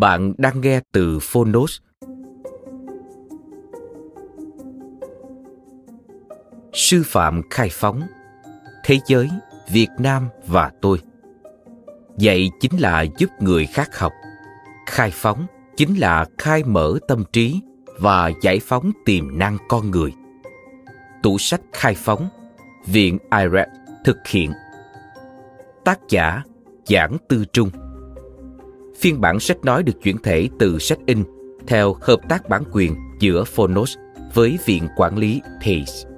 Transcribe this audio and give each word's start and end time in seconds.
Bạn 0.00 0.32
đang 0.38 0.60
nghe 0.60 0.80
từ 0.92 1.18
Phonos. 1.22 1.78
Sư 6.72 7.02
phạm 7.06 7.42
khai 7.50 7.68
phóng 7.72 8.02
Thế 8.84 8.98
giới, 9.06 9.28
Việt 9.72 9.88
Nam 9.98 10.28
và 10.46 10.70
tôi 10.80 10.98
Dạy 12.18 12.50
chính 12.60 12.80
là 12.80 13.04
giúp 13.18 13.30
người 13.40 13.66
khác 13.66 13.98
học 13.98 14.12
Khai 14.86 15.10
phóng 15.14 15.46
chính 15.76 15.98
là 15.98 16.26
khai 16.38 16.64
mở 16.64 16.98
tâm 17.08 17.24
trí 17.32 17.60
và 18.00 18.30
giải 18.42 18.60
phóng 18.62 18.90
tiềm 19.04 19.38
năng 19.38 19.58
con 19.68 19.90
người. 19.90 20.12
Tủ 21.22 21.38
sách 21.38 21.60
khai 21.72 21.94
phóng, 21.94 22.28
Viện 22.86 23.18
IRED 23.30 23.68
thực 24.04 24.16
hiện. 24.26 24.52
Tác 25.84 25.98
giả 26.08 26.42
Giảng 26.86 27.16
Tư 27.28 27.44
Trung 27.52 27.70
Phiên 29.00 29.20
bản 29.20 29.40
sách 29.40 29.64
nói 29.64 29.82
được 29.82 30.02
chuyển 30.02 30.18
thể 30.18 30.48
từ 30.58 30.78
sách 30.78 30.98
in 31.06 31.24
theo 31.66 31.96
hợp 32.00 32.20
tác 32.28 32.48
bản 32.48 32.62
quyền 32.72 32.94
giữa 33.20 33.44
Phonos 33.44 33.96
với 34.34 34.58
Viện 34.66 34.88
Quản 34.96 35.18
lý 35.18 35.40
Pace. 35.60 36.17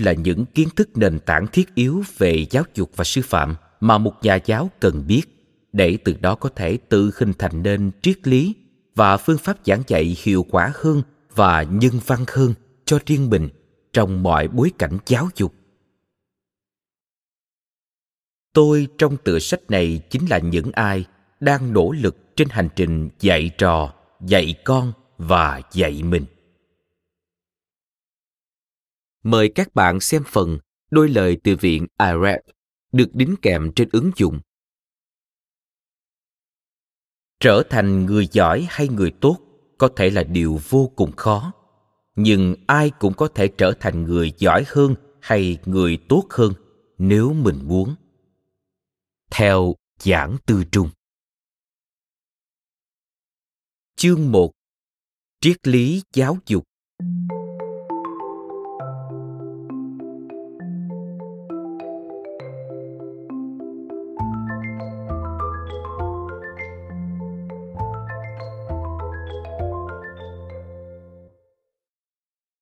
Là 0.00 0.12
những 0.12 0.44
kiến 0.46 0.68
thức 0.76 0.88
nền 0.94 1.18
tảng 1.18 1.46
thiết 1.46 1.74
yếu 1.74 2.02
về 2.18 2.46
giáo 2.50 2.64
dục 2.74 2.90
và 2.96 3.04
sư 3.04 3.20
phạm 3.24 3.56
mà 3.80 3.98
một 3.98 4.12
nhà 4.22 4.38
giáo 4.44 4.70
cần 4.80 5.04
biết, 5.06 5.22
để 5.72 5.98
từ 6.04 6.14
đó 6.20 6.34
có 6.34 6.48
thể 6.48 6.78
tự 6.88 7.10
hình 7.16 7.32
thành 7.38 7.62
nên 7.62 7.90
triết 8.02 8.28
lý 8.28 8.54
và 8.94 9.16
phương 9.16 9.38
pháp 9.38 9.56
giảng 9.64 9.82
dạy 9.86 10.16
hiệu 10.22 10.46
quả 10.50 10.72
hơn 10.74 11.02
và 11.34 11.62
nhân 11.62 11.92
văn 12.06 12.24
hơn 12.28 12.54
cho 12.84 12.98
riêng 13.06 13.30
mình 13.30 13.48
trong 13.92 14.22
mọi 14.22 14.48
bối 14.48 14.72
cảnh 14.78 14.98
giáo 15.06 15.28
dục. 15.36 15.54
Tôi 18.52 18.88
trong 18.98 19.16
tựa 19.16 19.38
sách 19.38 19.60
này 19.68 20.00
chính 20.10 20.26
là 20.30 20.38
những 20.38 20.72
ai 20.72 21.04
đang 21.40 21.72
nỗ 21.72 21.92
lực 21.92 22.36
trên 22.36 22.48
hành 22.48 22.68
trình 22.76 23.08
dạy 23.20 23.50
trò, 23.58 23.94
dạy 24.20 24.54
con 24.64 24.92
và 25.18 25.60
dạy 25.72 26.02
mình 26.02 26.24
mời 29.22 29.52
các 29.54 29.74
bạn 29.74 30.00
xem 30.00 30.22
phần 30.26 30.58
đôi 30.90 31.08
lời 31.08 31.36
từ 31.44 31.56
viện 31.56 31.86
IRED 31.98 32.40
được 32.92 33.14
đính 33.14 33.34
kèm 33.42 33.72
trên 33.76 33.88
ứng 33.92 34.10
dụng. 34.16 34.40
Trở 37.40 37.62
thành 37.70 38.06
người 38.06 38.28
giỏi 38.32 38.66
hay 38.70 38.88
người 38.88 39.12
tốt 39.20 39.38
có 39.78 39.88
thể 39.96 40.10
là 40.10 40.22
điều 40.22 40.60
vô 40.68 40.92
cùng 40.96 41.12
khó, 41.16 41.52
nhưng 42.16 42.54
ai 42.66 42.90
cũng 42.90 43.14
có 43.14 43.28
thể 43.28 43.48
trở 43.48 43.72
thành 43.80 44.02
người 44.02 44.32
giỏi 44.38 44.64
hơn 44.68 44.94
hay 45.20 45.58
người 45.64 45.98
tốt 46.08 46.24
hơn 46.30 46.52
nếu 46.98 47.32
mình 47.32 47.58
muốn. 47.64 47.94
Theo 49.30 49.74
giảng 49.98 50.36
tư 50.46 50.64
trung. 50.72 50.90
Chương 53.96 54.32
1 54.32 54.52
Triết 55.40 55.68
lý 55.68 56.02
giáo 56.12 56.38
dục 56.46 56.67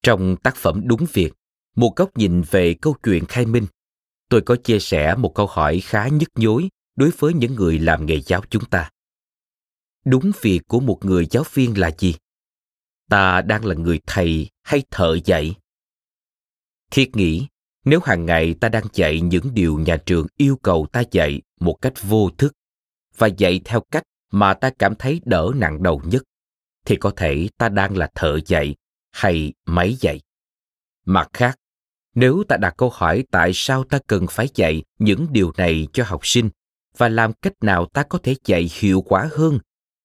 Trong 0.06 0.36
tác 0.36 0.56
phẩm 0.56 0.82
Đúng 0.84 1.06
Việc, 1.12 1.32
một 1.76 1.96
góc 1.96 2.16
nhìn 2.16 2.42
về 2.50 2.74
câu 2.74 2.96
chuyện 3.02 3.24
khai 3.26 3.46
minh, 3.46 3.66
tôi 4.28 4.40
có 4.40 4.56
chia 4.56 4.78
sẻ 4.78 5.14
một 5.14 5.34
câu 5.34 5.46
hỏi 5.46 5.80
khá 5.80 6.08
nhức 6.08 6.28
nhối 6.34 6.68
đối 6.96 7.10
với 7.18 7.34
những 7.34 7.54
người 7.54 7.78
làm 7.78 8.06
nghề 8.06 8.20
giáo 8.20 8.42
chúng 8.50 8.64
ta. 8.64 8.90
Đúng 10.04 10.32
việc 10.40 10.60
của 10.68 10.80
một 10.80 11.04
người 11.04 11.26
giáo 11.30 11.44
viên 11.52 11.78
là 11.78 11.90
gì? 11.98 12.14
Ta 13.10 13.42
đang 13.42 13.64
là 13.64 13.74
người 13.74 14.00
thầy 14.06 14.50
hay 14.62 14.82
thợ 14.90 15.18
dạy? 15.24 15.54
Thiết 16.90 17.16
nghĩ, 17.16 17.46
nếu 17.84 18.00
hàng 18.04 18.26
ngày 18.26 18.54
ta 18.54 18.68
đang 18.68 18.84
dạy 18.92 19.20
những 19.20 19.54
điều 19.54 19.78
nhà 19.78 19.96
trường 20.06 20.26
yêu 20.36 20.58
cầu 20.62 20.86
ta 20.92 21.02
dạy 21.10 21.42
một 21.60 21.74
cách 21.80 21.94
vô 22.02 22.30
thức 22.38 22.52
và 23.16 23.26
dạy 23.26 23.60
theo 23.64 23.80
cách 23.90 24.02
mà 24.30 24.54
ta 24.54 24.70
cảm 24.78 24.94
thấy 24.94 25.20
đỡ 25.24 25.50
nặng 25.54 25.82
đầu 25.82 26.02
nhất, 26.04 26.22
thì 26.84 26.96
có 26.96 27.12
thể 27.16 27.48
ta 27.58 27.68
đang 27.68 27.96
là 27.96 28.10
thợ 28.14 28.38
dạy 28.46 28.74
hay 29.16 29.52
máy 29.66 29.96
dạy. 30.00 30.20
Mặt 31.04 31.28
khác, 31.32 31.58
nếu 32.14 32.44
ta 32.48 32.56
đặt 32.56 32.74
câu 32.76 32.90
hỏi 32.94 33.24
tại 33.30 33.50
sao 33.54 33.84
ta 33.84 33.98
cần 34.06 34.26
phải 34.30 34.48
dạy 34.54 34.82
những 34.98 35.26
điều 35.30 35.52
này 35.56 35.88
cho 35.92 36.04
học 36.06 36.20
sinh 36.26 36.50
và 36.96 37.08
làm 37.08 37.32
cách 37.32 37.52
nào 37.60 37.86
ta 37.86 38.02
có 38.02 38.18
thể 38.22 38.34
dạy 38.44 38.70
hiệu 38.72 39.00
quả 39.00 39.28
hơn, 39.32 39.58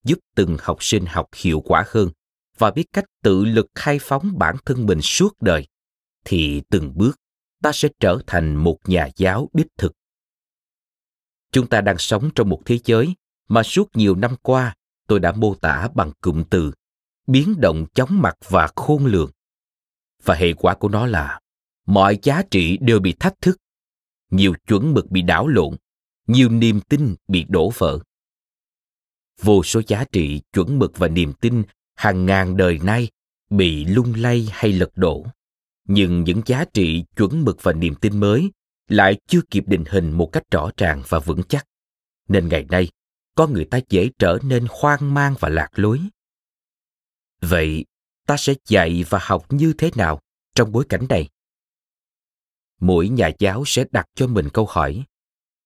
giúp 0.04 0.20
từng 0.36 0.58
học 0.62 0.78
sinh 0.80 1.06
học 1.06 1.28
hiệu 1.36 1.62
quả 1.62 1.84
hơn 1.88 2.10
và 2.58 2.72
biết 2.72 2.86
cách 2.94 3.06
tự 3.24 3.46
lực 3.46 3.68
khai 3.76 4.00
phóng 4.02 4.38
bản 4.38 4.56
thân 4.66 4.86
mình 4.86 5.02
suốt 5.02 5.42
đời, 5.42 5.68
thì 6.26 6.62
từng 6.70 6.98
bước 6.98 7.20
ta 7.64 7.72
sẽ 7.72 7.90
trở 8.00 8.20
thành 8.28 8.56
một 8.56 8.78
nhà 8.86 9.10
giáo 9.16 9.50
đích 9.54 9.68
thực. 9.78 9.94
Chúng 11.52 11.68
ta 11.68 11.82
đang 11.82 11.98
sống 11.98 12.30
trong 12.36 12.50
một 12.50 12.62
thế 12.66 12.80
giới 12.86 13.16
mà 13.48 13.64
suốt 13.64 13.96
nhiều 13.96 14.16
năm 14.16 14.36
qua 14.42 14.76
tôi 15.08 15.20
đã 15.20 15.32
mô 15.32 15.56
tả 15.56 15.90
bằng 15.96 16.12
cụm 16.22 16.44
từ 16.50 16.72
biến 17.32 17.56
động 17.62 17.86
chóng 17.94 18.22
mặt 18.22 18.38
và 18.50 18.70
khôn 18.76 19.06
lường. 19.06 19.32
Và 20.24 20.36
hệ 20.36 20.54
quả 20.54 20.76
của 20.76 20.90
nó 20.90 21.06
là 21.06 21.40
mọi 21.86 22.20
giá 22.24 22.42
trị 22.52 22.78
đều 22.78 23.00
bị 23.00 23.14
thách 23.20 23.42
thức, 23.42 23.58
nhiều 24.32 24.54
chuẩn 24.68 24.94
mực 24.94 25.12
bị 25.12 25.22
đảo 25.22 25.48
lộn, 25.48 25.76
nhiều 26.28 26.50
niềm 26.50 26.82
tin 26.82 27.16
bị 27.28 27.46
đổ 27.50 27.72
vỡ. 27.78 28.00
Vô 29.42 29.64
số 29.64 29.82
giá 29.88 30.06
trị, 30.12 30.42
chuẩn 30.54 30.80
mực 30.80 30.98
và 30.98 31.08
niềm 31.08 31.34
tin 31.34 31.64
hàng 31.96 32.26
ngàn 32.26 32.58
đời 32.58 32.80
nay 32.84 33.10
bị 33.50 33.86
lung 33.86 34.14
lay 34.18 34.48
hay 34.52 34.72
lật 34.72 34.92
đổ. 34.96 35.26
Nhưng 35.88 36.24
những 36.24 36.42
giá 36.46 36.66
trị, 36.74 37.04
chuẩn 37.16 37.44
mực 37.46 37.64
và 37.64 37.74
niềm 37.74 37.96
tin 37.96 38.20
mới 38.20 38.52
lại 38.88 39.20
chưa 39.28 39.42
kịp 39.50 39.64
định 39.68 39.84
hình 39.88 40.12
một 40.12 40.30
cách 40.32 40.44
rõ 40.52 40.72
ràng 40.78 41.04
và 41.10 41.20
vững 41.20 41.44
chắc. 41.50 41.68
Nên 42.28 42.48
ngày 42.48 42.66
nay, 42.70 42.90
con 43.36 43.54
người 43.54 43.66
ta 43.66 43.80
dễ 43.90 44.10
trở 44.20 44.38
nên 44.44 44.66
hoang 44.70 45.14
mang 45.14 45.36
và 45.40 45.50
lạc 45.50 45.70
lối 45.76 46.00
vậy 47.42 47.86
ta 48.28 48.38
sẽ 48.38 48.54
dạy 48.68 49.04
và 49.10 49.20
học 49.22 49.46
như 49.50 49.74
thế 49.78 49.92
nào 49.96 50.22
trong 50.56 50.72
bối 50.72 50.86
cảnh 50.90 51.06
này? 51.10 51.30
Mỗi 52.80 53.10
nhà 53.10 53.32
giáo 53.40 53.64
sẽ 53.66 53.86
đặt 53.92 54.06
cho 54.16 54.28
mình 54.28 54.50
câu 54.54 54.66
hỏi, 54.70 55.04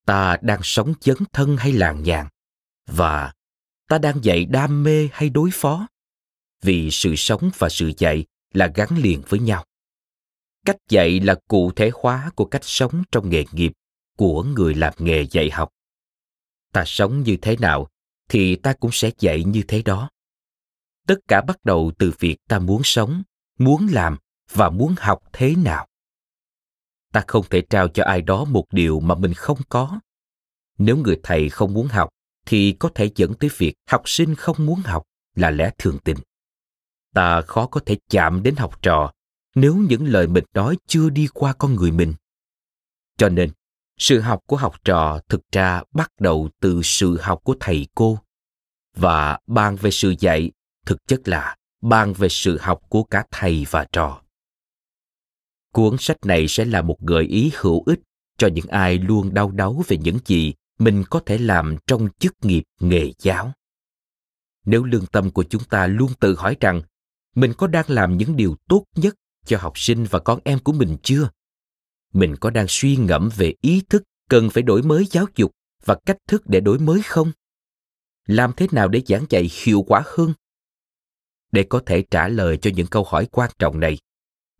ta 0.05 0.37
đang 0.41 0.59
sống 0.63 0.93
chấn 0.99 1.17
thân 1.33 1.57
hay 1.57 1.71
làng 1.71 2.03
nhàn 2.03 2.27
và 2.85 3.33
ta 3.87 3.97
đang 3.97 4.23
dạy 4.23 4.45
đam 4.45 4.83
mê 4.83 5.09
hay 5.11 5.29
đối 5.29 5.49
phó? 5.53 5.87
Vì 6.61 6.91
sự 6.91 7.15
sống 7.15 7.51
và 7.57 7.69
sự 7.69 7.91
dạy 7.97 8.25
là 8.53 8.71
gắn 8.75 8.97
liền 8.97 9.21
với 9.27 9.39
nhau. 9.39 9.65
Cách 10.65 10.77
dạy 10.89 11.19
là 11.19 11.35
cụ 11.47 11.71
thể 11.71 11.91
hóa 11.93 12.31
của 12.35 12.45
cách 12.45 12.63
sống 12.65 13.03
trong 13.11 13.29
nghề 13.29 13.43
nghiệp 13.51 13.71
của 14.17 14.43
người 14.43 14.75
làm 14.75 14.93
nghề 14.97 15.25
dạy 15.31 15.49
học. 15.49 15.69
Ta 16.71 16.83
sống 16.85 17.23
như 17.23 17.37
thế 17.41 17.57
nào 17.57 17.87
thì 18.29 18.55
ta 18.55 18.73
cũng 18.73 18.91
sẽ 18.93 19.11
dạy 19.19 19.43
như 19.43 19.63
thế 19.67 19.81
đó 19.81 20.09
tất 21.07 21.15
cả 21.27 21.41
bắt 21.41 21.65
đầu 21.65 21.91
từ 21.97 22.11
việc 22.19 22.37
ta 22.47 22.59
muốn 22.59 22.81
sống, 22.83 23.23
muốn 23.59 23.87
làm 23.91 24.17
và 24.51 24.69
muốn 24.69 24.95
học 24.99 25.19
thế 25.33 25.55
nào. 25.55 25.87
Ta 27.13 27.23
không 27.27 27.45
thể 27.49 27.61
trao 27.69 27.87
cho 27.87 28.03
ai 28.03 28.21
đó 28.21 28.45
một 28.45 28.65
điều 28.71 28.99
mà 28.99 29.15
mình 29.15 29.33
không 29.33 29.57
có. 29.69 29.99
Nếu 30.77 30.97
người 30.97 31.19
thầy 31.23 31.49
không 31.49 31.73
muốn 31.73 31.87
học, 31.87 32.09
thì 32.45 32.71
có 32.79 32.89
thể 32.95 33.09
dẫn 33.15 33.33
tới 33.33 33.49
việc 33.57 33.73
học 33.89 34.01
sinh 34.05 34.35
không 34.35 34.65
muốn 34.65 34.79
học 34.85 35.03
là 35.35 35.51
lẽ 35.51 35.71
thường 35.77 35.97
tình. 36.03 36.17
Ta 37.13 37.41
khó 37.41 37.67
có 37.67 37.81
thể 37.85 37.97
chạm 38.09 38.43
đến 38.43 38.55
học 38.55 38.81
trò 38.81 39.11
nếu 39.55 39.75
những 39.75 40.05
lời 40.05 40.27
mình 40.27 40.43
nói 40.53 40.77
chưa 40.87 41.09
đi 41.09 41.27
qua 41.33 41.53
con 41.53 41.75
người 41.75 41.91
mình. 41.91 42.13
Cho 43.17 43.29
nên, 43.29 43.51
sự 43.97 44.19
học 44.19 44.39
của 44.47 44.57
học 44.57 44.75
trò 44.83 45.19
thực 45.29 45.41
ra 45.51 45.83
bắt 45.93 46.11
đầu 46.19 46.49
từ 46.59 46.81
sự 46.83 47.17
học 47.21 47.39
của 47.43 47.55
thầy 47.59 47.87
cô 47.95 48.19
và 48.95 49.39
bàn 49.47 49.75
về 49.75 49.91
sự 49.91 50.15
dạy 50.19 50.51
thực 50.85 51.07
chất 51.07 51.27
là 51.27 51.55
bàn 51.81 52.13
về 52.13 52.29
sự 52.29 52.57
học 52.61 52.81
của 52.89 53.03
cả 53.03 53.25
thầy 53.31 53.65
và 53.69 53.85
trò. 53.91 54.21
Cuốn 55.73 55.95
sách 55.99 56.17
này 56.25 56.47
sẽ 56.47 56.65
là 56.65 56.81
một 56.81 57.01
gợi 57.01 57.23
ý 57.23 57.51
hữu 57.55 57.83
ích 57.85 57.99
cho 58.37 58.47
những 58.47 58.67
ai 58.67 58.97
luôn 58.97 59.33
đau 59.33 59.51
đáu 59.51 59.83
về 59.87 59.97
những 59.97 60.17
gì 60.25 60.53
mình 60.79 61.03
có 61.09 61.19
thể 61.25 61.37
làm 61.37 61.77
trong 61.87 62.07
chức 62.19 62.33
nghiệp 62.41 62.63
nghề 62.79 63.11
giáo. 63.19 63.51
Nếu 64.65 64.83
lương 64.83 65.05
tâm 65.05 65.31
của 65.31 65.43
chúng 65.43 65.63
ta 65.63 65.87
luôn 65.87 66.11
tự 66.19 66.35
hỏi 66.35 66.57
rằng 66.59 66.81
mình 67.35 67.53
có 67.57 67.67
đang 67.67 67.85
làm 67.87 68.17
những 68.17 68.35
điều 68.35 68.55
tốt 68.69 68.85
nhất 68.95 69.15
cho 69.45 69.57
học 69.57 69.73
sinh 69.75 70.05
và 70.09 70.19
con 70.19 70.39
em 70.43 70.59
của 70.59 70.71
mình 70.71 70.97
chưa? 71.03 71.29
Mình 72.13 72.35
có 72.35 72.49
đang 72.49 72.65
suy 72.69 72.95
ngẫm 72.95 73.29
về 73.35 73.53
ý 73.61 73.81
thức 73.89 74.03
cần 74.29 74.49
phải 74.49 74.63
đổi 74.63 74.81
mới 74.81 75.05
giáo 75.11 75.25
dục 75.35 75.51
và 75.85 75.95
cách 76.05 76.17
thức 76.27 76.43
để 76.45 76.59
đổi 76.59 76.79
mới 76.79 77.01
không? 77.01 77.31
Làm 78.27 78.51
thế 78.57 78.67
nào 78.71 78.87
để 78.87 79.01
giảng 79.07 79.25
dạy 79.29 79.49
hiệu 79.63 79.81
quả 79.87 80.03
hơn? 80.05 80.33
Để 81.55 81.63
có 81.63 81.81
thể 81.85 82.03
trả 82.11 82.27
lời 82.27 82.57
cho 82.57 82.71
những 82.75 82.87
câu 82.87 83.03
hỏi 83.03 83.27
quan 83.31 83.49
trọng 83.59 83.79
này. 83.79 83.97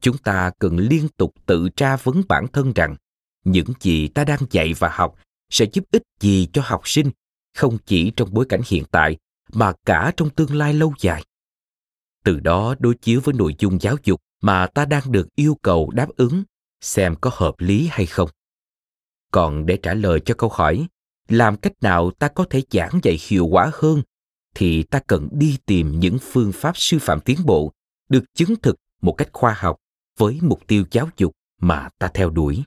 Chúng 0.02 0.18
ta 0.18 0.52
cần 0.60 0.78
liên 0.78 1.08
tục 1.18 1.34
tự 1.46 1.70
tra 1.70 1.96
vấn 1.96 2.22
bản 2.28 2.48
thân 2.54 2.74
rằng, 2.76 2.96
những 3.46 3.68
gì 3.80 4.08
ta 4.08 4.24
đang 4.24 4.40
dạy 4.52 4.74
và 4.74 4.90
học 4.94 5.16
sẽ 5.50 5.66
giúp 5.74 5.84
ích 5.92 6.04
gì 6.20 6.48
cho 6.54 6.62
học 6.66 6.82
sinh, 6.86 7.12
không 7.58 7.78
chỉ 7.86 8.12
trong 8.12 8.34
bối 8.34 8.46
cảnh 8.50 8.62
hiện 8.68 8.84
tại, 8.92 9.18
mà 9.54 9.74
cả 9.86 10.12
trong 10.18 10.30
tương 10.30 10.56
lai 10.56 10.74
lâu 10.74 10.94
dài. 11.00 11.24
Từ 12.24 12.40
đó 12.40 12.76
đối 12.80 12.96
chiếu 12.96 13.22
với 13.24 13.34
nội 13.34 13.56
dung 13.60 13.82
giáo 13.82 13.96
dục 14.04 14.22
mà 14.42 14.68
ta 14.68 14.86
đang 14.86 15.12
được 15.12 15.28
yêu 15.36 15.58
cầu 15.62 15.92
đáp 15.92 16.08
ứng, 16.18 16.44
xem 16.82 17.16
có 17.22 17.32
hợp 17.34 17.56
lý 17.58 17.88
hay 17.92 18.06
không. 18.06 18.30
Còn 19.32 19.66
để 19.66 19.78
trả 19.78 19.94
lời 19.94 20.20
cho 20.26 20.36
câu 20.38 20.50
hỏi, 20.50 20.88
làm 21.30 21.58
cách 21.58 21.74
nào 21.82 22.12
ta 22.12 22.28
có 22.28 22.46
thể 22.50 22.64
giảng 22.72 23.00
dạy 23.04 23.18
hiệu 23.28 23.46
quả 23.46 23.72
hơn 23.74 24.02
thì 24.56 24.84
ta 24.84 25.00
cần 25.08 25.30
đi 25.32 25.58
tìm 25.66 26.00
những 26.00 26.18
phương 26.22 26.52
pháp 26.52 26.78
sư 26.78 26.98
phạm 27.02 27.20
tiến 27.20 27.38
bộ, 27.46 27.72
được 28.10 28.24
chứng 28.34 28.56
thực 28.62 28.76
một 29.02 29.14
cách 29.14 29.30
khoa 29.34 29.54
học 29.58 29.78
với 30.18 30.40
mục 30.42 30.68
tiêu 30.68 30.86
giáo 30.92 31.10
dục 31.18 31.32
mà 31.62 31.90
ta 32.00 32.10
theo 32.14 32.30
đuổi. 32.30 32.64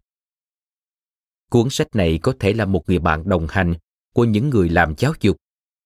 Cuốn 1.51 1.71
sách 1.71 1.97
này 1.97 2.19
có 2.23 2.35
thể 2.41 2.53
là 2.53 2.65
một 2.65 2.89
người 2.89 2.99
bạn 2.99 3.29
đồng 3.29 3.47
hành 3.51 3.75
của 4.15 4.25
những 4.25 4.51
người 4.51 4.69
làm 4.69 4.95
giáo 4.99 5.13
dục, 5.21 5.37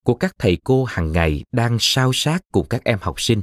của 0.05 0.15
các 0.15 0.35
thầy 0.39 0.59
cô 0.65 0.85
hàng 0.85 1.13
ngày 1.13 1.45
đang 1.53 1.77
sao 1.81 2.11
sát 2.13 2.43
cùng 2.53 2.67
các 2.71 2.85
em 2.85 2.99
học 3.01 3.21
sinh. 3.21 3.43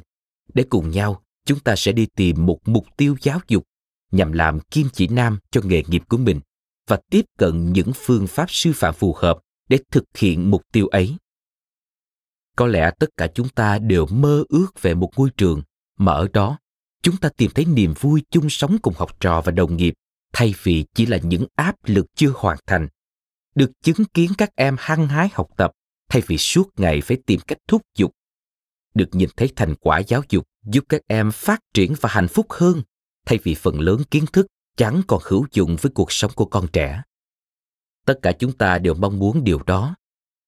Để 0.54 0.64
cùng 0.70 0.90
nhau, 0.90 1.24
chúng 1.46 1.60
ta 1.60 1.76
sẽ 1.76 1.92
đi 1.92 2.08
tìm 2.16 2.46
một 2.46 2.60
mục 2.66 2.86
tiêu 2.98 3.16
giáo 3.22 3.40
dục 3.48 3.64
nhằm 4.12 4.32
làm 4.32 4.60
kim 4.60 4.88
chỉ 4.94 5.08
nam 5.08 5.40
cho 5.52 5.62
nghề 5.64 5.84
nghiệp 5.88 6.04
của 6.10 6.18
mình 6.18 6.40
và 6.88 7.00
tiếp 7.10 7.26
cận 7.38 7.74
những 7.74 7.92
phương 7.96 8.28
pháp 8.28 8.46
sư 8.52 8.72
phạm 8.76 8.94
phù 8.94 9.14
hợp 9.14 9.40
để 9.70 9.80
thực 9.92 10.04
hiện 10.18 10.52
mục 10.52 10.62
tiêu 10.72 10.88
ấy 10.88 11.16
có 12.60 12.68
lẽ 12.68 12.92
tất 13.00 13.10
cả 13.18 13.28
chúng 13.28 13.50
ta 13.50 13.80
đều 13.80 14.06
mơ 14.06 14.44
ước 14.50 14.82
về 14.82 14.94
một 14.94 15.12
ngôi 15.18 15.30
trường 15.38 15.62
mà 15.98 16.12
ở 16.12 16.28
đó 16.34 16.60
chúng 17.02 17.18
ta 17.18 17.30
tìm 17.38 17.52
thấy 17.56 17.66
niềm 17.66 17.94
vui 18.00 18.24
chung 18.32 18.50
sống 18.50 18.78
cùng 18.82 18.94
học 18.98 19.20
trò 19.20 19.42
và 19.42 19.52
đồng 19.52 19.78
nghiệp, 19.78 19.94
thay 20.34 20.54
vì 20.64 20.86
chỉ 20.94 21.06
là 21.06 21.18
những 21.18 21.46
áp 21.56 21.76
lực 21.86 22.06
chưa 22.16 22.32
hoàn 22.36 22.58
thành. 22.68 22.88
Được 23.56 23.72
chứng 23.84 24.06
kiến 24.14 24.32
các 24.38 24.56
em 24.56 24.76
hăng 24.80 25.08
hái 25.08 25.30
học 25.34 25.48
tập, 25.58 25.72
thay 26.10 26.22
vì 26.28 26.38
suốt 26.38 26.70
ngày 26.78 27.02
phải 27.02 27.18
tìm 27.26 27.40
cách 27.48 27.58
thúc 27.68 27.82
giục. 27.96 28.12
Được 28.94 29.10
nhìn 29.12 29.30
thấy 29.38 29.54
thành 29.56 29.76
quả 29.76 30.00
giáo 30.00 30.22
dục 30.30 30.48
giúp 30.66 30.84
các 30.90 31.02
em 31.08 31.32
phát 31.32 31.60
triển 31.74 31.94
và 32.02 32.10
hạnh 32.10 32.28
phúc 32.28 32.46
hơn, 32.50 32.82
thay 33.26 33.40
vì 33.44 33.56
phần 33.56 33.80
lớn 33.80 34.02
kiến 34.12 34.26
thức 34.34 34.48
chẳng 34.78 35.02
còn 35.08 35.22
hữu 35.26 35.46
dụng 35.52 35.76
với 35.82 35.92
cuộc 35.96 36.12
sống 36.12 36.32
của 36.36 36.46
con 36.46 36.68
trẻ. 36.74 37.02
Tất 38.06 38.20
cả 38.22 38.32
chúng 38.32 38.52
ta 38.52 38.78
đều 38.78 38.94
mong 38.94 39.20
muốn 39.20 39.44
điều 39.44 39.64
đó. 39.64 39.96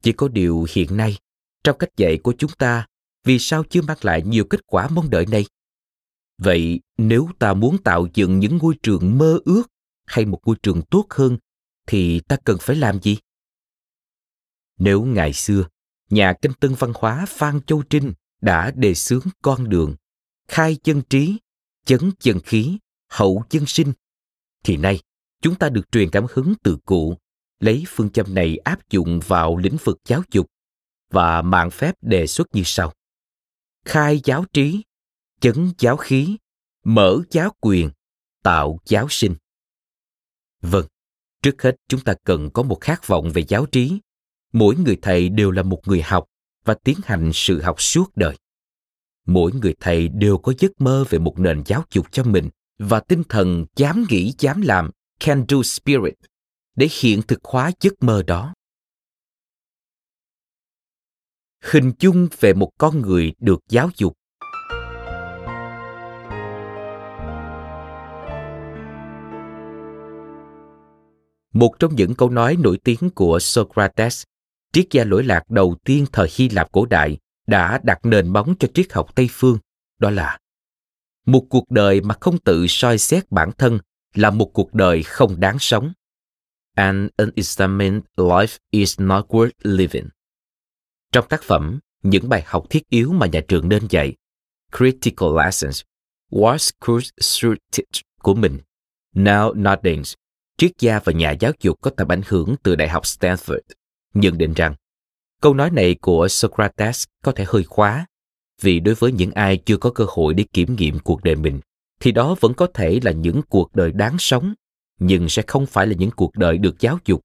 Chỉ 0.04 0.12
có 0.12 0.28
điều 0.28 0.66
hiện 0.70 0.98
nay 0.98 1.18
trong 1.64 1.78
cách 1.78 1.98
dạy 1.98 2.18
của 2.18 2.34
chúng 2.38 2.52
ta, 2.58 2.88
vì 3.24 3.40
sao 3.40 3.64
chưa 3.70 3.82
mang 3.82 3.98
lại 4.02 4.22
nhiều 4.22 4.46
kết 4.50 4.60
quả 4.68 4.88
mong 4.90 5.10
đợi 5.10 5.26
này? 5.26 5.46
Vậy 6.38 6.80
nếu 6.98 7.30
ta 7.40 7.54
muốn 7.54 7.78
tạo 7.78 8.08
dựng 8.14 8.40
những 8.40 8.58
ngôi 8.58 8.76
trường 8.84 9.18
mơ 9.18 9.40
ước 9.46 9.64
hay 10.06 10.26
một 10.26 10.40
ngôi 10.46 10.56
trường 10.64 10.82
tốt 10.82 11.06
hơn, 11.10 11.38
thì 11.88 12.20
ta 12.20 12.38
cần 12.44 12.58
phải 12.62 12.76
làm 12.76 13.02
gì? 13.02 13.18
Nếu 14.78 15.04
ngày 15.04 15.34
xưa, 15.34 15.68
nhà 16.10 16.34
kinh 16.42 16.54
tân 16.54 16.74
văn 16.80 16.92
hóa 16.96 17.26
phan 17.30 17.62
châu 17.62 17.84
trinh 17.90 18.14
đã 18.42 18.72
đề 18.72 18.94
xướng 18.94 19.24
con 19.42 19.70
đường, 19.70 19.96
khai 20.48 20.78
chân 20.84 21.02
trí, 21.10 21.38
chấn 21.86 22.12
chân 22.20 22.40
khí, 22.40 22.78
hậu 23.10 23.44
chân 23.50 23.66
sinh, 23.66 23.94
thì 24.64 24.78
nay 24.78 25.00
chúng 25.42 25.56
ta 25.56 25.70
được 25.70 25.92
truyền 25.92 26.10
cảm 26.10 26.26
hứng 26.34 26.54
từ 26.64 26.78
cụ 26.86 27.18
lấy 27.60 27.84
phương 27.88 28.10
châm 28.10 28.34
này 28.34 28.58
áp 28.58 28.90
dụng 28.90 29.20
vào 29.28 29.58
lĩnh 29.58 29.78
vực 29.84 29.98
giáo 30.06 30.22
dục 30.32 30.48
và 31.12 31.42
mạng 31.42 31.72
phép 31.72 31.96
đề 32.02 32.28
xuất 32.28 32.48
như 32.56 32.62
sau. 32.66 32.94
Khai 33.86 34.22
giáo 34.24 34.46
trí, 34.54 34.84
chấn 35.40 35.72
giáo 35.78 35.98
khí, 35.98 36.38
mở 36.84 37.18
giáo 37.32 37.56
quyền, 37.62 37.90
tạo 38.44 38.80
giáo 38.86 39.08
sinh. 39.10 39.36
Vâng 40.62 40.86
trước 41.42 41.62
hết 41.62 41.76
chúng 41.88 42.02
ta 42.02 42.14
cần 42.24 42.50
có 42.50 42.64
một 42.64 42.82
khát 42.82 43.08
vọng 43.08 43.32
về 43.32 43.44
giáo 43.48 43.66
trí. 43.66 44.00
Mỗi 44.54 44.76
người 44.76 44.98
thầy 45.02 45.30
đều 45.30 45.52
là 45.52 45.64
một 45.64 45.82
người 45.86 46.02
học 46.02 46.26
và 46.66 46.74
tiến 46.84 46.98
hành 47.04 47.32
sự 47.34 47.62
học 47.62 47.82
suốt 47.82 48.12
đời. 48.16 48.38
Mỗi 49.26 49.52
người 49.52 49.76
thầy 49.80 50.08
đều 50.08 50.38
có 50.38 50.54
giấc 50.60 50.82
mơ 50.82 51.06
về 51.10 51.20
một 51.20 51.40
nền 51.40 51.64
giáo 51.66 51.84
dục 51.92 52.06
cho 52.12 52.24
mình 52.24 52.50
và 52.80 53.00
tinh 53.00 53.24
thần 53.30 53.66
dám 53.76 54.06
nghĩ, 54.10 54.34
dám 54.40 54.62
làm, 54.62 54.90
can 55.20 55.46
do 55.48 55.64
spirit, 55.64 56.14
để 56.76 56.88
hiện 57.00 57.22
thực 57.22 57.44
hóa 57.44 57.72
giấc 57.80 58.04
mơ 58.04 58.24
đó 58.28 58.54
hình 61.62 61.92
dung 62.00 62.28
về 62.40 62.54
một 62.54 62.72
con 62.78 63.02
người 63.02 63.34
được 63.40 63.60
giáo 63.70 63.90
dục. 63.98 64.14
Một 71.54 71.80
trong 71.80 71.96
những 71.96 72.16
câu 72.16 72.30
nói 72.30 72.58
nổi 72.60 72.78
tiếng 72.84 73.10
của 73.16 73.40
socrates, 73.40 74.24
triết 74.74 74.86
gia 74.92 75.04
lỗi 75.04 75.24
lạc 75.24 75.50
đầu 75.50 75.76
tiên 75.86 76.06
thời 76.12 76.28
hy 76.36 76.50
lạp 76.50 76.72
cổ 76.72 76.86
đại, 76.86 77.18
đã 77.48 77.80
đặt 77.84 78.06
nền 78.06 78.28
móng 78.28 78.56
cho 78.60 78.68
triết 78.74 78.94
học 78.94 79.16
tây 79.16 79.28
phương, 79.32 79.58
đó 80.00 80.10
là, 80.10 80.40
một 81.26 81.46
cuộc 81.50 81.72
đời 81.72 82.02
mà 82.02 82.16
không 82.22 82.38
tự 82.38 82.66
soi 82.68 82.98
xét 82.98 83.32
bản 83.32 83.52
thân 83.58 83.80
là 84.14 84.30
một 84.30 84.54
cuộc 84.54 84.74
đời 84.74 85.04
không 85.04 85.40
đáng 85.40 85.60
sống. 85.60 85.94
An 86.76 87.10
unexamined 87.18 88.04
life 88.16 88.58
is 88.72 89.00
not 89.00 89.26
worth 89.28 89.52
living 89.64 90.08
trong 91.12 91.28
tác 91.28 91.44
phẩm, 91.44 91.80
những 92.04 92.30
bài 92.30 92.44
học 92.46 92.66
thiết 92.70 92.90
yếu 92.90 93.12
mà 93.12 93.28
nhà 93.28 93.42
trường 93.48 93.70
nên 93.70 93.88
dạy, 93.90 94.16
critical 94.78 95.30
lessons 95.38 95.82
What's 96.32 96.72
Course 96.86 97.10
should 97.22 97.58
teach 97.78 98.06
của 98.22 98.34
mình, 98.34 98.60
now 99.16 99.54
noddings, 99.54 100.14
triết 100.58 100.72
gia 100.80 101.00
và 101.00 101.14
nhà 101.14 101.32
giáo 101.32 101.52
dục 101.62 101.82
có 101.82 101.92
tầm 101.98 102.08
ảnh 102.08 102.22
hưởng 102.28 102.56
từ 102.64 102.76
đại 102.76 102.90
học 102.90 103.04
stanford, 103.04 103.60
nhận 104.14 104.38
định 104.38 104.54
rằng 104.54 104.76
câu 105.42 105.54
nói 105.54 105.70
này 105.70 105.96
của 106.02 106.28
socrates 106.28 107.04
có 107.24 107.32
thể 107.32 107.46
hơi 107.48 107.64
khóa, 107.64 108.06
vì 108.62 108.80
đối 108.80 108.96
với 108.96 109.12
những 109.12 109.32
ai 109.32 109.58
chưa 109.58 109.78
có 109.78 109.92
cơ 109.92 110.06
hội 110.08 110.34
để 110.34 110.46
kiểm 110.54 110.76
nghiệm 110.76 111.00
cuộc 111.00 111.24
đời 111.24 111.36
mình, 111.36 111.60
thì 112.00 112.12
đó 112.12 112.36
vẫn 112.40 112.54
có 112.54 112.68
thể 112.74 113.00
là 113.04 113.12
những 113.12 113.42
cuộc 113.50 113.76
đời 113.76 113.92
đáng 113.92 114.16
sống, 114.20 114.54
nhưng 115.00 115.30
sẽ 115.30 115.44
không 115.48 115.66
phải 115.66 115.88
là 115.88 115.94
những 115.98 116.12
cuộc 116.12 116.36
đời 116.36 116.58
được 116.58 116.80
giáo 116.80 117.00
dục. 117.06 117.22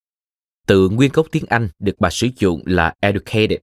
Từ 0.66 0.88
nguyên 0.88 1.10
gốc 1.14 1.26
tiếng 1.30 1.44
anh 1.48 1.68
được 1.78 1.96
bà 1.98 2.10
sử 2.10 2.28
dụng 2.38 2.62
là 2.66 2.94
educated 3.00 3.58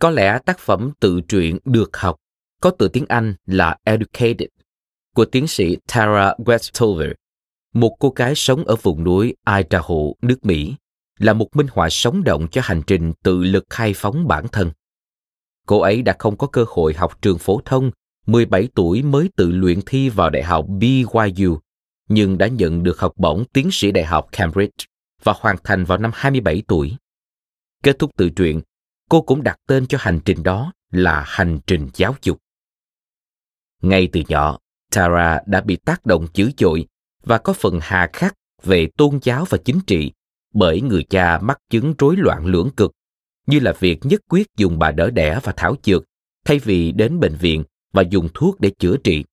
có 0.00 0.10
lẽ 0.10 0.38
tác 0.44 0.58
phẩm 0.58 0.90
tự 1.00 1.20
truyện 1.20 1.58
được 1.64 1.96
học 1.96 2.16
có 2.60 2.70
từ 2.70 2.88
tiếng 2.88 3.06
anh 3.08 3.34
là 3.46 3.76
educated 3.84 4.48
của 5.14 5.24
tiến 5.24 5.46
sĩ 5.46 5.76
tara 5.86 6.34
westover 6.38 7.14
một 7.74 7.96
cô 7.98 8.12
gái 8.16 8.32
sống 8.36 8.64
ở 8.64 8.76
vùng 8.76 9.04
núi 9.04 9.34
idaho 9.56 9.94
nước 10.22 10.44
mỹ 10.46 10.74
là 11.18 11.32
một 11.32 11.56
minh 11.56 11.66
họa 11.70 11.88
sống 11.90 12.24
động 12.24 12.48
cho 12.50 12.60
hành 12.64 12.82
trình 12.86 13.12
tự 13.22 13.42
lực 13.42 13.64
khai 13.70 13.92
phóng 13.96 14.28
bản 14.28 14.48
thân. 14.48 14.70
Cô 15.66 15.80
ấy 15.80 16.02
đã 16.02 16.16
không 16.18 16.36
có 16.36 16.46
cơ 16.46 16.64
hội 16.68 16.94
học 16.94 17.22
trường 17.22 17.38
phổ 17.38 17.60
thông, 17.64 17.90
17 18.26 18.68
tuổi 18.74 19.02
mới 19.02 19.30
tự 19.36 19.50
luyện 19.50 19.80
thi 19.86 20.08
vào 20.08 20.30
đại 20.30 20.42
học 20.42 20.66
BYU, 20.68 21.58
nhưng 22.08 22.38
đã 22.38 22.46
nhận 22.46 22.82
được 22.82 22.98
học 23.00 23.12
bổng 23.16 23.44
tiến 23.52 23.68
sĩ 23.72 23.90
đại 23.90 24.04
học 24.04 24.28
Cambridge 24.32 24.84
và 25.22 25.34
hoàn 25.36 25.56
thành 25.64 25.84
vào 25.84 25.98
năm 25.98 26.10
27 26.14 26.62
tuổi. 26.68 26.96
Kết 27.82 27.98
thúc 27.98 28.10
tự 28.16 28.30
truyện, 28.30 28.60
cô 29.08 29.20
cũng 29.20 29.42
đặt 29.42 29.58
tên 29.66 29.86
cho 29.86 29.98
hành 30.00 30.20
trình 30.24 30.42
đó 30.42 30.72
là 30.90 31.24
hành 31.26 31.58
trình 31.66 31.88
giáo 31.94 32.14
dục. 32.22 32.38
Ngay 33.82 34.08
từ 34.12 34.22
nhỏ, 34.28 34.58
Tara 34.94 35.40
đã 35.46 35.60
bị 35.60 35.76
tác 35.76 36.06
động 36.06 36.26
dữ 36.34 36.50
dội 36.58 36.86
và 37.22 37.38
có 37.38 37.52
phần 37.52 37.78
hà 37.82 38.10
khắc 38.12 38.34
về 38.62 38.88
tôn 38.96 39.18
giáo 39.22 39.44
và 39.48 39.58
chính 39.64 39.80
trị 39.86 40.12
bởi 40.54 40.80
người 40.80 41.04
cha 41.10 41.38
mắc 41.38 41.58
chứng 41.70 41.94
rối 41.98 42.16
loạn 42.16 42.46
lưỡng 42.46 42.70
cực, 42.76 42.92
như 43.46 43.60
là 43.60 43.72
việc 43.78 43.98
nhất 44.02 44.20
quyết 44.28 44.46
dùng 44.56 44.78
bà 44.78 44.90
đỡ 44.90 45.10
đẻ 45.10 45.40
và 45.42 45.52
thảo 45.56 45.76
dược 45.84 46.04
thay 46.44 46.58
vì 46.58 46.92
đến 46.92 47.20
bệnh 47.20 47.34
viện 47.34 47.64
và 47.92 48.02
dùng 48.10 48.28
thuốc 48.34 48.60
để 48.60 48.70
chữa 48.78 48.96
trị, 48.96 49.24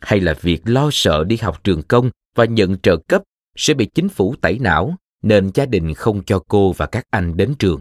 hay 0.00 0.20
là 0.20 0.34
việc 0.40 0.60
lo 0.64 0.88
sợ 0.92 1.24
đi 1.24 1.36
học 1.36 1.64
trường 1.64 1.82
công 1.82 2.10
và 2.34 2.44
nhận 2.44 2.78
trợ 2.78 2.96
cấp 3.08 3.22
sẽ 3.56 3.74
bị 3.74 3.86
chính 3.94 4.08
phủ 4.08 4.34
tẩy 4.40 4.58
não 4.58 4.96
nên 5.22 5.50
gia 5.54 5.66
đình 5.66 5.94
không 5.94 6.24
cho 6.24 6.42
cô 6.48 6.72
và 6.72 6.86
các 6.86 7.06
anh 7.10 7.36
đến 7.36 7.54
trường. 7.58 7.80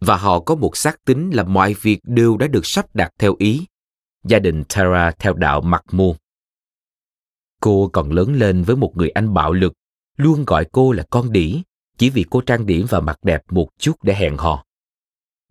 Và 0.00 0.16
họ 0.16 0.40
có 0.40 0.54
một 0.54 0.76
xác 0.76 1.04
tính 1.04 1.30
là 1.30 1.42
mọi 1.42 1.74
việc 1.74 2.00
đều 2.04 2.36
đã 2.36 2.46
được 2.46 2.66
sắp 2.66 2.94
đặt 2.94 3.12
theo 3.18 3.34
ý. 3.38 3.66
Gia 4.24 4.38
đình 4.38 4.64
Tara 4.68 5.10
theo 5.18 5.34
đạo 5.34 5.60
mặc 5.60 5.84
môn. 5.92 6.16
Cô 7.60 7.90
còn 7.92 8.12
lớn 8.12 8.34
lên 8.34 8.62
với 8.62 8.76
một 8.76 8.96
người 8.96 9.10
anh 9.10 9.34
bạo 9.34 9.52
lực, 9.52 9.72
luôn 10.16 10.44
gọi 10.44 10.64
cô 10.72 10.92
là 10.92 11.04
con 11.10 11.32
đỉ, 11.32 11.62
chỉ 11.98 12.10
vì 12.10 12.24
cô 12.30 12.40
trang 12.40 12.66
điểm 12.66 12.86
và 12.88 13.00
mặt 13.00 13.18
đẹp 13.22 13.42
một 13.50 13.68
chút 13.78 14.02
để 14.02 14.14
hẹn 14.14 14.36
hò. 14.36 14.64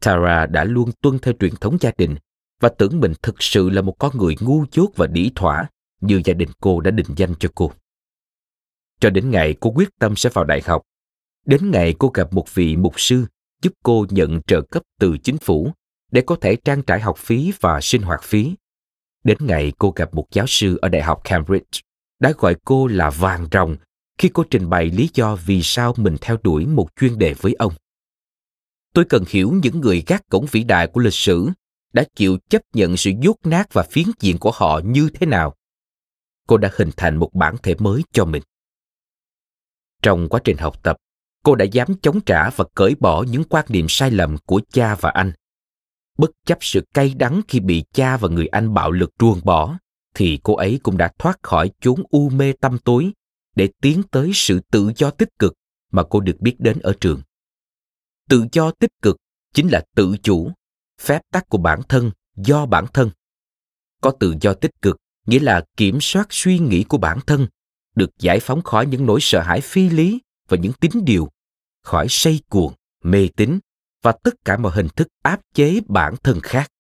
Tara 0.02 0.46
đã 0.46 0.64
luôn 0.64 0.92
tuân 1.02 1.20
theo 1.20 1.34
truyền 1.40 1.56
thống 1.56 1.78
gia 1.82 1.92
đình 1.98 2.16
và 2.60 2.70
tưởng 2.70 3.00
mình 3.00 3.14
thực 3.22 3.36
sự 3.40 3.70
là 3.70 3.82
một 3.82 3.96
con 4.00 4.18
người 4.18 4.36
ngu 4.40 4.66
dốt 4.72 4.90
và 4.96 5.08
đỉ 5.08 5.32
thỏa 5.36 5.70
như 6.02 6.22
gia 6.26 6.34
đình 6.34 6.50
cô 6.60 6.82
đã 6.82 6.92
định 6.92 7.08
danh 7.16 7.34
cho 7.40 7.50
cô. 7.56 7.72
Cho 9.00 9.10
đến 9.10 9.32
ngày 9.32 9.56
cô 9.60 9.72
quyết 9.76 9.90
tâm 10.00 10.16
sẽ 10.16 10.30
vào 10.34 10.46
đại 10.46 10.62
học, 10.66 10.82
đến 11.46 11.72
ngày 11.72 11.96
cô 12.00 12.12
gặp 12.14 12.34
một 12.34 12.56
vị 12.56 12.76
mục 12.76 12.94
sư 12.98 13.26
giúp 13.62 13.74
cô 13.84 14.06
nhận 14.10 14.42
trợ 14.42 14.62
cấp 14.62 14.84
từ 15.00 15.18
chính 15.18 15.38
phủ 15.38 15.72
để 16.12 16.22
có 16.22 16.36
thể 16.42 16.56
trang 16.56 16.82
trải 16.82 17.00
học 17.00 17.18
phí 17.18 17.52
và 17.62 17.82
sinh 17.82 18.02
hoạt 18.02 18.24
phí. 18.24 18.56
Đến 19.24 19.38
ngày 19.42 19.74
cô 19.78 19.94
gặp 19.96 20.14
một 20.14 20.26
giáo 20.32 20.46
sư 20.48 20.78
ở 20.82 20.90
Đại 20.90 21.02
học 21.02 21.22
Cambridge 21.24 21.82
đã 22.20 22.34
gọi 22.38 22.56
cô 22.66 22.88
là 22.88 23.10
vàng 23.10 23.48
rồng 23.52 23.76
khi 24.18 24.30
cô 24.34 24.44
trình 24.44 24.70
bày 24.70 24.86
lý 24.86 25.10
do 25.14 25.36
vì 25.36 25.62
sao 25.64 25.94
mình 25.98 26.16
theo 26.22 26.38
đuổi 26.44 26.66
một 26.66 26.88
chuyên 27.00 27.18
đề 27.18 27.34
với 27.34 27.54
ông. 27.60 27.74
Tôi 28.94 29.06
cần 29.06 29.24
hiểu 29.28 29.54
những 29.64 29.82
người 29.82 30.04
gác 30.08 30.30
cổng 30.30 30.46
vĩ 30.52 30.64
đại 30.64 30.88
của 30.88 31.02
lịch 31.02 31.14
sử 31.14 31.50
đã 31.94 32.04
chịu 32.16 32.38
chấp 32.50 32.62
nhận 32.74 32.98
sự 32.98 33.12
dốt 33.22 33.36
nát 33.44 33.74
và 33.74 33.84
phiến 33.84 34.06
diện 34.20 34.38
của 34.38 34.52
họ 34.54 34.82
như 34.84 35.10
thế 35.14 35.26
nào. 35.26 35.56
Cô 36.48 36.58
đã 36.58 36.72
hình 36.76 36.90
thành 36.98 37.16
một 37.16 37.34
bản 37.34 37.56
thể 37.64 37.76
mới 37.80 38.04
cho 38.12 38.26
mình. 38.26 38.44
Trong 40.02 40.30
quá 40.30 40.40
trình 40.44 40.58
học 40.58 40.84
tập, 40.84 40.98
cô 41.48 41.56
đã 41.56 41.66
dám 41.66 41.88
chống 42.02 42.22
trả 42.22 42.50
và 42.50 42.66
cởi 42.76 42.96
bỏ 43.00 43.24
những 43.24 43.44
quan 43.44 43.66
niệm 43.70 43.86
sai 43.90 44.12
lầm 44.12 44.38
của 44.38 44.62
cha 44.72 44.96
và 44.96 45.10
anh. 45.10 45.32
Bất 46.18 46.32
chấp 46.46 46.58
sự 46.62 46.86
cay 46.94 47.14
đắng 47.14 47.42
khi 47.48 47.60
bị 47.60 47.84
cha 47.94 48.18
và 48.18 48.30
người 48.30 48.48
anh 48.48 48.74
bạo 48.74 48.92
lực 48.92 49.10
ruồng 49.20 49.42
bỏ, 49.44 49.78
thì 50.16 50.40
cô 50.44 50.56
ấy 50.56 50.80
cũng 50.84 50.98
đã 50.98 51.12
thoát 51.20 51.44
khỏi 51.44 51.72
chốn 51.82 52.04
u 52.10 52.30
mê 52.30 52.54
tâm 52.54 52.78
tối 52.78 53.12
để 53.56 53.70
tiến 53.82 54.04
tới 54.12 54.32
sự 54.34 54.60
tự 54.72 54.92
do 54.96 55.10
tích 55.10 55.30
cực 55.40 55.54
mà 55.92 56.04
cô 56.10 56.20
được 56.20 56.40
biết 56.40 56.56
đến 56.60 56.80
ở 56.80 56.94
trường. 57.02 57.22
Tự 58.30 58.46
do 58.52 58.72
tích 58.72 58.92
cực 59.02 59.18
chính 59.54 59.68
là 59.68 59.86
tự 59.96 60.16
chủ, 60.24 60.52
phép 61.02 61.22
tắc 61.32 61.50
của 61.50 61.58
bản 61.58 61.82
thân 61.90 62.12
do 62.36 62.66
bản 62.66 62.86
thân. 62.94 63.10
Có 64.02 64.12
tự 64.12 64.36
do 64.42 64.54
tích 64.54 64.82
cực 64.82 64.98
nghĩa 65.26 65.40
là 65.40 65.66
kiểm 65.78 65.98
soát 66.02 66.28
suy 66.30 66.60
nghĩ 66.60 66.84
của 66.84 66.98
bản 66.98 67.20
thân, 67.28 67.48
được 67.96 68.10
giải 68.20 68.40
phóng 68.40 68.62
khỏi 68.62 68.86
những 68.86 69.06
nỗi 69.06 69.20
sợ 69.22 69.42
hãi 69.42 69.62
phi 69.62 69.90
lý 69.90 70.20
và 70.50 70.58
những 70.58 70.74
tín 70.74 70.92
điều, 71.04 71.30
khỏi 71.88 72.08
say 72.10 72.40
cuồng, 72.50 72.74
mê 73.04 73.30
tín 73.36 73.60
và 74.04 74.12
tất 74.24 74.34
cả 74.46 74.58
mọi 74.58 74.72
hình 74.76 74.88
thức 74.96 75.08
áp 75.24 75.42
chế 75.54 75.80
bản 75.88 76.16
thân 76.24 76.40
khác. 76.44 76.72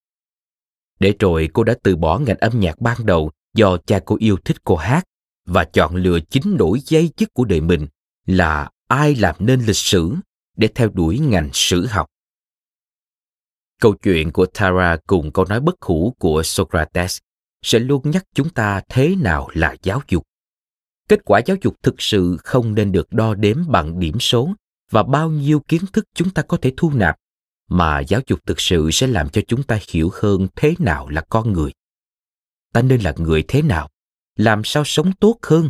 Để 0.99 1.13
rồi 1.19 1.49
cô 1.53 1.63
đã 1.63 1.75
từ 1.83 1.95
bỏ 1.95 2.19
ngành 2.19 2.37
âm 2.37 2.59
nhạc 2.59 2.81
ban 2.81 3.05
đầu 3.05 3.31
do 3.53 3.77
cha 3.77 3.99
cô 4.05 4.15
yêu 4.19 4.37
thích 4.45 4.57
cô 4.63 4.75
hát 4.75 5.03
và 5.45 5.63
chọn 5.63 5.95
lựa 5.95 6.19
chính 6.19 6.55
nỗi 6.59 6.79
dây 6.85 7.09
dứt 7.17 7.33
của 7.33 7.45
đời 7.45 7.61
mình 7.61 7.87
là 8.25 8.69
ai 8.87 9.15
làm 9.15 9.35
nên 9.39 9.61
lịch 9.61 9.75
sử 9.75 10.15
để 10.57 10.69
theo 10.75 10.89
đuổi 10.89 11.19
ngành 11.19 11.49
sử 11.53 11.85
học. 11.85 12.07
Câu 13.81 13.95
chuyện 14.03 14.31
của 14.31 14.45
Tara 14.45 14.97
cùng 15.07 15.31
câu 15.31 15.45
nói 15.45 15.59
bất 15.59 15.81
hủ 15.81 16.15
của 16.19 16.43
Socrates 16.43 17.17
sẽ 17.61 17.79
luôn 17.79 18.11
nhắc 18.11 18.23
chúng 18.33 18.49
ta 18.49 18.81
thế 18.89 19.15
nào 19.15 19.49
là 19.53 19.75
giáo 19.83 20.01
dục. 20.07 20.23
Kết 21.09 21.19
quả 21.25 21.41
giáo 21.45 21.57
dục 21.61 21.75
thực 21.83 21.95
sự 22.01 22.37
không 22.37 22.75
nên 22.75 22.91
được 22.91 23.13
đo 23.13 23.33
đếm 23.33 23.57
bằng 23.67 23.99
điểm 23.99 24.19
số 24.19 24.53
và 24.91 25.03
bao 25.03 25.29
nhiêu 25.29 25.59
kiến 25.59 25.81
thức 25.93 26.05
chúng 26.13 26.29
ta 26.29 26.41
có 26.41 26.57
thể 26.61 26.73
thu 26.77 26.91
nạp, 26.95 27.17
mà 27.69 27.99
giáo 27.99 28.21
dục 28.27 28.39
thực 28.45 28.59
sự 28.61 28.89
sẽ 28.91 29.07
làm 29.07 29.29
cho 29.29 29.41
chúng 29.47 29.63
ta 29.63 29.79
hiểu 29.89 30.09
hơn 30.13 30.47
thế 30.55 30.73
nào 30.79 31.09
là 31.09 31.21
con 31.29 31.53
người. 31.53 31.71
Ta 32.73 32.81
nên 32.81 33.01
là 33.01 33.13
người 33.17 33.43
thế 33.47 33.61
nào, 33.61 33.89
làm 34.35 34.61
sao 34.63 34.83
sống 34.85 35.11
tốt 35.19 35.37
hơn, 35.43 35.69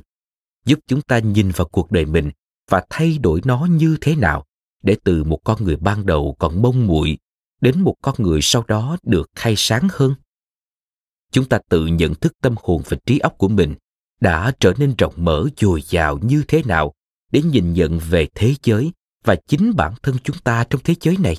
giúp 0.66 0.80
chúng 0.88 1.02
ta 1.02 1.20
nhìn 1.20 1.52
vào 1.52 1.68
cuộc 1.68 1.92
đời 1.92 2.06
mình 2.06 2.32
và 2.70 2.84
thay 2.90 3.18
đổi 3.18 3.42
nó 3.46 3.68
như 3.72 3.98
thế 4.02 4.16
nào 4.16 4.46
để 4.84 4.98
từ 5.04 5.24
một 5.24 5.40
con 5.44 5.64
người 5.64 5.76
ban 5.76 6.06
đầu 6.06 6.36
còn 6.40 6.62
mông 6.62 6.88
muội 6.88 7.18
đến 7.62 7.82
một 7.82 7.96
con 8.02 8.16
người 8.18 8.40
sau 8.42 8.64
đó 8.68 8.98
được 9.04 9.30
khai 9.36 9.54
sáng 9.58 9.88
hơn 9.92 10.16
chúng 11.32 11.46
ta 11.46 11.60
tự 11.70 11.86
nhận 11.86 12.16
thức 12.16 12.34
tâm 12.42 12.56
hồn 12.64 12.82
và 12.86 12.98
trí 13.06 13.20
óc 13.20 13.38
của 13.38 13.48
mình 13.48 13.76
đã 14.20 14.52
trở 14.60 14.74
nên 14.78 14.96
rộng 14.98 15.14
mở 15.18 15.46
dồi 15.58 15.82
dào 15.82 16.18
như 16.18 16.44
thế 16.48 16.64
nào 16.64 16.94
để 17.32 17.42
nhìn 17.42 17.74
nhận 17.74 18.00
về 18.00 18.28
thế 18.36 18.54
giới 18.64 18.92
và 19.28 19.36
chính 19.36 19.76
bản 19.76 19.94
thân 20.04 20.16
chúng 20.24 20.38
ta 20.44 20.64
trong 20.70 20.82
thế 20.84 20.96
giới 21.02 21.18
này. 21.18 21.38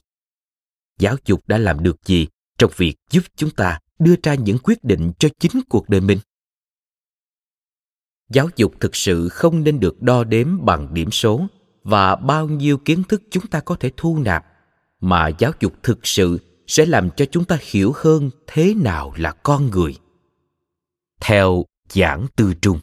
Giáo 0.99 1.17
dục 1.25 1.49
đã 1.49 1.59
làm 1.59 1.83
được 1.83 1.97
gì 2.05 2.27
trong 2.59 2.71
việc 2.77 2.95
giúp 3.11 3.25
chúng 3.37 3.51
ta 3.51 3.79
đưa 3.99 4.15
ra 4.23 4.35
những 4.35 4.59
quyết 4.59 4.85
định 4.85 5.13
cho 5.19 5.29
chính 5.39 5.63
cuộc 5.69 5.89
đời 5.89 6.01
mình? 6.01 6.19
Giáo 8.29 8.49
dục 8.57 8.75
thực 8.81 8.97
sự 8.97 9.29
không 9.29 9.65
nên 9.65 9.81
được 9.81 10.03
đo 10.03 10.25
đếm 10.25 10.65
bằng 10.65 10.95
điểm 10.95 11.11
số 11.11 11.47
và 11.83 12.17
bao 12.17 12.49
nhiêu 12.49 12.79
kiến 12.79 13.03
thức 13.09 13.23
chúng 13.31 13.47
ta 13.47 13.61
có 13.61 13.75
thể 13.75 13.91
thu 13.97 14.19
nạp, 14.19 14.47
mà 15.01 15.29
giáo 15.29 15.53
dục 15.61 15.73
thực 15.83 16.07
sự 16.07 16.39
sẽ 16.67 16.87
làm 16.87 17.11
cho 17.17 17.25
chúng 17.25 17.45
ta 17.45 17.59
hiểu 17.61 17.93
hơn 17.97 18.31
thế 18.47 18.75
nào 18.75 19.13
là 19.17 19.33
con 19.33 19.71
người. 19.71 19.97
Theo 21.21 21.65
giảng 21.89 22.27
tư 22.37 22.55
trung. 22.61 22.81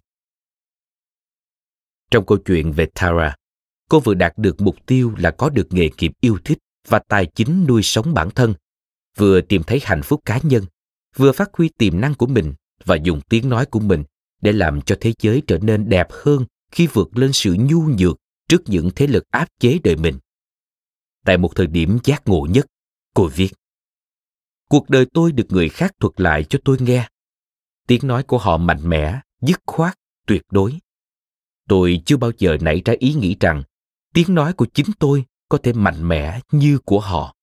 Trong 2.11 2.25
câu 2.25 2.37
chuyện 2.37 2.71
về 2.71 2.87
tara 2.95 3.35
cô 3.89 3.99
vừa 3.99 4.13
đạt 4.13 4.37
được 4.37 4.61
mục 4.61 4.85
tiêu 4.85 5.13
là 5.17 5.31
có 5.31 5.49
được 5.49 5.67
nghề 5.69 5.89
nghiệp 5.97 6.11
yêu 6.21 6.37
thích 6.43 6.57
và 6.87 6.99
tài 7.07 7.25
chính 7.25 7.65
nuôi 7.67 7.83
sống 7.83 8.13
bản 8.13 8.29
thân 8.31 8.53
vừa 9.17 9.41
tìm 9.41 9.63
thấy 9.63 9.79
hạnh 9.83 10.01
phúc 10.03 10.21
cá 10.25 10.39
nhân 10.43 10.63
vừa 11.15 11.31
phát 11.31 11.49
huy 11.53 11.69
tiềm 11.77 12.01
năng 12.01 12.15
của 12.15 12.27
mình 12.27 12.53
và 12.85 12.95
dùng 12.95 13.21
tiếng 13.21 13.49
nói 13.49 13.65
của 13.65 13.79
mình 13.79 14.03
để 14.41 14.51
làm 14.51 14.81
cho 14.81 14.95
thế 15.01 15.13
giới 15.19 15.41
trở 15.47 15.57
nên 15.57 15.89
đẹp 15.89 16.07
hơn 16.11 16.45
khi 16.71 16.87
vượt 16.87 17.17
lên 17.17 17.33
sự 17.33 17.55
nhu 17.59 17.81
nhược 17.81 18.17
trước 18.49 18.61
những 18.65 18.89
thế 18.95 19.07
lực 19.07 19.23
áp 19.31 19.47
chế 19.59 19.79
đời 19.83 19.95
mình. 19.95 20.19
Tại 21.25 21.37
một 21.37 21.55
thời 21.55 21.67
điểm 21.67 21.97
giác 22.03 22.27
ngộ 22.27 22.47
nhất, 22.49 22.65
cô 23.13 23.27
viết 23.35 23.49
Cuộc 24.69 24.89
đời 24.89 25.05
tôi 25.13 25.31
được 25.31 25.45
người 25.49 25.69
khác 25.69 25.91
thuật 25.99 26.13
lại 26.17 26.43
cho 26.43 26.59
tôi 26.65 26.77
nghe. 26.79 27.07
Tiếng 27.87 28.07
nói 28.07 28.23
của 28.23 28.37
họ 28.37 28.57
mạnh 28.57 28.89
mẽ, 28.89 29.19
dứt 29.41 29.59
khoát, 29.65 29.97
tuyệt 30.27 30.41
đối. 30.51 30.79
Tôi 31.67 32.01
chưa 32.05 32.17
bao 32.17 32.31
giờ 32.37 32.57
nảy 32.61 32.81
ra 32.85 32.93
ý 32.99 33.13
nghĩ 33.13 33.35
rằng 33.39 33.63
tiếng 34.15 34.35
nói 34.35 34.53
của 34.53 34.65
chính 34.73 34.85
tôi 34.99 35.25
có 35.49 35.57
thể 35.63 35.73
mạnh 35.73 36.07
mẽ 36.07 36.39
như 36.51 36.79
của 36.85 36.99
họ. 36.99 37.35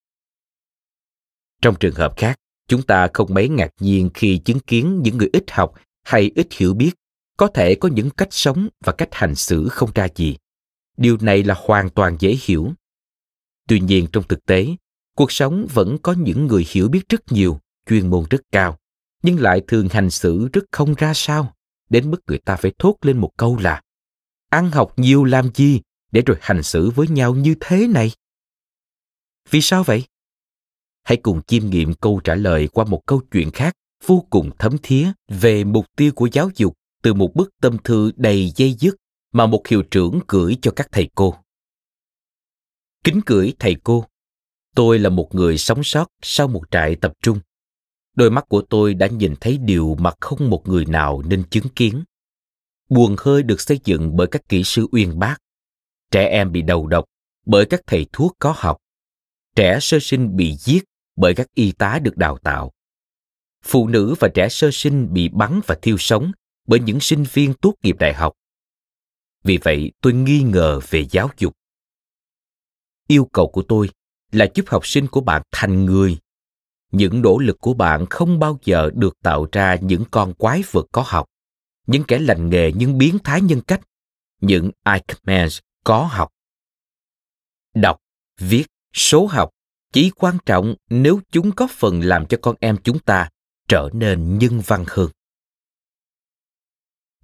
Trong 1.62 1.74
trường 1.80 1.94
hợp 1.94 2.14
khác, 2.16 2.38
chúng 2.68 2.82
ta 2.82 3.08
không 3.14 3.34
mấy 3.34 3.48
ngạc 3.48 3.70
nhiên 3.80 4.10
khi 4.14 4.38
chứng 4.38 4.60
kiến 4.60 5.00
những 5.02 5.18
người 5.18 5.30
ít 5.32 5.50
học 5.50 5.74
hay 6.04 6.30
ít 6.34 6.46
hiểu 6.50 6.74
biết 6.74 6.90
có 7.36 7.46
thể 7.46 7.74
có 7.74 7.88
những 7.88 8.10
cách 8.10 8.28
sống 8.30 8.68
và 8.84 8.92
cách 8.92 9.08
hành 9.12 9.34
xử 9.34 9.68
không 9.68 9.90
ra 9.94 10.08
gì. 10.14 10.36
Điều 10.96 11.16
này 11.20 11.42
là 11.42 11.54
hoàn 11.58 11.90
toàn 11.90 12.16
dễ 12.20 12.36
hiểu. 12.42 12.72
Tuy 13.68 13.80
nhiên 13.80 14.06
trong 14.12 14.24
thực 14.28 14.46
tế 14.46 14.66
cuộc 15.16 15.32
sống 15.32 15.66
vẫn 15.72 15.98
có 16.02 16.12
những 16.12 16.46
người 16.46 16.66
hiểu 16.68 16.88
biết 16.88 17.08
rất 17.08 17.32
nhiều 17.32 17.60
chuyên 17.86 18.10
môn 18.10 18.24
rất 18.30 18.42
cao 18.52 18.78
nhưng 19.22 19.40
lại 19.40 19.62
thường 19.68 19.88
hành 19.88 20.10
xử 20.10 20.48
rất 20.52 20.64
không 20.70 20.94
ra 20.94 21.12
sao 21.14 21.54
đến 21.90 22.10
mức 22.10 22.20
người 22.26 22.38
ta 22.38 22.56
phải 22.56 22.72
thốt 22.78 22.96
lên 23.02 23.18
một 23.18 23.30
câu 23.36 23.58
là 23.58 23.82
ăn 24.48 24.70
học 24.70 24.92
nhiều 24.96 25.24
làm 25.24 25.54
gì? 25.54 25.80
Để 26.12 26.22
rồi 26.26 26.36
hành 26.40 26.62
xử 26.62 26.90
với 26.90 27.08
nhau 27.08 27.34
như 27.34 27.54
thế 27.60 27.86
này 27.86 28.12
vì 29.50 29.60
sao 29.60 29.84
vậy 29.84 30.04
hãy 31.04 31.16
cùng 31.16 31.42
chiêm 31.42 31.66
nghiệm 31.66 31.94
câu 31.94 32.20
trả 32.24 32.34
lời 32.34 32.68
qua 32.68 32.84
một 32.84 33.02
câu 33.06 33.22
chuyện 33.30 33.50
khác, 33.50 33.74
vô 34.06 34.26
cùng 34.30 34.50
thấm 34.58 34.76
thía, 34.82 35.12
về 35.28 35.64
mục 35.64 35.86
tiêu 35.96 36.12
của 36.12 36.28
giáo 36.32 36.50
dục 36.56 36.74
từ 37.02 37.14
một 37.14 37.34
bức 37.34 37.50
tâm 37.60 37.78
thư 37.84 38.12
đầy 38.16 38.52
dây 38.56 38.74
dứt 38.74 38.96
mà 39.32 39.46
một 39.46 39.68
hiệu 39.68 39.82
trưởng 39.82 40.20
gửi 40.28 40.56
cho 40.62 40.70
các 40.76 40.88
thầy 40.92 41.10
cô. 41.14 41.34
Kính 43.04 43.20
gửi 43.26 43.54
thầy 43.58 43.76
cô. 43.84 44.04
Tôi 44.74 44.98
là 44.98 45.08
một 45.08 45.34
người 45.34 45.58
sống 45.58 45.84
sót 45.84 46.08
sau 46.22 46.48
một 46.48 46.62
trại 46.70 46.96
tập 46.96 47.12
trung. 47.22 47.40
Đôi 48.14 48.30
mắt 48.30 48.48
của 48.48 48.62
tôi 48.62 48.94
đã 48.94 49.06
nhìn 49.06 49.34
thấy 49.40 49.58
điều 49.58 49.96
mà 49.98 50.12
không 50.20 50.50
một 50.50 50.68
người 50.68 50.84
nào 50.84 51.22
nên 51.22 51.44
chứng 51.50 51.68
kiến. 51.76 52.04
Buồn 52.88 53.16
hơi 53.18 53.42
được 53.42 53.60
xây 53.60 53.80
dựng 53.84 54.16
bởi 54.16 54.26
các 54.26 54.48
kỹ 54.48 54.62
sư 54.64 54.86
uyên 54.92 55.18
bác. 55.18 55.36
Trẻ 56.12 56.28
em 56.28 56.52
bị 56.52 56.62
đầu 56.62 56.86
độc 56.86 57.04
bởi 57.46 57.66
các 57.66 57.80
thầy 57.86 58.06
thuốc 58.12 58.36
có 58.38 58.54
học. 58.56 58.76
Trẻ 59.56 59.78
sơ 59.80 59.98
sinh 60.00 60.36
bị 60.36 60.54
giết 60.54 60.84
bởi 61.16 61.34
các 61.34 61.46
y 61.54 61.72
tá 61.72 61.98
được 62.02 62.16
đào 62.16 62.38
tạo. 62.38 62.72
Phụ 63.62 63.88
nữ 63.88 64.14
và 64.20 64.28
trẻ 64.34 64.48
sơ 64.48 64.70
sinh 64.72 65.12
bị 65.12 65.28
bắn 65.28 65.60
và 65.66 65.78
thiêu 65.82 65.96
sống 65.98 66.32
bởi 66.66 66.80
những 66.80 67.00
sinh 67.00 67.24
viên 67.32 67.54
tốt 67.54 67.74
nghiệp 67.82 67.96
đại 67.98 68.14
học. 68.14 68.32
Vì 69.44 69.58
vậy, 69.62 69.92
tôi 70.00 70.12
nghi 70.12 70.42
ngờ 70.42 70.80
về 70.90 71.06
giáo 71.10 71.30
dục. 71.38 71.52
Yêu 73.08 73.28
cầu 73.32 73.50
của 73.52 73.62
tôi 73.62 73.90
là 74.32 74.46
giúp 74.54 74.64
học 74.68 74.86
sinh 74.86 75.06
của 75.06 75.20
bạn 75.20 75.42
thành 75.52 75.84
người. 75.84 76.18
Những 76.92 77.22
nỗ 77.22 77.38
lực 77.38 77.56
của 77.60 77.74
bạn 77.74 78.06
không 78.10 78.38
bao 78.38 78.58
giờ 78.64 78.90
được 78.94 79.16
tạo 79.22 79.46
ra 79.52 79.76
những 79.80 80.04
con 80.10 80.34
quái 80.34 80.62
vật 80.70 80.86
có 80.92 81.04
học, 81.06 81.26
những 81.86 82.04
kẻ 82.04 82.18
lành 82.18 82.50
nghề 82.50 82.72
nhưng 82.76 82.98
biến 82.98 83.18
thái 83.24 83.40
nhân 83.40 83.60
cách, 83.60 83.80
những 84.40 84.70
Eichmanns 84.84 85.60
có 85.84 86.04
học. 86.04 86.32
Đọc, 87.74 87.98
viết, 88.38 88.66
số 88.94 89.26
học 89.26 89.50
chỉ 89.92 90.10
quan 90.10 90.38
trọng 90.46 90.74
nếu 90.90 91.20
chúng 91.30 91.52
có 91.52 91.66
phần 91.70 92.00
làm 92.00 92.26
cho 92.26 92.38
con 92.42 92.56
em 92.60 92.76
chúng 92.84 92.98
ta 92.98 93.30
trở 93.68 93.90
nên 93.92 94.38
nhân 94.38 94.60
văn 94.66 94.84
hơn. 94.88 95.10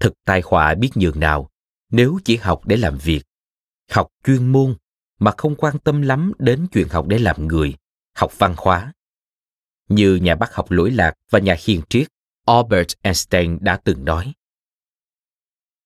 Thực 0.00 0.12
tai 0.24 0.42
họa 0.44 0.74
biết 0.74 0.90
nhường 0.94 1.20
nào 1.20 1.50
nếu 1.90 2.18
chỉ 2.24 2.36
học 2.36 2.66
để 2.66 2.76
làm 2.76 2.98
việc, 2.98 3.22
học 3.90 4.08
chuyên 4.24 4.52
môn 4.52 4.76
mà 5.18 5.32
không 5.36 5.54
quan 5.56 5.78
tâm 5.78 6.02
lắm 6.02 6.32
đến 6.38 6.66
chuyện 6.72 6.88
học 6.88 7.06
để 7.06 7.18
làm 7.18 7.46
người, 7.48 7.74
học 8.14 8.38
văn 8.38 8.54
hóa. 8.56 8.92
Như 9.88 10.14
nhà 10.14 10.34
bác 10.34 10.54
học 10.54 10.70
lỗi 10.70 10.90
lạc 10.90 11.14
và 11.30 11.38
nhà 11.38 11.56
hiền 11.64 11.80
triết 11.88 12.08
Albert 12.46 12.92
Einstein 13.02 13.58
đã 13.60 13.80
từng 13.84 14.04
nói. 14.04 14.32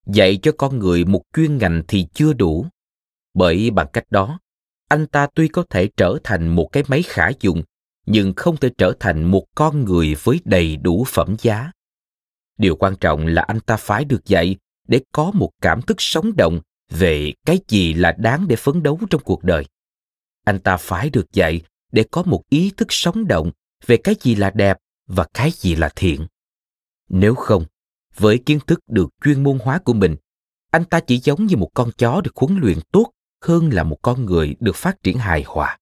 Dạy 0.06 0.38
cho 0.42 0.52
con 0.58 0.78
người 0.78 1.04
một 1.04 1.22
chuyên 1.36 1.58
ngành 1.58 1.82
thì 1.88 2.06
chưa 2.14 2.32
đủ, 2.32 2.66
bởi 3.34 3.70
bằng 3.70 3.86
cách 3.92 4.04
đó, 4.10 4.38
anh 4.88 5.06
ta 5.06 5.26
tuy 5.34 5.48
có 5.48 5.64
thể 5.70 5.88
trở 5.96 6.18
thành 6.24 6.48
một 6.48 6.68
cái 6.72 6.82
máy 6.88 7.02
khả 7.02 7.30
dụng, 7.40 7.62
nhưng 8.06 8.32
không 8.36 8.56
thể 8.56 8.70
trở 8.78 8.92
thành 9.00 9.24
một 9.24 9.44
con 9.54 9.84
người 9.84 10.14
với 10.22 10.40
đầy 10.44 10.76
đủ 10.76 11.04
phẩm 11.08 11.36
giá. 11.40 11.70
Điều 12.58 12.76
quan 12.76 12.96
trọng 12.96 13.26
là 13.26 13.42
anh 13.42 13.60
ta 13.60 13.76
phải 13.76 14.04
được 14.04 14.26
dạy 14.26 14.56
để 14.88 15.00
có 15.12 15.30
một 15.34 15.50
cảm 15.60 15.82
thức 15.82 15.96
sống 15.98 16.36
động 16.36 16.60
về 16.90 17.32
cái 17.46 17.60
gì 17.68 17.94
là 17.94 18.12
đáng 18.12 18.48
để 18.48 18.56
phấn 18.56 18.82
đấu 18.82 18.98
trong 19.10 19.22
cuộc 19.24 19.44
đời. 19.44 19.64
Anh 20.44 20.60
ta 20.60 20.76
phải 20.76 21.10
được 21.10 21.32
dạy 21.32 21.62
để 21.92 22.04
có 22.10 22.22
một 22.22 22.42
ý 22.48 22.72
thức 22.76 22.88
sống 22.90 23.28
động 23.28 23.50
về 23.86 23.96
cái 23.96 24.14
gì 24.20 24.34
là 24.34 24.50
đẹp 24.50 24.78
và 25.06 25.26
cái 25.34 25.50
gì 25.50 25.76
là 25.76 25.90
thiện. 25.96 26.26
Nếu 27.08 27.34
không 27.34 27.64
với 28.16 28.38
kiến 28.46 28.58
thức 28.66 28.80
được 28.88 29.08
chuyên 29.24 29.42
môn 29.42 29.58
hóa 29.58 29.78
của 29.78 29.92
mình, 29.92 30.16
anh 30.70 30.84
ta 30.84 31.00
chỉ 31.00 31.18
giống 31.18 31.46
như 31.46 31.56
một 31.56 31.70
con 31.74 31.90
chó 31.98 32.20
được 32.20 32.36
huấn 32.36 32.58
luyện 32.60 32.78
tốt 32.92 33.12
hơn 33.40 33.72
là 33.72 33.82
một 33.82 33.98
con 34.02 34.24
người 34.24 34.56
được 34.60 34.76
phát 34.76 35.02
triển 35.02 35.18
hài 35.18 35.42
hòa. 35.46 35.78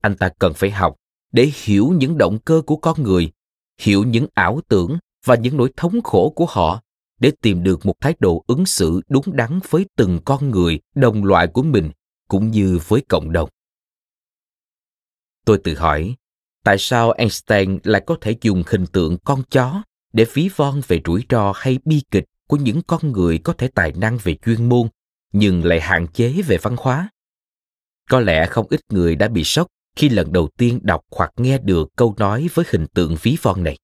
Anh 0.00 0.16
ta 0.16 0.30
cần 0.38 0.52
phải 0.54 0.70
học 0.70 0.96
để 1.32 1.50
hiểu 1.62 1.94
những 1.96 2.18
động 2.18 2.38
cơ 2.38 2.62
của 2.66 2.76
con 2.76 3.02
người, 3.02 3.32
hiểu 3.78 4.04
những 4.04 4.26
ảo 4.34 4.60
tưởng 4.68 4.98
và 5.24 5.34
những 5.34 5.56
nỗi 5.56 5.72
thống 5.76 6.02
khổ 6.02 6.32
của 6.36 6.46
họ 6.48 6.82
để 7.20 7.32
tìm 7.40 7.62
được 7.62 7.86
một 7.86 7.94
thái 8.00 8.14
độ 8.18 8.44
ứng 8.46 8.66
xử 8.66 9.00
đúng 9.08 9.36
đắn 9.36 9.60
với 9.70 9.86
từng 9.96 10.20
con 10.24 10.50
người, 10.50 10.80
đồng 10.94 11.24
loại 11.24 11.46
của 11.46 11.62
mình 11.62 11.90
cũng 12.28 12.50
như 12.50 12.78
với 12.88 13.00
cộng 13.08 13.32
đồng. 13.32 13.50
Tôi 15.44 15.58
tự 15.64 15.74
hỏi, 15.74 16.14
tại 16.64 16.76
sao 16.78 17.12
einstein 17.12 17.78
lại 17.84 18.02
có 18.06 18.16
thể 18.20 18.36
dùng 18.40 18.62
hình 18.66 18.86
tượng 18.86 19.18
con 19.24 19.42
chó? 19.50 19.82
Để 20.12 20.26
ví 20.34 20.48
von 20.56 20.80
về 20.88 21.00
rủi 21.04 21.24
ro 21.30 21.52
hay 21.56 21.78
bi 21.84 22.02
kịch 22.10 22.24
của 22.48 22.56
những 22.56 22.82
con 22.86 23.12
người 23.12 23.38
có 23.38 23.52
thể 23.52 23.68
tài 23.68 23.92
năng 23.92 24.18
về 24.22 24.34
chuyên 24.34 24.68
môn 24.68 24.88
nhưng 25.32 25.64
lại 25.64 25.80
hạn 25.80 26.06
chế 26.06 26.42
về 26.42 26.58
văn 26.62 26.76
hóa 26.78 27.08
có 28.10 28.20
lẽ 28.20 28.46
không 28.46 28.66
ít 28.70 28.80
người 28.88 29.16
đã 29.16 29.28
bị 29.28 29.44
sốc 29.44 29.66
khi 29.96 30.08
lần 30.08 30.32
đầu 30.32 30.48
tiên 30.56 30.80
đọc 30.82 31.04
hoặc 31.10 31.32
nghe 31.36 31.58
được 31.58 31.88
câu 31.96 32.14
nói 32.18 32.48
với 32.54 32.64
hình 32.68 32.86
tượng 32.86 33.16
ví 33.22 33.36
von 33.42 33.64
này 33.64 33.78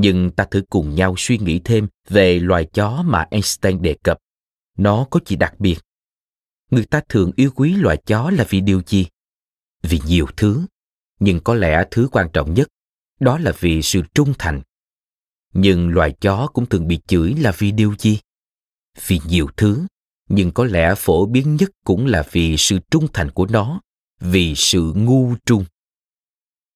nhưng 0.00 0.30
ta 0.30 0.44
thử 0.44 0.62
cùng 0.70 0.94
nhau 0.94 1.14
suy 1.18 1.38
nghĩ 1.38 1.60
thêm 1.64 1.88
về 2.08 2.38
loài 2.38 2.64
chó 2.72 3.02
mà 3.02 3.26
Einstein 3.30 3.82
đề 3.82 3.96
cập. 4.02 4.18
Nó 4.76 5.06
có 5.10 5.20
gì 5.26 5.36
đặc 5.36 5.60
biệt? 5.60 5.78
Người 6.70 6.84
ta 6.84 7.00
thường 7.08 7.32
yêu 7.36 7.50
quý 7.54 7.74
loài 7.74 7.96
chó 8.06 8.30
là 8.30 8.44
vì 8.48 8.60
điều 8.60 8.82
gì? 8.86 9.06
Vì 9.82 10.00
nhiều 10.06 10.26
thứ, 10.36 10.66
nhưng 11.20 11.40
có 11.40 11.54
lẽ 11.54 11.84
thứ 11.90 12.08
quan 12.12 12.28
trọng 12.32 12.54
nhất 12.54 12.68
đó 13.20 13.38
là 13.38 13.52
vì 13.58 13.82
sự 13.82 14.02
trung 14.14 14.34
thành. 14.38 14.62
Nhưng 15.54 15.88
loài 15.88 16.14
chó 16.20 16.46
cũng 16.52 16.66
thường 16.66 16.88
bị 16.88 17.00
chửi 17.06 17.34
là 17.34 17.52
vì 17.58 17.72
điều 17.72 17.94
gì? 17.98 18.18
Vì 19.06 19.20
nhiều 19.26 19.48
thứ, 19.56 19.86
nhưng 20.28 20.50
có 20.50 20.64
lẽ 20.64 20.94
phổ 20.96 21.26
biến 21.26 21.56
nhất 21.56 21.70
cũng 21.84 22.06
là 22.06 22.22
vì 22.32 22.56
sự 22.56 22.78
trung 22.90 23.06
thành 23.12 23.30
của 23.30 23.46
nó, 23.46 23.80
vì 24.20 24.54
sự 24.54 24.92
ngu 24.96 25.34
trung. 25.46 25.64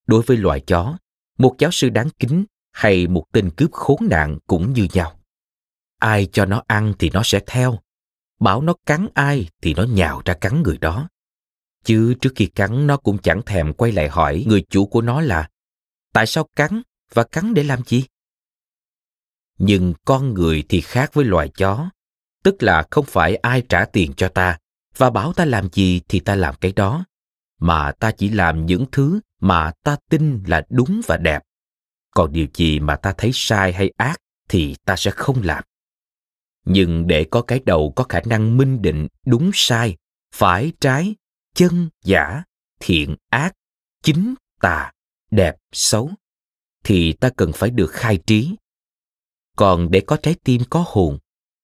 Đối 0.06 0.22
với 0.22 0.36
loài 0.36 0.60
chó, 0.60 0.98
một 1.38 1.56
giáo 1.58 1.70
sư 1.70 1.88
đáng 1.88 2.08
kính 2.18 2.44
hay 2.72 3.06
một 3.06 3.24
tên 3.32 3.50
cướp 3.50 3.72
khốn 3.72 3.98
nạn 4.10 4.38
cũng 4.46 4.72
như 4.72 4.86
nhau 4.92 5.18
ai 6.02 6.28
cho 6.32 6.44
nó 6.44 6.62
ăn 6.66 6.94
thì 6.98 7.10
nó 7.10 7.22
sẽ 7.24 7.40
theo 7.46 7.78
bảo 8.40 8.62
nó 8.62 8.74
cắn 8.86 9.08
ai 9.14 9.48
thì 9.62 9.74
nó 9.74 9.82
nhào 9.82 10.22
ra 10.24 10.34
cắn 10.34 10.62
người 10.62 10.78
đó 10.78 11.08
chứ 11.84 12.14
trước 12.20 12.32
khi 12.36 12.46
cắn 12.46 12.86
nó 12.86 12.96
cũng 12.96 13.18
chẳng 13.18 13.42
thèm 13.46 13.72
quay 13.72 13.92
lại 13.92 14.08
hỏi 14.08 14.44
người 14.48 14.64
chủ 14.70 14.86
của 14.86 15.00
nó 15.00 15.20
là 15.20 15.48
tại 16.12 16.26
sao 16.26 16.48
cắn 16.56 16.82
và 17.12 17.24
cắn 17.24 17.54
để 17.54 17.62
làm 17.62 17.82
gì? 17.84 18.04
Nhưng 19.58 19.94
con 20.04 20.34
người 20.34 20.64
thì 20.68 20.80
khác 20.80 21.14
với 21.14 21.24
loài 21.24 21.48
chó, 21.48 21.90
tức 22.42 22.62
là 22.62 22.86
không 22.90 23.04
phải 23.04 23.36
ai 23.36 23.62
trả 23.68 23.84
tiền 23.84 24.12
cho 24.16 24.28
ta 24.28 24.58
và 24.96 25.10
bảo 25.10 25.32
ta 25.32 25.44
làm 25.44 25.68
gì 25.72 26.00
thì 26.08 26.20
ta 26.20 26.34
làm 26.34 26.54
cái 26.60 26.72
đó, 26.72 27.04
mà 27.60 27.92
ta 27.92 28.10
chỉ 28.10 28.28
làm 28.28 28.66
những 28.66 28.86
thứ 28.92 29.20
mà 29.40 29.72
ta 29.84 29.96
tin 30.10 30.42
là 30.46 30.62
đúng 30.70 31.00
và 31.06 31.16
đẹp. 31.16 31.42
Còn 32.14 32.32
điều 32.32 32.46
gì 32.54 32.80
mà 32.80 32.96
ta 32.96 33.14
thấy 33.18 33.30
sai 33.34 33.72
hay 33.72 33.92
ác 33.96 34.16
thì 34.48 34.76
ta 34.84 34.96
sẽ 34.96 35.10
không 35.10 35.42
làm. 35.42 35.64
Nhưng 36.64 37.06
để 37.06 37.26
có 37.30 37.42
cái 37.42 37.60
đầu 37.66 37.92
có 37.96 38.04
khả 38.04 38.20
năng 38.26 38.56
minh 38.56 38.82
định 38.82 39.08
đúng 39.26 39.50
sai, 39.54 39.96
phải 40.34 40.72
trái, 40.80 41.14
chân, 41.54 41.88
giả, 42.04 42.42
thiện, 42.80 43.16
ác, 43.30 43.52
chính, 44.02 44.34
tà 44.60 44.92
đẹp, 45.32 45.56
xấu, 45.72 46.10
thì 46.84 47.12
ta 47.12 47.30
cần 47.36 47.52
phải 47.52 47.70
được 47.70 47.90
khai 47.90 48.18
trí. 48.26 48.56
Còn 49.56 49.90
để 49.90 50.02
có 50.06 50.16
trái 50.16 50.34
tim 50.44 50.62
có 50.70 50.84
hồn, 50.86 51.18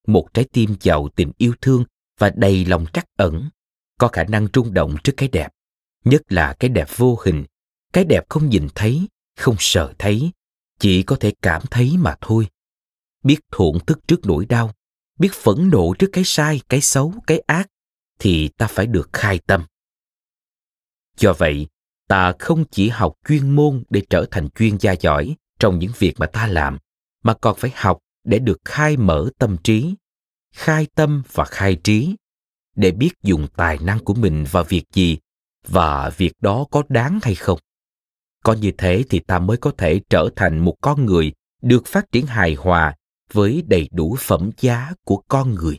một 0.07 0.29
trái 0.35 0.45
tim 0.53 0.77
giàu 0.81 1.09
tình 1.17 1.33
yêu 1.39 1.55
thương 1.61 1.85
và 2.19 2.31
đầy 2.37 2.65
lòng 2.65 2.87
trắc 2.93 3.07
ẩn, 3.17 3.49
có 3.99 4.09
khả 4.09 4.25
năng 4.25 4.49
rung 4.55 4.75
động 4.75 4.97
trước 5.05 5.13
cái 5.17 5.29
đẹp, 5.29 5.49
nhất 6.05 6.23
là 6.29 6.57
cái 6.61 6.69
đẹp 6.69 6.89
vô 6.97 7.19
hình. 7.25 7.45
Cái 7.93 8.05
đẹp 8.05 8.25
không 8.29 8.49
nhìn 8.49 8.69
thấy, 8.75 9.09
không 9.37 9.57
sợ 9.59 9.93
thấy, 9.99 10.31
chỉ 10.79 11.03
có 11.03 11.17
thể 11.21 11.33
cảm 11.43 11.63
thấy 11.71 11.97
mà 11.97 12.17
thôi. 12.21 12.49
Biết 13.25 13.39
thổn 13.53 13.79
thức 13.87 13.99
trước 14.09 14.21
nỗi 14.25 14.47
đau, 14.47 14.75
biết 15.19 15.33
phẫn 15.33 15.71
nộ 15.71 15.95
trước 15.99 16.11
cái 16.13 16.25
sai, 16.25 16.61
cái 16.69 16.81
xấu, 16.81 17.15
cái 17.27 17.39
ác, 17.47 17.69
thì 18.19 18.49
ta 18.49 18.67
phải 18.67 18.87
được 18.87 19.11
khai 19.13 19.41
tâm. 19.47 19.65
Do 21.17 21.33
vậy 21.39 21.67
ta 22.09 22.33
không 22.39 22.65
chỉ 22.71 22.89
học 22.89 23.15
chuyên 23.29 23.51
môn 23.51 23.83
để 23.91 24.03
trở 24.11 24.27
thành 24.31 24.49
chuyên 24.51 24.77
gia 24.81 24.93
giỏi 24.93 25.37
trong 25.59 25.79
những 25.79 25.93
việc 25.99 26.15
mà 26.19 26.27
ta 26.27 26.47
làm, 26.47 26.79
mà 27.25 27.35
còn 27.35 27.57
phải 27.59 27.73
học 27.75 27.99
để 28.25 28.39
được 28.39 28.59
khai 28.65 28.97
mở 28.97 29.31
tâm 29.39 29.57
trí, 29.65 29.95
khai 30.55 30.87
tâm 30.95 31.23
và 31.33 31.45
khai 31.45 31.77
trí, 31.85 32.17
để 32.77 32.91
biết 32.91 33.11
dùng 33.23 33.47
tài 33.57 33.79
năng 33.83 33.99
của 33.99 34.15
mình 34.15 34.45
vào 34.51 34.65
việc 34.65 34.85
gì 34.93 35.19
và 35.67 36.11
việc 36.11 36.33
đó 36.41 36.67
có 36.71 36.83
đáng 36.89 37.19
hay 37.23 37.35
không. 37.35 37.59
Có 38.45 38.53
như 38.53 38.73
thế 38.79 39.05
thì 39.11 39.21
ta 39.21 39.39
mới 39.39 39.57
có 39.57 39.73
thể 39.79 40.01
trở 40.11 40.29
thành 40.37 40.59
một 40.59 40.75
con 40.81 41.07
người 41.07 41.33
được 41.63 41.87
phát 41.87 42.13
triển 42.13 42.27
hài 42.27 42.55
hòa 42.55 42.97
với 43.33 43.63
đầy 43.67 43.89
đủ 43.93 44.17
phẩm 44.21 44.51
giá 44.61 44.93
của 45.05 45.23
con 45.29 45.55
người. 45.55 45.79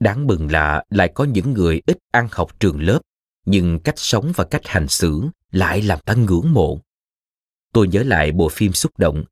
Đáng 0.00 0.26
mừng 0.26 0.52
là 0.52 0.84
lại 0.90 1.12
có 1.14 1.24
những 1.24 1.52
người 1.52 1.82
ít 1.86 1.98
ăn 2.10 2.28
học 2.30 2.60
trường 2.60 2.80
lớp 2.80 3.00
nhưng 3.50 3.78
cách 3.78 3.98
sống 3.98 4.32
và 4.34 4.44
cách 4.44 4.62
hành 4.64 4.88
xử 4.88 5.22
lại 5.50 5.82
làm 5.82 5.98
ta 6.04 6.14
ngưỡng 6.14 6.52
mộ 6.52 6.80
tôi 7.72 7.88
nhớ 7.88 8.02
lại 8.02 8.32
bộ 8.32 8.48
phim 8.48 8.72
xúc 8.72 8.98
động 8.98 9.24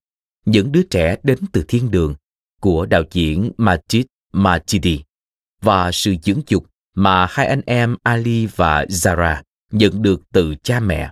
những 0.45 0.73
đứa 0.73 0.83
trẻ 0.83 1.17
đến 1.23 1.39
từ 1.53 1.65
thiên 1.69 1.91
đường 1.91 2.15
của 2.61 2.87
đạo 2.87 3.03
diễn 3.11 3.51
Majid 3.59 4.05
Majidi 4.33 5.03
và 5.61 5.93
sự 5.93 6.15
dưỡng 6.23 6.41
dục 6.47 6.67
mà 6.95 7.27
hai 7.31 7.47
anh 7.47 7.61
em 7.67 7.97
Ali 8.03 8.47
và 8.47 8.85
Zara 8.85 9.43
nhận 9.73 10.03
được 10.03 10.23
từ 10.33 10.55
cha 10.63 10.81
mẹ 10.81 11.11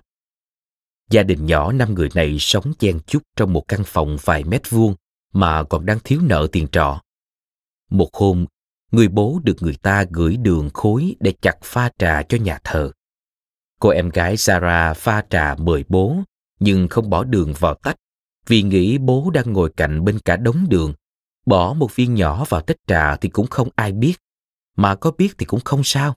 Gia 1.09 1.23
đình 1.23 1.45
nhỏ 1.45 1.71
năm 1.71 1.93
người 1.93 2.09
này 2.15 2.37
sống 2.39 2.73
chen 2.79 2.99
chúc 3.07 3.23
trong 3.35 3.53
một 3.53 3.67
căn 3.67 3.81
phòng 3.85 4.17
vài 4.23 4.43
mét 4.43 4.69
vuông 4.69 4.95
mà 5.33 5.63
còn 5.63 5.85
đang 5.85 5.99
thiếu 6.03 6.19
nợ 6.23 6.47
tiền 6.51 6.67
trọ. 6.71 7.01
Một 7.89 8.09
hôm, 8.13 8.45
người 8.91 9.07
bố 9.07 9.39
được 9.43 9.55
người 9.59 9.75
ta 9.75 10.05
gửi 10.09 10.37
đường 10.37 10.69
khối 10.73 11.15
để 11.19 11.33
chặt 11.41 11.57
pha 11.63 11.89
trà 11.97 12.23
cho 12.23 12.37
nhà 12.37 12.59
thờ. 12.63 12.91
Cô 13.79 13.89
em 13.89 14.09
gái 14.09 14.37
Sarah 14.37 14.97
pha 14.97 15.23
trà 15.29 15.55
mời 15.55 15.83
bố, 15.87 16.17
nhưng 16.59 16.87
không 16.87 17.09
bỏ 17.09 17.23
đường 17.23 17.53
vào 17.59 17.75
tách, 17.75 17.95
vì 18.47 18.61
nghĩ 18.61 18.97
bố 18.97 19.29
đang 19.33 19.53
ngồi 19.53 19.71
cạnh 19.77 20.05
bên 20.05 20.19
cả 20.19 20.37
đống 20.37 20.65
đường. 20.69 20.93
Bỏ 21.45 21.73
một 21.73 21.95
viên 21.95 22.15
nhỏ 22.15 22.45
vào 22.49 22.61
tách 22.61 22.77
trà 22.87 23.15
thì 23.15 23.29
cũng 23.29 23.47
không 23.47 23.69
ai 23.75 23.91
biết, 23.91 24.15
mà 24.75 24.95
có 24.95 25.11
biết 25.11 25.37
thì 25.37 25.45
cũng 25.45 25.59
không 25.59 25.81
sao. 25.83 26.15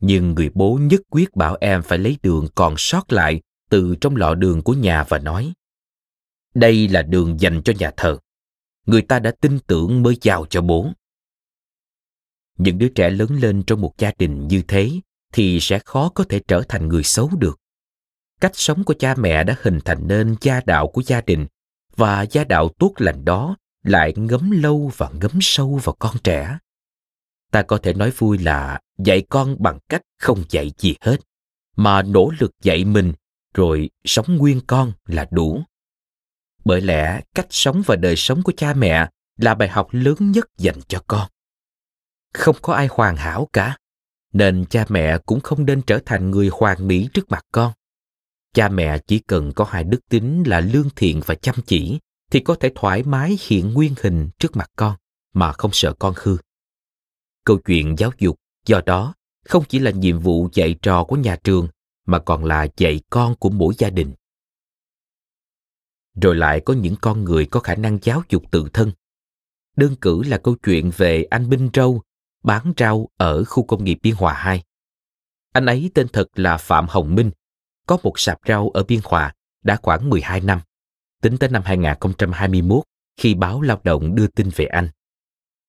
Nhưng 0.00 0.34
người 0.34 0.50
bố 0.54 0.78
nhất 0.82 1.00
quyết 1.10 1.36
bảo 1.36 1.56
em 1.60 1.82
phải 1.82 1.98
lấy 1.98 2.18
đường 2.22 2.48
còn 2.54 2.74
sót 2.78 3.12
lại 3.12 3.40
từ 3.70 3.94
trong 4.00 4.16
lọ 4.16 4.34
đường 4.34 4.62
của 4.62 4.74
nhà 4.74 5.04
và 5.08 5.18
nói 5.18 5.52
đây 6.54 6.88
là 6.88 7.02
đường 7.02 7.40
dành 7.40 7.62
cho 7.62 7.72
nhà 7.78 7.90
thờ 7.96 8.18
người 8.86 9.02
ta 9.02 9.18
đã 9.18 9.30
tin 9.40 9.58
tưởng 9.58 10.02
mới 10.02 10.18
giao 10.22 10.46
cho 10.50 10.60
bố 10.60 10.92
những 12.60 12.78
đứa 12.78 12.88
trẻ 12.88 13.10
lớn 13.10 13.28
lên 13.40 13.62
trong 13.62 13.80
một 13.80 13.98
gia 13.98 14.12
đình 14.18 14.48
như 14.48 14.62
thế 14.68 14.90
thì 15.32 15.60
sẽ 15.60 15.78
khó 15.78 16.08
có 16.08 16.24
thể 16.24 16.40
trở 16.48 16.62
thành 16.68 16.88
người 16.88 17.02
xấu 17.02 17.30
được. 17.38 17.60
Cách 18.40 18.52
sống 18.54 18.84
của 18.84 18.94
cha 18.98 19.14
mẹ 19.14 19.44
đã 19.44 19.56
hình 19.62 19.78
thành 19.84 20.08
nên 20.08 20.36
gia 20.40 20.60
đạo 20.66 20.88
của 20.88 21.02
gia 21.06 21.20
đình, 21.20 21.46
và 21.96 22.22
gia 22.22 22.44
đạo 22.44 22.68
tốt 22.78 22.92
lành 22.96 23.24
đó 23.24 23.56
lại 23.82 24.12
ngấm 24.16 24.50
lâu 24.50 24.92
và 24.96 25.10
ngấm 25.20 25.38
sâu 25.40 25.80
vào 25.84 25.96
con 25.98 26.16
trẻ. 26.24 26.58
Ta 27.50 27.62
có 27.62 27.78
thể 27.78 27.94
nói 27.94 28.10
vui 28.10 28.38
là 28.38 28.80
dạy 28.98 29.22
con 29.28 29.56
bằng 29.58 29.78
cách 29.88 30.02
không 30.18 30.44
dạy 30.50 30.72
gì 30.78 30.94
hết, 31.00 31.16
mà 31.76 32.02
nỗ 32.02 32.32
lực 32.38 32.50
dạy 32.62 32.84
mình 32.84 33.12
rồi 33.54 33.90
sống 34.04 34.36
nguyên 34.36 34.60
con 34.66 34.92
là 35.06 35.28
đủ. 35.30 35.62
Bởi 36.64 36.80
lẽ 36.80 37.20
cách 37.34 37.46
sống 37.50 37.82
và 37.86 37.96
đời 37.96 38.16
sống 38.16 38.42
của 38.42 38.52
cha 38.56 38.74
mẹ 38.74 39.08
là 39.36 39.54
bài 39.54 39.68
học 39.68 39.88
lớn 39.90 40.16
nhất 40.18 40.48
dành 40.58 40.80
cho 40.88 41.02
con 41.06 41.28
không 42.34 42.56
có 42.62 42.74
ai 42.74 42.88
hoàn 42.90 43.16
hảo 43.16 43.48
cả. 43.52 43.76
Nên 44.32 44.64
cha 44.70 44.84
mẹ 44.88 45.18
cũng 45.18 45.40
không 45.40 45.66
nên 45.66 45.82
trở 45.82 45.98
thành 46.06 46.30
người 46.30 46.50
hoàn 46.52 46.86
mỹ 46.86 47.08
trước 47.14 47.30
mặt 47.30 47.44
con. 47.52 47.72
Cha 48.54 48.68
mẹ 48.68 48.98
chỉ 49.06 49.18
cần 49.18 49.52
có 49.52 49.64
hai 49.64 49.84
đức 49.84 50.08
tính 50.08 50.42
là 50.46 50.60
lương 50.60 50.88
thiện 50.96 51.20
và 51.26 51.34
chăm 51.34 51.54
chỉ, 51.66 51.98
thì 52.30 52.40
có 52.40 52.54
thể 52.54 52.72
thoải 52.74 53.02
mái 53.02 53.38
hiện 53.48 53.72
nguyên 53.72 53.94
hình 54.02 54.28
trước 54.38 54.56
mặt 54.56 54.70
con, 54.76 54.96
mà 55.32 55.52
không 55.52 55.70
sợ 55.72 55.94
con 55.98 56.14
hư. 56.16 56.36
Câu 57.44 57.58
chuyện 57.58 57.94
giáo 57.98 58.10
dục 58.18 58.36
do 58.66 58.80
đó 58.86 59.14
không 59.44 59.64
chỉ 59.68 59.78
là 59.78 59.90
nhiệm 59.90 60.18
vụ 60.18 60.48
dạy 60.52 60.76
trò 60.82 61.04
của 61.04 61.16
nhà 61.16 61.36
trường, 61.44 61.68
mà 62.06 62.18
còn 62.18 62.44
là 62.44 62.66
dạy 62.76 63.00
con 63.10 63.36
của 63.36 63.50
mỗi 63.50 63.74
gia 63.78 63.90
đình. 63.90 64.12
Rồi 66.22 66.36
lại 66.36 66.60
có 66.60 66.74
những 66.74 66.96
con 67.00 67.24
người 67.24 67.46
có 67.46 67.60
khả 67.60 67.74
năng 67.74 67.98
giáo 68.02 68.22
dục 68.28 68.42
tự 68.50 68.68
thân. 68.72 68.92
Đơn 69.76 69.96
cử 70.00 70.22
là 70.22 70.38
câu 70.38 70.56
chuyện 70.62 70.90
về 70.96 71.22
anh 71.22 71.48
Minh 71.48 71.70
Râu 71.74 72.02
bán 72.42 72.72
rau 72.76 73.08
ở 73.16 73.44
khu 73.44 73.62
công 73.62 73.84
nghiệp 73.84 73.98
Biên 74.02 74.14
Hòa 74.14 74.34
2. 74.34 74.62
Anh 75.52 75.66
ấy 75.66 75.90
tên 75.94 76.08
thật 76.08 76.26
là 76.34 76.56
Phạm 76.56 76.86
Hồng 76.88 77.14
Minh, 77.14 77.30
có 77.86 77.98
một 78.02 78.18
sạp 78.18 78.38
rau 78.48 78.70
ở 78.70 78.82
Biên 78.82 79.00
Hòa 79.04 79.34
đã 79.62 79.76
khoảng 79.82 80.10
12 80.10 80.40
năm, 80.40 80.60
tính 81.22 81.38
tới 81.38 81.48
năm 81.48 81.62
2021 81.64 82.82
khi 83.16 83.34
báo 83.34 83.62
lao 83.62 83.80
động 83.84 84.14
đưa 84.14 84.26
tin 84.26 84.48
về 84.56 84.64
anh. 84.64 84.88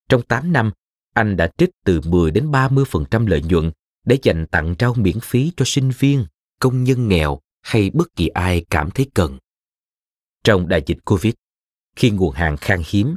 Trong 0.10 0.22
8 0.22 0.54
năm, 0.54 0.72
anh 1.14 1.38
đã 1.38 1.52
trích 1.58 1.70
từ 1.86 2.02
10 2.02 2.32
đến 2.32 2.52
30% 2.52 3.28
lợi 3.28 3.42
nhuận 3.42 3.72
để 4.06 4.18
dành 4.24 4.46
tặng 4.48 4.76
rau 4.80 4.94
miễn 4.94 5.20
phí 5.20 5.52
cho 5.58 5.66
sinh 5.66 5.92
viên, 6.00 6.26
công 6.60 6.84
nhân 6.84 7.08
nghèo 7.08 7.40
hay 7.62 7.90
bất 7.94 8.16
kỳ 8.16 8.28
ai 8.28 8.66
cảm 8.70 8.92
thấy 8.92 9.10
cần. 9.14 9.38
Trong 10.44 10.68
đại 10.68 10.84
dịch 10.86 10.98
Covid, 11.06 11.34
khi 11.96 12.10
nguồn 12.10 12.32
hàng 12.34 12.58
khan 12.58 12.82
hiếm, 12.86 13.16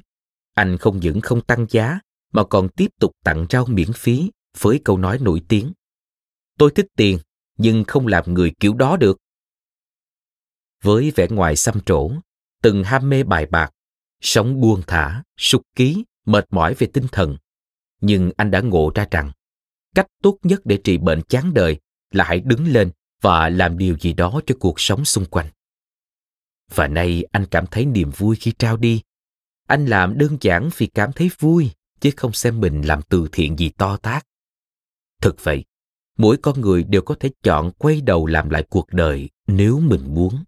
anh 0.54 0.78
không 0.78 1.00
những 1.00 1.20
không 1.20 1.40
tăng 1.40 1.66
giá 1.70 2.00
mà 2.34 2.44
còn 2.44 2.68
tiếp 2.68 2.88
tục 3.00 3.12
tặng 3.24 3.46
rau 3.50 3.66
miễn 3.66 3.92
phí 3.92 4.30
với 4.58 4.80
câu 4.84 4.98
nói 4.98 5.18
nổi 5.18 5.42
tiếng. 5.48 5.72
Tôi 6.58 6.70
thích 6.74 6.86
tiền, 6.96 7.18
nhưng 7.58 7.84
không 7.84 8.06
làm 8.06 8.34
người 8.34 8.52
kiểu 8.60 8.74
đó 8.74 8.96
được. 8.96 9.18
Với 10.82 11.12
vẻ 11.16 11.26
ngoài 11.30 11.56
xăm 11.56 11.80
trổ, 11.80 12.10
từng 12.62 12.84
ham 12.84 13.08
mê 13.08 13.22
bài 13.22 13.46
bạc, 13.46 13.70
sống 14.20 14.60
buông 14.60 14.82
thả, 14.86 15.22
sục 15.36 15.62
ký, 15.76 16.04
mệt 16.26 16.46
mỏi 16.50 16.74
về 16.74 16.86
tinh 16.92 17.06
thần. 17.12 17.36
Nhưng 18.00 18.30
anh 18.36 18.50
đã 18.50 18.60
ngộ 18.60 18.92
ra 18.94 19.06
rằng 19.10 19.32
cách 19.94 20.06
tốt 20.22 20.38
nhất 20.42 20.60
để 20.64 20.78
trị 20.84 20.98
bệnh 20.98 21.22
chán 21.22 21.54
đời 21.54 21.80
là 22.10 22.24
hãy 22.24 22.40
đứng 22.40 22.66
lên 22.66 22.90
và 23.20 23.48
làm 23.48 23.78
điều 23.78 23.98
gì 23.98 24.12
đó 24.12 24.40
cho 24.46 24.54
cuộc 24.60 24.80
sống 24.80 25.04
xung 25.04 25.24
quanh. 25.24 25.46
Và 26.74 26.88
nay 26.88 27.24
anh 27.32 27.46
cảm 27.46 27.66
thấy 27.66 27.86
niềm 27.86 28.10
vui 28.10 28.36
khi 28.36 28.52
trao 28.58 28.76
đi. 28.76 29.02
Anh 29.66 29.86
làm 29.86 30.18
đơn 30.18 30.36
giản 30.40 30.70
vì 30.76 30.86
cảm 30.86 31.12
thấy 31.12 31.30
vui, 31.38 31.70
chứ 32.04 32.10
không 32.16 32.32
xem 32.32 32.60
mình 32.60 32.82
làm 32.82 33.02
từ 33.02 33.28
thiện 33.32 33.56
gì 33.58 33.68
to 33.68 33.96
tát. 33.96 34.26
Thực 35.20 35.44
vậy, 35.44 35.64
mỗi 36.18 36.36
con 36.36 36.60
người 36.60 36.82
đều 36.84 37.02
có 37.02 37.14
thể 37.20 37.30
chọn 37.42 37.70
quay 37.78 38.00
đầu 38.00 38.26
làm 38.26 38.50
lại 38.50 38.64
cuộc 38.70 38.86
đời 38.92 39.30
nếu 39.46 39.80
mình 39.80 40.14
muốn. 40.14 40.44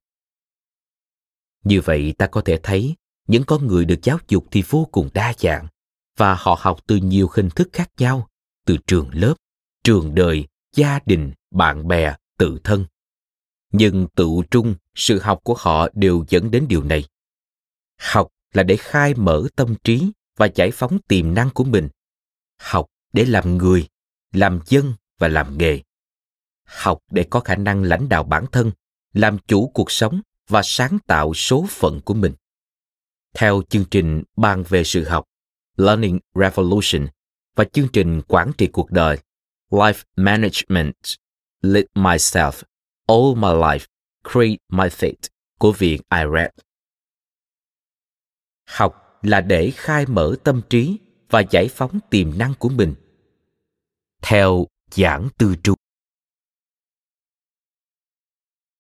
Như 1.65 1.81
vậy 1.81 2.15
ta 2.19 2.27
có 2.27 2.41
thể 2.41 2.61
thấy 2.63 2.95
những 3.29 3.45
con 3.47 3.67
người 3.67 3.85
được 3.85 3.99
giáo 4.03 4.19
dục 4.29 4.47
thì 4.51 4.63
vô 4.69 4.89
cùng 4.93 5.09
đa 5.15 5.33
dạng 5.39 5.67
và 6.17 6.35
họ 6.35 6.59
học 6.61 6.81
từ 6.87 6.97
nhiều 6.97 7.29
hình 7.33 7.51
thức 7.51 7.69
khác 7.73 7.91
nhau, 7.99 8.29
từ 8.65 8.77
trường 8.87 9.11
lớp, 9.13 9.35
trường 9.85 10.15
đời, 10.15 10.47
gia 10.75 10.99
đình, 11.07 11.33
bạn 11.51 11.89
bè, 11.89 12.17
tự 12.39 12.59
thân. 12.65 12.85
Nhưng 13.73 14.07
tự 14.15 14.29
trung, 14.51 14.75
sự 14.95 15.21
học 15.21 15.41
của 15.45 15.55
họ 15.59 15.89
đều 15.95 16.25
dẫn 16.29 16.51
đến 16.51 16.67
điều 16.69 16.83
này. 16.83 17.05
Học 18.01 18.29
là 18.53 18.63
để 18.63 18.77
khai 18.77 19.15
mở 19.15 19.47
tâm 19.57 19.75
trí 19.85 20.11
và 20.37 20.49
giải 20.55 20.71
phóng 20.71 20.99
tiềm 21.09 21.35
năng 21.35 21.51
của 21.51 21.65
mình. 21.65 21.89
Học 22.59 22.87
để 23.13 23.25
làm 23.25 23.57
người, 23.57 23.89
làm 24.33 24.61
dân 24.67 24.95
và 25.19 25.29
làm 25.29 25.59
nghề. 25.59 25.81
Học 26.65 26.99
để 27.11 27.27
có 27.31 27.41
khả 27.41 27.55
năng 27.57 27.83
lãnh 27.83 28.09
đạo 28.09 28.25
bản 28.25 28.45
thân, 28.53 28.73
làm 29.13 29.39
chủ 29.39 29.71
cuộc 29.75 29.91
sống 29.91 30.21
và 30.49 30.63
sáng 30.65 30.99
tạo 31.07 31.35
số 31.35 31.67
phận 31.69 32.01
của 32.01 32.15
mình. 32.15 32.35
Theo 33.35 33.63
chương 33.69 33.85
trình 33.91 34.23
bàn 34.37 34.65
về 34.69 34.85
sự 34.85 35.05
học, 35.05 35.25
Learning 35.77 36.19
Revolution 36.35 37.07
và 37.55 37.65
chương 37.65 37.89
trình 37.93 38.23
quản 38.29 38.53
trị 38.59 38.67
cuộc 38.67 38.91
đời 38.91 39.19
Life 39.71 40.03
Management 40.17 40.95
Lead 41.63 41.85
Myself 41.95 42.63
All 43.07 43.35
My 43.35 43.49
Life 43.49 43.87
Create 44.33 44.57
My 44.69 44.85
Fate 44.85 45.29
của 45.59 45.73
viện 45.73 46.03
IRED. 46.11 46.51
Học 48.65 49.06
là 49.27 49.41
để 49.41 49.73
khai 49.75 50.07
mở 50.07 50.37
tâm 50.45 50.61
trí 50.71 50.99
và 51.31 51.43
giải 51.51 51.69
phóng 51.69 51.99
tiềm 52.11 52.39
năng 52.39 52.55
của 52.59 52.69
mình. 52.69 52.95
Theo 54.23 54.67
giảng 54.91 55.29
tư 55.39 55.55
trung. 55.63 55.77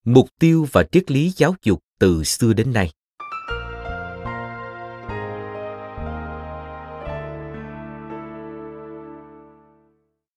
Mục 0.04 0.28
tiêu 0.40 0.66
và 0.72 0.84
triết 0.92 1.10
lý 1.10 1.32
giáo 1.36 1.54
dục 1.62 1.80
từ 1.98 2.24
xưa 2.24 2.52
đến 2.52 2.72
nay. 2.72 2.90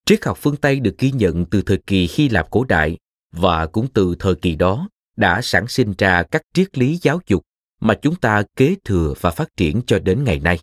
Triết 0.06 0.26
học 0.26 0.38
phương 0.42 0.56
Tây 0.56 0.80
được 0.80 0.96
ghi 0.98 1.12
nhận 1.12 1.46
từ 1.46 1.62
thời 1.62 1.82
kỳ 1.88 2.10
Hy 2.12 2.30
Lạp 2.30 2.52
cổ 2.52 2.64
đại 2.64 2.98
và 3.32 3.66
cũng 3.66 3.88
từ 3.94 4.16
thời 4.20 4.36
kỳ 4.36 4.56
đó 4.56 4.90
đã 5.18 5.42
sản 5.42 5.68
sinh 5.68 5.94
ra 5.98 6.24
các 6.24 6.42
triết 6.54 6.78
lý 6.78 7.00
giáo 7.02 7.20
dục 7.28 7.44
mà 7.80 7.94
chúng 8.02 8.16
ta 8.16 8.44
kế 8.56 8.76
thừa 8.84 9.14
và 9.22 9.32
phát 9.32 9.58
triển 9.58 9.82
cho 9.88 10.00
đến 10.00 10.24
ngày 10.24 10.40
nay. 10.40 10.60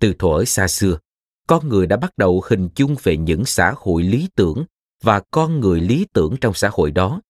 Từ 0.00 0.14
thuở 0.18 0.44
xa 0.44 0.68
xưa, 0.68 0.98
con 1.46 1.68
người 1.68 1.86
đã 1.86 1.96
bắt 1.96 2.18
đầu 2.18 2.42
hình 2.46 2.68
dung 2.76 2.96
về 3.02 3.16
những 3.16 3.44
xã 3.44 3.74
hội 3.76 4.02
lý 4.02 4.28
tưởng 4.34 4.64
và 5.02 5.22
con 5.30 5.60
người 5.60 5.80
lý 5.80 6.06
tưởng 6.12 6.36
trong 6.40 6.54
xã 6.54 6.70
hội 6.72 6.90
đó, 6.90 7.20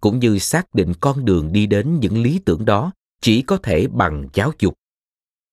cũng 0.00 0.18
như 0.18 0.38
xác 0.38 0.74
định 0.74 0.92
con 1.00 1.24
đường 1.24 1.52
đi 1.52 1.66
đến 1.66 2.00
những 2.00 2.22
lý 2.22 2.40
tưởng 2.44 2.64
đó 2.64 2.92
chỉ 3.20 3.42
có 3.42 3.56
thể 3.56 3.86
bằng 3.88 4.28
giáo 4.34 4.52
dục. 4.58 4.74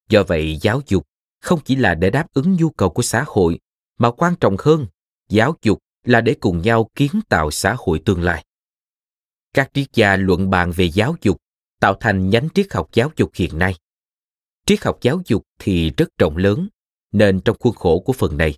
Do 0.10 0.24
vậy, 0.24 0.58
giáo 0.62 0.82
dục 0.88 1.08
không 1.42 1.60
chỉ 1.66 1.76
là 1.76 1.96
để 1.96 2.10
đáp 2.10 2.34
ứng 2.34 2.54
nhu 2.54 2.70
cầu 2.70 2.90
của 2.90 3.02
xã 3.02 3.24
hội 3.28 3.60
mà 3.98 4.12
quan 4.12 4.36
trọng 4.36 4.56
hơn 4.60 4.88
giáo 5.30 5.56
dục 5.62 5.80
là 6.04 6.22
để 6.22 6.36
cùng 6.40 6.62
nhau 6.62 6.90
kiến 6.96 7.12
tạo 7.30 7.52
xã 7.52 7.76
hội 7.78 8.02
tương 8.06 8.22
lai 8.22 8.46
các 9.54 9.72
triết 9.74 9.94
gia 9.94 10.16
luận 10.16 10.50
bàn 10.50 10.72
về 10.72 10.86
giáo 10.86 11.16
dục 11.22 11.38
tạo 11.84 11.96
thành 12.00 12.30
nhánh 12.30 12.50
triết 12.50 12.74
học 12.74 12.89
giáo 12.93 13.12
dục 13.15 13.32
hiện 13.34 13.60
nay. 13.60 13.76
Triết 14.65 14.84
học 14.84 14.98
giáo 15.02 15.22
dục 15.26 15.43
thì 15.60 15.91
rất 15.98 16.10
rộng 16.17 16.38
lớn, 16.38 16.67
nên 17.12 17.39
trong 17.39 17.58
khuôn 17.60 17.76
khổ 17.76 18.00
của 18.00 18.13
phần 18.13 18.38
này, 18.38 18.56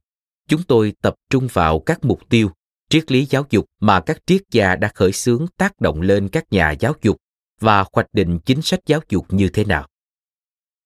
chúng 0.48 0.64
tôi 0.64 0.94
tập 1.02 1.16
trung 1.30 1.48
vào 1.54 1.80
các 1.80 2.06
mục 2.06 2.30
tiêu, 2.30 2.50
triết 2.90 3.12
lý 3.12 3.26
giáo 3.26 3.46
dục 3.50 3.66
mà 3.80 4.02
các 4.02 4.18
triết 4.26 4.42
gia 4.52 4.76
đã 4.76 4.92
khởi 4.96 5.12
xướng 5.12 5.46
tác 5.58 5.82
động 5.82 6.02
lên 6.02 6.30
các 6.30 6.46
nhà 6.52 6.72
giáo 6.72 6.94
dục 7.02 7.18
và 7.60 7.86
hoạch 7.94 8.14
định 8.14 8.40
chính 8.40 8.62
sách 8.62 8.80
giáo 8.86 9.00
dục 9.10 9.26
như 9.30 9.50
thế 9.50 9.66
nào. 9.66 9.88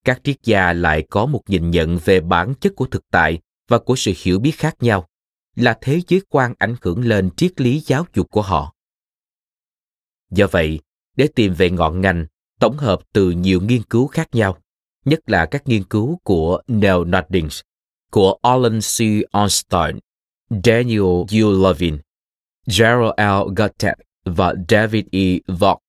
Các 0.05 0.21
triết 0.23 0.37
gia 0.43 0.73
lại 0.73 1.07
có 1.09 1.25
một 1.25 1.41
nhìn 1.47 1.71
nhận 1.71 1.99
về 2.05 2.21
bản 2.21 2.53
chất 2.61 2.73
của 2.75 2.85
thực 2.85 3.03
tại 3.11 3.39
và 3.67 3.79
của 3.79 3.95
sự 3.95 4.13
hiểu 4.17 4.39
biết 4.39 4.51
khác 4.51 4.75
nhau, 4.79 5.09
là 5.55 5.77
thế 5.81 6.01
giới 6.07 6.21
quan 6.29 6.53
ảnh 6.57 6.75
hưởng 6.81 7.05
lên 7.05 7.29
triết 7.37 7.61
lý 7.61 7.79
giáo 7.79 8.05
dục 8.13 8.31
của 8.31 8.41
họ. 8.41 8.73
Do 10.31 10.47
vậy 10.51 10.79
để 11.19 11.27
tìm 11.35 11.53
về 11.53 11.69
ngọn 11.69 12.01
ngành 12.01 12.25
tổng 12.59 12.77
hợp 12.77 12.99
từ 13.13 13.31
nhiều 13.31 13.61
nghiên 13.61 13.83
cứu 13.83 14.07
khác 14.07 14.29
nhau 14.35 14.57
nhất 15.05 15.19
là 15.25 15.45
các 15.45 15.67
nghiên 15.67 15.83
cứu 15.83 16.19
của 16.23 16.61
Neil 16.67 16.97
Noddings, 17.05 17.61
của 18.11 18.37
Alan 18.41 18.79
C. 18.79 18.97
Ornstein, 19.37 19.99
Daniel 20.63 21.01
U. 21.43 21.63
Levin, 21.63 21.97
Gerald 22.79 23.13
L. 23.17 23.53
Gottet 23.55 23.97
và 24.25 24.53
David 24.69 25.05
E. 25.11 25.37
Vogt. 25.47 25.79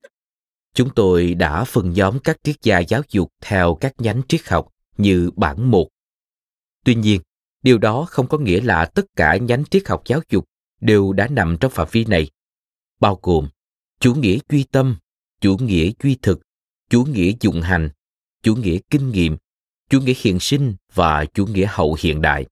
Chúng 0.75 0.91
tôi 0.95 1.35
đã 1.35 1.65
phân 1.65 1.93
nhóm 1.93 2.19
các 2.19 2.37
triết 2.43 2.57
gia 2.63 2.79
giáo 2.79 3.03
dục 3.09 3.33
theo 3.41 3.75
các 3.81 3.95
nhánh 3.99 4.23
triết 4.29 4.49
học 4.49 4.69
như 4.97 5.31
bản 5.37 5.71
một. 5.71 5.89
Tuy 6.85 6.95
nhiên, 6.95 7.21
điều 7.63 7.79
đó 7.79 8.07
không 8.09 8.27
có 8.27 8.39
nghĩa 8.39 8.61
là 8.61 8.85
tất 8.85 9.05
cả 9.17 9.37
nhánh 9.37 9.65
triết 9.65 9.89
học 9.89 10.03
giáo 10.05 10.21
dục 10.31 10.45
đều 10.81 11.13
đã 11.13 11.29
nằm 11.29 11.57
trong 11.61 11.73
phạm 11.73 11.89
vi 11.91 12.05
này, 12.05 12.31
bao 13.01 13.19
gồm 13.23 13.49
chủ 14.01 14.15
nghĩa 14.15 14.39
duy 14.51 14.65
tâm, 14.65 14.97
chủ 15.41 15.57
nghĩa 15.57 15.91
duy 16.03 16.17
thực, 16.23 16.41
chủ 16.91 17.05
nghĩa 17.05 17.33
dụng 17.41 17.63
hành, 17.63 17.91
chủ 18.43 18.55
nghĩa 18.55 18.79
kinh 18.91 19.11
nghiệm, 19.11 19.37
chủ 19.91 20.01
nghĩa 20.01 20.15
hiện 20.17 20.41
sinh 20.41 20.75
và 20.95 21.25
chủ 21.25 21.47
nghĩa 21.47 21.67
hậu 21.71 21.97
hiện 22.01 22.21
đại. 22.21 22.47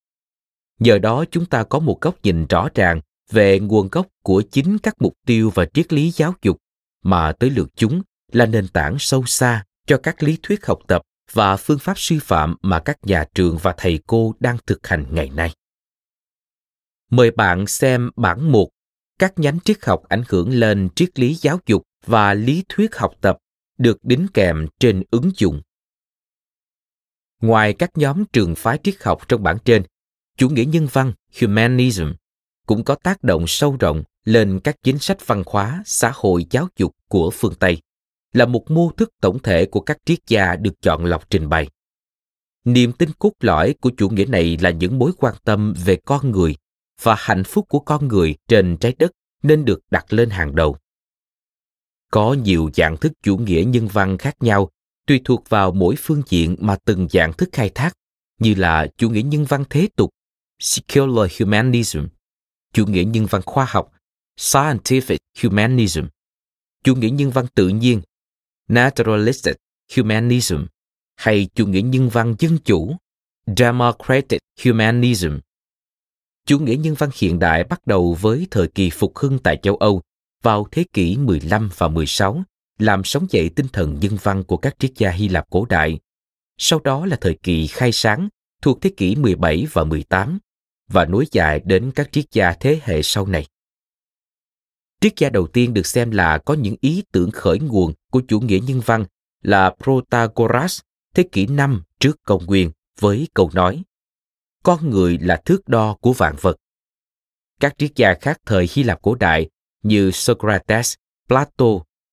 Nhờ 0.79 0.98
đó 0.98 1.24
chúng 1.31 1.46
ta 1.46 1.64
có 1.64 1.79
một 1.79 2.01
góc 2.01 2.16
nhìn 2.22 2.46
rõ 2.46 2.68
ràng 2.74 3.01
về 3.31 3.61
nguồn 3.61 3.88
gốc 3.92 4.07
của 4.22 4.42
chính 4.51 4.79
các 4.79 4.94
mục 4.98 5.14
tiêu 5.27 5.53
và 5.55 5.66
triết 5.74 5.92
lý 5.92 6.11
giáo 6.11 6.35
dục 6.42 6.59
mà 7.03 7.33
tới 7.33 7.51
lượt 7.51 7.68
chúng 7.77 8.03
là 8.33 8.46
nền 8.46 8.68
tảng 8.68 8.96
sâu 8.98 9.24
xa 9.27 9.64
cho 9.87 10.01
các 10.03 10.22
lý 10.22 10.38
thuyết 10.42 10.66
học 10.66 10.79
tập 10.87 11.03
và 11.33 11.57
phương 11.57 11.79
pháp 11.79 11.98
sư 11.98 12.18
phạm 12.22 12.57
mà 12.62 12.81
các 12.81 12.98
nhà 13.03 13.24
trường 13.35 13.59
và 13.62 13.74
thầy 13.77 14.01
cô 14.07 14.35
đang 14.40 14.57
thực 14.66 14.87
hành 14.87 15.07
ngày 15.11 15.31
nay. 15.31 15.53
Mời 17.11 17.31
bạn 17.31 17.66
xem 17.66 18.11
bản 18.16 18.53
1 18.53 18.68
các 19.18 19.38
nhánh 19.38 19.59
triết 19.64 19.85
học 19.85 20.03
ảnh 20.09 20.22
hưởng 20.29 20.51
lên 20.51 20.88
triết 20.94 21.18
lý 21.18 21.35
giáo 21.35 21.61
dục 21.66 21.83
và 22.06 22.34
lý 22.34 22.64
thuyết 22.68 22.96
học 22.96 23.14
tập 23.20 23.38
được 23.78 24.04
đính 24.04 24.26
kèm 24.34 24.66
trên 24.78 25.02
ứng 25.11 25.30
dụng. 25.37 25.62
Ngoài 27.42 27.72
các 27.72 27.90
nhóm 27.94 28.24
trường 28.32 28.54
phái 28.54 28.78
triết 28.82 29.02
học 29.02 29.28
trong 29.28 29.42
bảng 29.42 29.58
trên, 29.64 29.82
chủ 30.37 30.48
nghĩa 30.48 30.64
nhân 30.64 30.88
văn 30.92 31.12
humanism 31.40 32.06
cũng 32.66 32.84
có 32.84 32.94
tác 32.94 33.22
động 33.22 33.44
sâu 33.46 33.76
rộng 33.80 34.02
lên 34.24 34.61
các 34.64 34.76
chính 34.82 34.98
sách 34.98 35.26
văn 35.26 35.42
hóa, 35.46 35.82
xã 35.87 36.12
hội 36.14 36.46
giáo 36.50 36.68
dục 36.76 36.96
của 37.08 37.30
phương 37.30 37.54
Tây, 37.54 37.80
là 38.32 38.46
một 38.46 38.70
mô 38.70 38.90
thức 38.96 39.12
tổng 39.20 39.38
thể 39.42 39.66
của 39.66 39.80
các 39.80 39.98
triết 40.04 40.18
gia 40.26 40.56
được 40.56 40.82
chọn 40.82 41.04
lọc 41.04 41.30
trình 41.30 41.48
bày. 41.48 41.68
Niềm 42.64 42.92
tin 42.92 43.08
cốt 43.18 43.32
lõi 43.40 43.74
của 43.80 43.90
chủ 43.96 44.08
nghĩa 44.08 44.24
này 44.24 44.58
là 44.61 44.70
những 44.70 44.98
mối 44.98 45.12
quan 45.18 45.34
tâm 45.44 45.74
về 45.84 45.96
con 46.04 46.30
người 46.30 46.56
và 47.02 47.14
hạnh 47.18 47.44
phúc 47.44 47.66
của 47.68 47.80
con 47.80 48.08
người 48.08 48.37
trên 48.48 48.76
trái 48.76 48.94
đất 48.98 49.12
nên 49.42 49.64
được 49.64 49.80
đặt 49.90 50.12
lên 50.12 50.30
hàng 50.30 50.54
đầu. 50.54 50.76
Có 52.12 52.33
nhiều 52.33 52.71
dạng 52.75 52.97
thức 52.97 53.12
chủ 53.23 53.37
nghĩa 53.37 53.64
nhân 53.64 53.88
văn 53.88 54.18
khác 54.18 54.37
nhau 54.40 54.71
tùy 55.07 55.21
thuộc 55.25 55.49
vào 55.49 55.73
mỗi 55.73 55.94
phương 55.99 56.23
diện 56.29 56.57
mà 56.59 56.77
từng 56.85 57.09
dạng 57.11 57.33
thức 57.33 57.49
khai 57.53 57.71
thác, 57.75 57.92
như 58.38 58.55
là 58.55 58.87
chủ 58.97 59.11
nghĩa 59.11 59.23
nhân 59.23 59.44
văn 59.44 59.64
thế 59.71 59.88
tục, 59.97 60.11
secular 60.59 61.40
humanism, 61.40 62.07
chủ 62.73 62.87
nghĩa 62.87 63.05
nhân 63.05 63.27
văn 63.27 63.42
khoa 63.42 63.66
học, 63.68 63.92
scientific 64.38 65.16
humanism, 65.42 66.03
chủ 66.85 66.94
nghĩa 66.94 67.11
nhân 67.11 67.31
văn 67.31 67.47
tự 67.55 67.68
nhiên, 67.68 68.01
naturalistic 68.68 69.57
humanism, 69.97 70.66
hay 71.16 71.49
chủ 71.55 71.66
nghĩa 71.66 71.83
nhân 71.83 72.09
văn 72.09 72.35
dân 72.38 72.59
chủ, 72.64 72.97
democratic 73.57 74.40
humanism. 74.64 75.38
Chủ 76.47 76.59
nghĩa 76.59 76.77
nhân 76.77 76.94
văn 76.94 77.11
hiện 77.14 77.38
đại 77.38 77.64
bắt 77.64 77.87
đầu 77.87 78.16
với 78.21 78.47
thời 78.51 78.68
kỳ 78.68 78.90
phục 78.90 79.18
hưng 79.18 79.38
tại 79.38 79.59
châu 79.62 79.77
Âu 79.77 80.03
vào 80.42 80.66
thế 80.70 80.85
kỷ 80.92 81.16
15 81.16 81.70
và 81.77 81.88
16 81.88 82.42
làm 82.79 83.05
sống 83.05 83.27
dậy 83.31 83.51
tinh 83.57 83.66
thần 83.72 83.98
nhân 84.01 84.16
văn 84.22 84.44
của 84.44 84.57
các 84.57 84.77
triết 84.79 84.90
gia 84.96 85.11
Hy 85.11 85.29
Lạp 85.29 85.51
cổ 85.51 85.64
đại. 85.64 85.98
Sau 86.59 86.81
đó 86.85 87.07
là 87.07 87.16
thời 87.20 87.38
kỳ 87.42 87.66
khai 87.66 87.92
sáng, 87.92 88.29
thuộc 88.62 88.81
thế 88.81 88.90
kỷ 88.96 89.16
17 89.16 89.66
và 89.72 89.85
18 89.85 90.38
và 90.88 91.05
nối 91.05 91.27
dài 91.33 91.61
đến 91.64 91.92
các 91.94 92.12
triết 92.12 92.24
gia 92.33 92.53
thế 92.53 92.81
hệ 92.83 93.03
sau 93.03 93.27
này. 93.27 93.46
Triết 95.01 95.12
gia 95.16 95.31
đầu 95.31 95.46
tiên 95.46 95.74
được 95.74 95.87
xem 95.87 96.11
là 96.11 96.38
có 96.38 96.55
những 96.55 96.77
ý 96.81 97.03
tưởng 97.12 97.31
khởi 97.31 97.59
nguồn 97.59 97.92
của 98.11 98.22
chủ 98.29 98.40
nghĩa 98.40 98.61
nhân 98.66 98.81
văn 98.85 99.05
là 99.42 99.74
Protagoras 99.83 100.81
thế 101.14 101.22
kỷ 101.33 101.46
5 101.46 101.83
trước 102.01 102.16
công 102.22 102.46
nguyên 102.46 102.70
với 103.01 103.29
câu 103.35 103.51
nói, 103.55 103.83
Con 104.62 104.90
người 104.90 105.18
là 105.18 105.42
thước 105.44 105.68
đo 105.68 105.94
của 106.01 106.12
vạn 106.12 106.37
vật. 106.40 106.57
Các 107.61 107.74
triết 107.79 107.90
gia 107.96 108.14
khác 108.14 108.40
thời 108.46 108.68
Hy 108.72 108.83
Lạp 108.83 109.03
cổ 109.03 109.14
đại 109.14 109.48
như 109.88 110.11
Socrates, 110.11 110.94
Plato, 111.29 111.66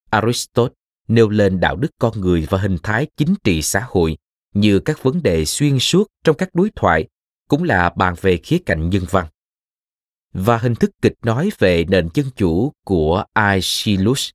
Aristotle 0.10 0.76
nêu 1.08 1.30
lên 1.30 1.60
đạo 1.60 1.76
đức 1.76 1.92
con 2.00 2.22
người 2.22 2.48
và 2.50 2.58
hình 2.58 2.78
thái 2.84 3.08
chính 3.18 3.36
trị 3.44 3.62
xã 3.62 3.86
hội 3.90 4.18
như 4.54 4.80
các 4.80 5.04
vấn 5.04 5.24
đề 5.24 5.46
xuyên 5.46 5.80
suốt 5.80 6.08
trong 6.24 6.36
các 6.36 6.50
đối 6.54 6.72
thoại 6.76 7.08
cũng 7.50 7.64
là 7.64 7.90
bàn 7.90 8.16
về 8.22 8.38
khía 8.38 8.58
cạnh 8.66 8.90
nhân 8.90 9.04
văn 9.10 9.28
và 10.38 10.58
hình 10.58 10.76
thức 10.76 10.92
kịch 11.02 11.14
nói 11.24 11.50
về 11.60 11.86
nền 11.88 12.10
dân 12.14 12.26
chủ 12.36 12.72
của 12.86 13.24
Aeschylus, 13.34 14.30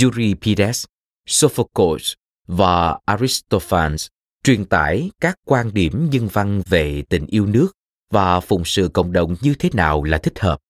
Euripides, 0.00 0.84
Sophocles 1.26 2.12
và 2.46 2.98
Aristophanes 3.04 4.06
truyền 4.44 4.64
tải 4.64 5.10
các 5.20 5.38
quan 5.44 5.74
điểm 5.74 6.10
nhân 6.10 6.28
văn 6.32 6.62
về 6.66 7.02
tình 7.08 7.26
yêu 7.26 7.46
nước 7.46 7.68
và 8.10 8.40
phụng 8.40 8.62
sự 8.64 8.88
cộng 8.88 9.12
đồng 9.12 9.36
như 9.40 9.54
thế 9.58 9.70
nào 9.72 10.02
là 10.02 10.18
thích 10.18 10.38
hợp. 10.38 10.60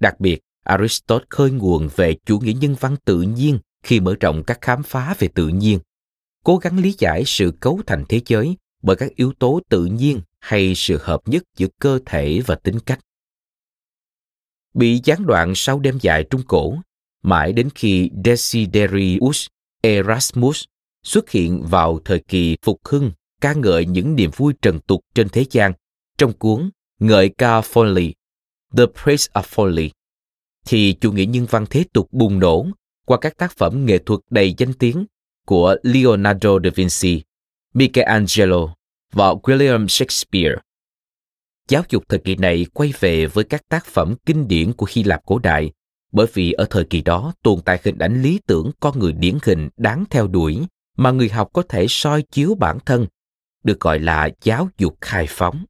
Đặc 0.00 0.20
biệt, 0.20 0.40
Aristotle 0.64 1.26
khơi 1.30 1.50
nguồn 1.50 1.88
về 1.96 2.16
chủ 2.26 2.38
nghĩa 2.38 2.52
nhân 2.52 2.76
văn 2.80 2.96
tự 3.04 3.22
nhiên 3.22 3.58
khi 3.82 4.00
mở 4.00 4.14
rộng 4.20 4.42
các 4.46 4.58
khám 4.60 4.82
phá 4.82 5.14
về 5.18 5.28
tự 5.34 5.48
nhiên, 5.48 5.78
cố 6.44 6.56
gắng 6.56 6.78
lý 6.78 6.94
giải 6.98 7.22
sự 7.26 7.52
cấu 7.60 7.80
thành 7.86 8.04
thế 8.08 8.20
giới 8.26 8.56
bởi 8.82 8.96
các 8.96 9.14
yếu 9.16 9.32
tố 9.38 9.60
tự 9.68 9.84
nhiên 9.84 10.20
hay 10.40 10.74
sự 10.76 10.98
hợp 11.02 11.20
nhất 11.26 11.42
giữa 11.56 11.66
cơ 11.78 11.98
thể 12.06 12.40
và 12.46 12.54
tính 12.54 12.80
cách. 12.80 13.00
Bị 14.74 15.00
gián 15.04 15.26
đoạn 15.26 15.52
sau 15.56 15.78
đêm 15.80 15.98
dài 16.00 16.24
Trung 16.30 16.42
Cổ, 16.48 16.74
mãi 17.22 17.52
đến 17.52 17.68
khi 17.74 18.10
Desiderius 18.24 19.46
Erasmus 19.82 20.64
xuất 21.02 21.30
hiện 21.30 21.62
vào 21.62 22.00
thời 22.04 22.18
kỳ 22.28 22.56
phục 22.62 22.80
hưng 22.84 23.12
ca 23.40 23.52
ngợi 23.52 23.86
những 23.86 24.14
niềm 24.14 24.30
vui 24.36 24.54
trần 24.62 24.80
tục 24.80 25.00
trên 25.14 25.28
thế 25.28 25.44
gian 25.50 25.72
trong 26.18 26.32
cuốn 26.32 26.70
Ngợi 27.00 27.28
ca 27.38 27.60
Folly, 27.60 28.12
The 28.76 28.84
Praise 29.02 29.30
of 29.32 29.42
Folly, 29.42 29.88
thì 30.66 30.92
chủ 31.00 31.12
nghĩa 31.12 31.24
nhân 31.24 31.46
văn 31.50 31.66
thế 31.70 31.84
tục 31.92 32.08
bùng 32.12 32.38
nổ 32.38 32.66
qua 33.06 33.18
các 33.20 33.36
tác 33.36 33.56
phẩm 33.56 33.86
nghệ 33.86 33.98
thuật 33.98 34.20
đầy 34.30 34.54
danh 34.58 34.72
tiếng 34.72 35.06
của 35.46 35.76
Leonardo 35.82 36.50
da 36.64 36.70
Vinci, 36.74 37.22
Michelangelo 37.74 38.74
và 39.12 39.32
William 39.32 39.86
Shakespeare. 39.88 40.54
Giáo 41.68 41.82
dục 41.88 42.04
thời 42.08 42.18
kỳ 42.18 42.36
này 42.36 42.66
quay 42.74 42.92
về 43.00 43.26
với 43.26 43.44
các 43.44 43.68
tác 43.68 43.86
phẩm 43.86 44.14
kinh 44.26 44.48
điển 44.48 44.72
của 44.72 44.86
Hy 44.90 45.04
Lạp 45.04 45.26
cổ 45.26 45.38
đại, 45.38 45.72
bởi 46.12 46.26
vì 46.34 46.52
ở 46.52 46.66
thời 46.70 46.84
kỳ 46.84 47.02
đó 47.02 47.32
tồn 47.42 47.60
tại 47.64 47.80
hình 47.84 47.98
ảnh 47.98 48.22
lý 48.22 48.40
tưởng 48.46 48.70
con 48.80 48.98
người 48.98 49.12
điển 49.12 49.38
hình 49.42 49.68
đáng 49.76 50.04
theo 50.10 50.26
đuổi 50.26 50.60
mà 50.96 51.10
người 51.10 51.28
học 51.28 51.50
có 51.52 51.62
thể 51.68 51.86
soi 51.88 52.22
chiếu 52.22 52.54
bản 52.54 52.78
thân, 52.86 53.06
được 53.64 53.80
gọi 53.80 53.98
là 53.98 54.30
giáo 54.42 54.68
dục 54.78 54.98
khai 55.00 55.26
phóng. 55.28 55.64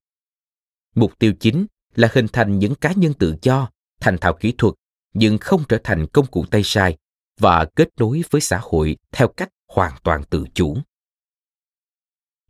Mục 0.95 1.19
tiêu 1.19 1.33
chính 1.41 1.67
là 1.95 2.09
hình 2.13 2.27
thành 2.33 2.59
những 2.59 2.75
cá 2.75 2.93
nhân 2.93 3.15
tự 3.15 3.35
do, 3.43 3.71
thành 4.01 4.19
thạo 4.19 4.33
kỹ 4.33 4.53
thuật, 4.59 4.75
nhưng 5.15 5.39
không 5.39 5.63
trở 5.69 5.79
thành 5.85 6.07
công 6.07 6.27
cụ 6.27 6.45
tay 6.51 6.63
sai 6.65 6.97
và 7.41 7.67
kết 7.77 7.89
nối 7.97 8.23
với 8.31 8.41
xã 8.41 8.61
hội 8.63 8.97
theo 9.13 9.29
cách 9.29 9.49
hoàn 9.69 9.93
toàn 10.03 10.25
tự 10.25 10.45
chủ. 10.55 10.77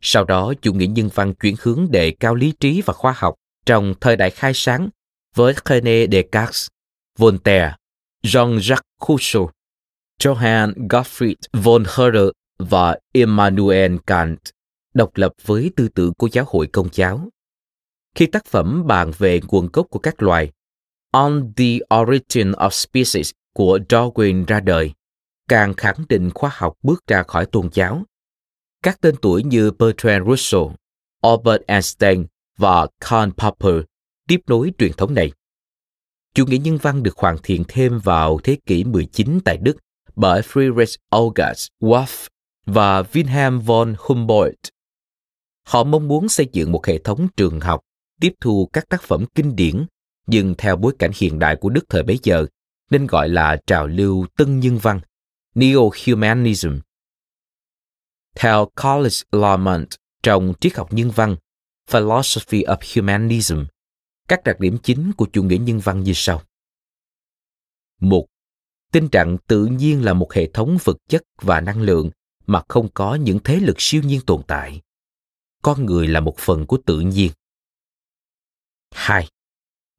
Sau 0.01 0.25
đó, 0.25 0.53
chủ 0.61 0.73
nghĩa 0.73 0.87
nhân 0.87 1.09
văn 1.13 1.33
chuyển 1.33 1.55
hướng 1.61 1.91
đề 1.91 2.11
cao 2.11 2.35
lý 2.35 2.53
trí 2.59 2.81
và 2.81 2.93
khoa 2.93 3.13
học 3.17 3.35
trong 3.65 3.93
thời 4.01 4.15
đại 4.15 4.29
khai 4.29 4.51
sáng 4.55 4.89
với 5.35 5.53
René 5.69 6.05
Descartes, 6.11 6.67
Voltaire, 7.17 7.75
Jean-Jacques 8.23 8.81
Rousseau, 9.07 9.49
Johann 10.19 10.73
Gottfried 10.87 11.35
von 11.53 11.83
Herder 11.83 12.29
và 12.59 12.97
Immanuel 13.13 13.95
Kant, 14.07 14.39
độc 14.93 15.11
lập 15.15 15.33
với 15.45 15.71
tư 15.75 15.87
tưởng 15.87 16.13
của 16.13 16.29
giáo 16.31 16.45
hội 16.47 16.67
công 16.67 16.89
giáo. 16.91 17.29
Khi 18.15 18.25
tác 18.25 18.45
phẩm 18.45 18.87
bàn 18.87 19.11
về 19.17 19.41
nguồn 19.47 19.69
gốc 19.73 19.87
của 19.89 19.99
các 19.99 20.21
loài, 20.21 20.51
On 21.11 21.53
the 21.57 21.79
Origin 22.01 22.51
of 22.51 22.69
Species 22.69 23.31
của 23.53 23.79
Darwin 23.89 24.45
ra 24.45 24.59
đời, 24.59 24.91
càng 25.47 25.73
khẳng 25.73 26.05
định 26.09 26.29
khoa 26.35 26.51
học 26.53 26.73
bước 26.83 27.03
ra 27.07 27.23
khỏi 27.23 27.45
tôn 27.45 27.69
giáo. 27.73 28.03
Các 28.83 29.01
tên 29.01 29.15
tuổi 29.21 29.43
như 29.43 29.71
Bertrand 29.71 30.27
Russell, 30.27 30.65
Albert 31.21 31.61
Einstein 31.67 32.25
và 32.57 32.87
Karl 32.99 33.29
Popper 33.37 33.75
tiếp 34.27 34.39
nối 34.47 34.71
truyền 34.77 34.93
thống 34.93 35.13
này. 35.13 35.31
Chủ 36.33 36.45
nghĩa 36.45 36.57
nhân 36.57 36.77
văn 36.77 37.03
được 37.03 37.17
hoàn 37.17 37.37
thiện 37.43 37.63
thêm 37.67 37.99
vào 37.99 38.39
thế 38.43 38.57
kỷ 38.65 38.83
19 38.83 39.39
tại 39.45 39.57
Đức 39.57 39.77
bởi 40.15 40.41
Friedrich 40.41 40.97
August 41.09 41.67
Wolff 41.79 42.27
và 42.65 43.01
Wilhelm 43.01 43.59
von 43.59 43.95
Humboldt. 43.99 44.69
Họ 45.63 45.83
mong 45.83 46.07
muốn 46.07 46.29
xây 46.29 46.47
dựng 46.51 46.71
một 46.71 46.85
hệ 46.85 46.97
thống 46.97 47.27
trường 47.37 47.59
học 47.59 47.81
tiếp 48.21 48.33
thu 48.41 48.69
các 48.73 48.89
tác 48.89 49.03
phẩm 49.03 49.25
kinh 49.35 49.55
điển 49.55 49.85
nhưng 50.31 50.55
theo 50.57 50.75
bối 50.75 50.93
cảnh 50.99 51.11
hiện 51.15 51.39
đại 51.39 51.55
của 51.55 51.69
Đức 51.69 51.85
thời 51.89 52.03
bấy 52.03 52.19
giờ 52.23 52.45
nên 52.89 53.07
gọi 53.07 53.29
là 53.29 53.57
trào 53.67 53.87
lưu 53.87 54.25
tân 54.37 54.59
nhân 54.59 54.77
văn, 54.77 54.99
neo-humanism. 55.55 56.79
Theo 58.35 58.71
College 58.83 59.15
Lamont 59.31 59.87
trong 60.23 60.53
triết 60.61 60.75
học 60.75 60.93
nhân 60.93 61.11
văn, 61.11 61.35
Philosophy 61.89 62.63
of 62.63 62.77
Humanism, 62.95 63.63
các 64.27 64.43
đặc 64.43 64.59
điểm 64.59 64.77
chính 64.83 65.11
của 65.17 65.27
chủ 65.33 65.43
nghĩa 65.43 65.57
nhân 65.57 65.79
văn 65.79 66.03
như 66.03 66.11
sau. 66.15 66.41
Một, 67.99 68.27
tin 68.91 69.07
rằng 69.11 69.37
tự 69.47 69.65
nhiên 69.65 70.05
là 70.05 70.13
một 70.13 70.33
hệ 70.33 70.49
thống 70.53 70.77
vật 70.83 70.97
chất 71.09 71.21
và 71.41 71.61
năng 71.61 71.81
lượng 71.81 72.09
mà 72.47 72.63
không 72.67 72.89
có 72.93 73.15
những 73.15 73.39
thế 73.43 73.55
lực 73.55 73.75
siêu 73.79 74.01
nhiên 74.01 74.21
tồn 74.25 74.41
tại. 74.47 74.81
Con 75.61 75.85
người 75.85 76.07
là 76.07 76.19
một 76.19 76.37
phần 76.37 76.65
của 76.65 76.77
tự 76.85 76.99
nhiên. 76.99 77.31
Hai, 78.91 79.27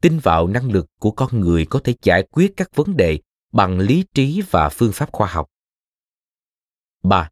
tin 0.03 0.19
vào 0.19 0.49
năng 0.49 0.73
lực 0.73 0.87
của 0.99 1.11
con 1.11 1.41
người 1.41 1.67
có 1.67 1.81
thể 1.85 1.95
giải 2.03 2.23
quyết 2.31 2.53
các 2.57 2.77
vấn 2.77 2.97
đề 2.97 3.19
bằng 3.53 3.79
lý 3.79 4.05
trí 4.15 4.43
và 4.51 4.69
phương 4.69 4.93
pháp 4.93 5.12
khoa 5.12 5.27
học. 5.27 5.49
3. 7.03 7.31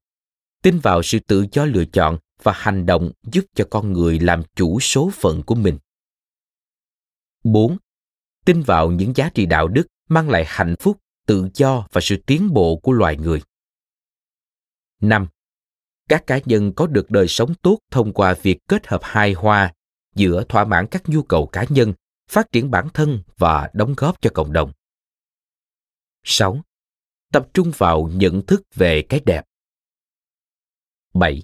Tin 0.63 0.79
vào 0.79 1.03
sự 1.03 1.19
tự 1.19 1.47
do 1.53 1.65
lựa 1.65 1.85
chọn 1.85 2.19
và 2.43 2.53
hành 2.57 2.87
động 2.87 3.13
giúp 3.23 3.45
cho 3.55 3.67
con 3.71 3.93
người 3.93 4.19
làm 4.19 4.43
chủ 4.55 4.81
số 4.81 5.11
phận 5.15 5.43
của 5.43 5.55
mình. 5.55 5.79
4. 7.45 7.77
Tin 8.45 8.63
vào 8.63 8.91
những 8.91 9.13
giá 9.17 9.31
trị 9.35 9.47
đạo 9.47 9.69
đức 9.69 9.87
mang 10.09 10.31
lại 10.31 10.45
hạnh 10.47 10.75
phúc, 10.81 11.01
tự 11.27 11.49
do 11.55 11.87
và 11.93 12.01
sự 12.01 12.17
tiến 12.27 12.53
bộ 12.53 12.77
của 12.77 12.93
loài 12.93 13.17
người. 13.17 13.43
5. 15.01 15.27
Các 16.09 16.27
cá 16.27 16.41
nhân 16.45 16.73
có 16.73 16.87
được 16.87 17.11
đời 17.11 17.29
sống 17.29 17.55
tốt 17.63 17.79
thông 17.91 18.13
qua 18.13 18.35
việc 18.43 18.59
kết 18.69 18.87
hợp 18.87 19.01
hài 19.03 19.33
hòa 19.33 19.73
giữa 20.15 20.45
thỏa 20.49 20.65
mãn 20.65 20.87
các 20.87 21.09
nhu 21.09 21.23
cầu 21.23 21.47
cá 21.47 21.65
nhân, 21.69 21.93
phát 22.31 22.53
triển 22.53 22.71
bản 22.71 22.89
thân 22.95 23.23
và 23.37 23.71
đóng 23.73 23.95
góp 23.97 24.23
cho 24.23 24.31
cộng 24.35 24.53
đồng. 24.53 24.73
6. 26.23 26.61
Tập 27.33 27.49
trung 27.55 27.73
vào 27.77 28.11
nhận 28.13 28.47
thức 28.47 28.63
về 28.75 29.03
cái 29.09 29.21
đẹp. 29.27 29.45
7. 31.15 31.43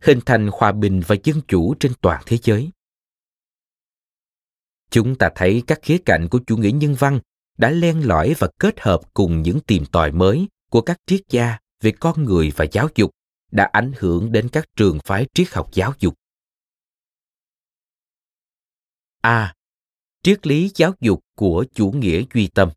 Hình 0.00 0.20
thành 0.26 0.48
hòa 0.52 0.72
bình 0.72 1.02
và 1.06 1.16
dân 1.24 1.40
chủ 1.48 1.74
trên 1.80 1.92
toàn 2.00 2.22
thế 2.26 2.38
giới. 2.42 2.70
Chúng 4.90 5.18
ta 5.18 5.30
thấy 5.34 5.62
các 5.66 5.78
khía 5.82 5.98
cạnh 6.04 6.28
của 6.30 6.40
chủ 6.46 6.56
nghĩa 6.56 6.70
nhân 6.70 6.94
văn 6.98 7.20
đã 7.58 7.70
len 7.70 8.08
lỏi 8.08 8.34
và 8.38 8.48
kết 8.58 8.80
hợp 8.80 9.00
cùng 9.14 9.42
những 9.42 9.60
tìm 9.60 9.84
tòi 9.92 10.12
mới 10.12 10.48
của 10.70 10.80
các 10.80 11.00
triết 11.06 11.20
gia 11.28 11.58
về 11.80 11.92
con 12.00 12.24
người 12.24 12.52
và 12.56 12.66
giáo 12.72 12.88
dục 12.94 13.10
đã 13.50 13.70
ảnh 13.72 13.92
hưởng 13.96 14.32
đến 14.32 14.48
các 14.48 14.68
trường 14.76 14.98
phái 15.04 15.26
triết 15.34 15.48
học 15.52 15.68
giáo 15.72 15.92
dục. 15.98 16.14
A. 19.20 19.54
Triết 20.22 20.46
lý 20.46 20.70
giáo 20.74 20.94
dục 21.00 21.24
của 21.34 21.64
chủ 21.74 21.90
nghĩa 21.90 22.22
duy 22.34 22.48
tâm. 22.54 22.68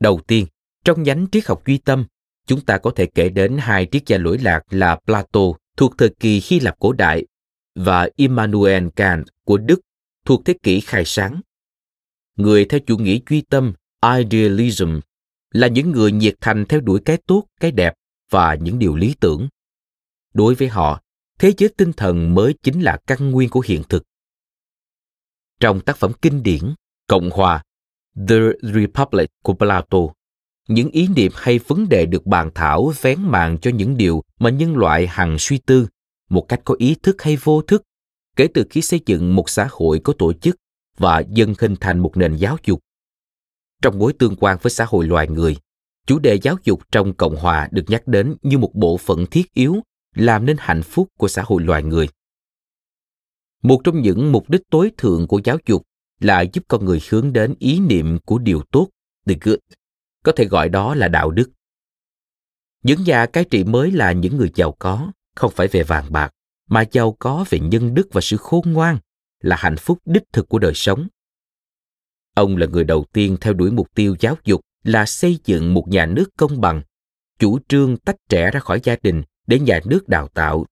Đầu 0.00 0.20
tiên, 0.26 0.46
trong 0.84 1.02
nhánh 1.02 1.26
triết 1.32 1.46
học 1.46 1.62
duy 1.66 1.78
tâm, 1.78 2.06
chúng 2.46 2.60
ta 2.60 2.78
có 2.78 2.90
thể 2.96 3.06
kể 3.06 3.28
đến 3.28 3.58
hai 3.58 3.86
triết 3.92 4.06
gia 4.06 4.18
lỗi 4.18 4.38
lạc 4.38 4.62
là 4.70 4.98
Plato 5.06 5.40
thuộc 5.76 5.98
thời 5.98 6.08
kỳ 6.20 6.42
Hy 6.44 6.60
Lạp 6.60 6.78
cổ 6.78 6.92
đại 6.92 7.26
và 7.74 8.08
Immanuel 8.16 8.88
Kant 8.96 9.26
của 9.44 9.58
Đức 9.58 9.80
thuộc 10.24 10.44
thế 10.44 10.54
kỷ 10.62 10.80
khai 10.80 11.04
sáng. 11.04 11.40
Người 12.36 12.64
theo 12.64 12.80
chủ 12.86 12.98
nghĩa 12.98 13.18
duy 13.30 13.40
tâm, 13.40 13.72
idealism, 14.16 15.00
là 15.50 15.66
những 15.66 15.90
người 15.90 16.12
nhiệt 16.12 16.34
thành 16.40 16.64
theo 16.68 16.80
đuổi 16.80 17.00
cái 17.04 17.18
tốt, 17.26 17.44
cái 17.60 17.70
đẹp 17.72 17.94
và 18.30 18.54
những 18.54 18.78
điều 18.78 18.96
lý 18.96 19.14
tưởng. 19.20 19.48
Đối 20.34 20.54
với 20.54 20.68
họ, 20.68 21.02
thế 21.40 21.52
giới 21.58 21.70
tinh 21.76 21.92
thần 21.92 22.34
mới 22.34 22.54
chính 22.62 22.80
là 22.80 22.98
căn 23.06 23.30
nguyên 23.30 23.48
của 23.48 23.62
hiện 23.66 23.82
thực. 23.88 24.02
Trong 25.60 25.80
tác 25.80 25.96
phẩm 25.96 26.12
kinh 26.22 26.42
điển 26.42 26.74
Cộng 27.08 27.30
hòa 27.30 27.62
The 28.28 28.36
Republic 28.62 29.30
của 29.42 29.54
Plato, 29.54 29.98
những 30.68 30.90
ý 30.90 31.08
niệm 31.08 31.32
hay 31.34 31.58
vấn 31.58 31.88
đề 31.88 32.06
được 32.06 32.26
bàn 32.26 32.50
thảo 32.54 32.92
vén 33.00 33.22
màn 33.22 33.58
cho 33.58 33.70
những 33.70 33.96
điều 33.96 34.22
mà 34.38 34.50
nhân 34.50 34.76
loại 34.76 35.06
hằng 35.06 35.36
suy 35.38 35.58
tư 35.58 35.88
một 36.30 36.46
cách 36.48 36.60
có 36.64 36.74
ý 36.78 36.94
thức 37.02 37.22
hay 37.22 37.36
vô 37.36 37.62
thức 37.62 37.82
kể 38.36 38.48
từ 38.54 38.64
khi 38.70 38.82
xây 38.82 39.00
dựng 39.06 39.34
một 39.34 39.50
xã 39.50 39.68
hội 39.70 40.00
có 40.04 40.12
tổ 40.18 40.32
chức 40.32 40.56
và 40.96 41.20
dần 41.20 41.54
hình 41.58 41.76
thành 41.80 41.98
một 41.98 42.16
nền 42.16 42.36
giáo 42.36 42.56
dục. 42.64 42.80
Trong 43.82 43.98
mối 43.98 44.12
tương 44.12 44.36
quan 44.36 44.58
với 44.62 44.70
xã 44.70 44.84
hội 44.84 45.06
loài 45.06 45.28
người, 45.28 45.56
chủ 46.06 46.18
đề 46.18 46.34
giáo 46.34 46.56
dục 46.64 46.80
trong 46.92 47.14
Cộng 47.14 47.36
hòa 47.36 47.68
được 47.72 47.84
nhắc 47.88 48.08
đến 48.08 48.36
như 48.42 48.58
một 48.58 48.70
bộ 48.74 48.96
phận 48.96 49.26
thiết 49.26 49.54
yếu 49.54 49.76
làm 50.14 50.46
nên 50.46 50.56
hạnh 50.60 50.82
phúc 50.82 51.08
của 51.18 51.28
xã 51.28 51.42
hội 51.46 51.62
loài 51.62 51.82
người. 51.82 52.08
Một 53.62 53.80
trong 53.84 54.02
những 54.02 54.32
mục 54.32 54.50
đích 54.50 54.62
tối 54.70 54.92
thượng 54.96 55.26
của 55.26 55.40
giáo 55.44 55.58
dục 55.66 55.82
là 56.20 56.40
giúp 56.40 56.64
con 56.68 56.84
người 56.84 57.00
hướng 57.10 57.32
đến 57.32 57.54
ý 57.58 57.80
niệm 57.80 58.18
của 58.24 58.38
điều 58.38 58.62
tốt, 58.70 58.88
the 59.26 59.34
good, 59.40 59.58
có 60.24 60.32
thể 60.32 60.44
gọi 60.44 60.68
đó 60.68 60.94
là 60.94 61.08
đạo 61.08 61.30
đức. 61.30 61.50
Những 62.82 63.04
nhà 63.04 63.26
cai 63.26 63.44
trị 63.44 63.64
mới 63.64 63.90
là 63.90 64.12
những 64.12 64.36
người 64.36 64.50
giàu 64.54 64.76
có, 64.78 65.12
không 65.36 65.52
phải 65.54 65.68
về 65.68 65.82
vàng 65.82 66.12
bạc, 66.12 66.30
mà 66.68 66.84
giàu 66.92 67.16
có 67.18 67.44
về 67.50 67.58
nhân 67.58 67.94
đức 67.94 68.08
và 68.12 68.20
sự 68.20 68.36
khôn 68.36 68.72
ngoan, 68.72 68.98
là 69.40 69.56
hạnh 69.58 69.76
phúc 69.76 69.98
đích 70.04 70.22
thực 70.32 70.48
của 70.48 70.58
đời 70.58 70.72
sống. 70.74 71.08
Ông 72.34 72.56
là 72.56 72.66
người 72.66 72.84
đầu 72.84 73.04
tiên 73.12 73.36
theo 73.40 73.52
đuổi 73.52 73.70
mục 73.70 73.94
tiêu 73.94 74.16
giáo 74.20 74.36
dục 74.44 74.60
là 74.82 75.06
xây 75.06 75.38
dựng 75.44 75.74
một 75.74 75.88
nhà 75.88 76.06
nước 76.06 76.30
công 76.36 76.60
bằng, 76.60 76.82
chủ 77.38 77.58
trương 77.68 77.96
tách 77.96 78.16
trẻ 78.28 78.50
ra 78.50 78.60
khỏi 78.60 78.80
gia 78.84 78.96
đình 79.02 79.22
để 79.50 79.58
nhà 79.58 79.80
nước 79.84 80.08
đào 80.08 80.28
tạo, 80.28 80.66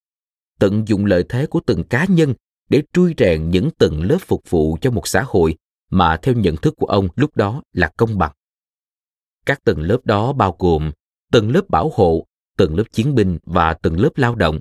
tận 0.58 0.88
dụng 0.88 1.04
lợi 1.04 1.24
thế 1.28 1.46
của 1.46 1.60
từng 1.66 1.84
cá 1.84 2.06
nhân 2.08 2.34
để 2.68 2.82
trui 2.92 3.14
rèn 3.18 3.50
những 3.50 3.70
tầng 3.78 4.02
lớp 4.02 4.18
phục 4.20 4.50
vụ 4.50 4.78
cho 4.80 4.90
một 4.90 5.06
xã 5.08 5.24
hội 5.26 5.56
mà 5.90 6.16
theo 6.16 6.34
nhận 6.34 6.56
thức 6.56 6.74
của 6.76 6.86
ông 6.86 7.08
lúc 7.16 7.36
đó 7.36 7.62
là 7.72 7.92
công 7.96 8.18
bằng. 8.18 8.32
Các 9.46 9.64
tầng 9.64 9.80
lớp 9.80 9.98
đó 10.04 10.32
bao 10.32 10.56
gồm 10.58 10.90
tầng 11.32 11.50
lớp 11.50 11.68
bảo 11.68 11.90
hộ, 11.94 12.26
tầng 12.56 12.76
lớp 12.76 12.84
chiến 12.92 13.14
binh 13.14 13.38
và 13.44 13.74
tầng 13.74 14.00
lớp 14.00 14.10
lao 14.16 14.34
động. 14.34 14.60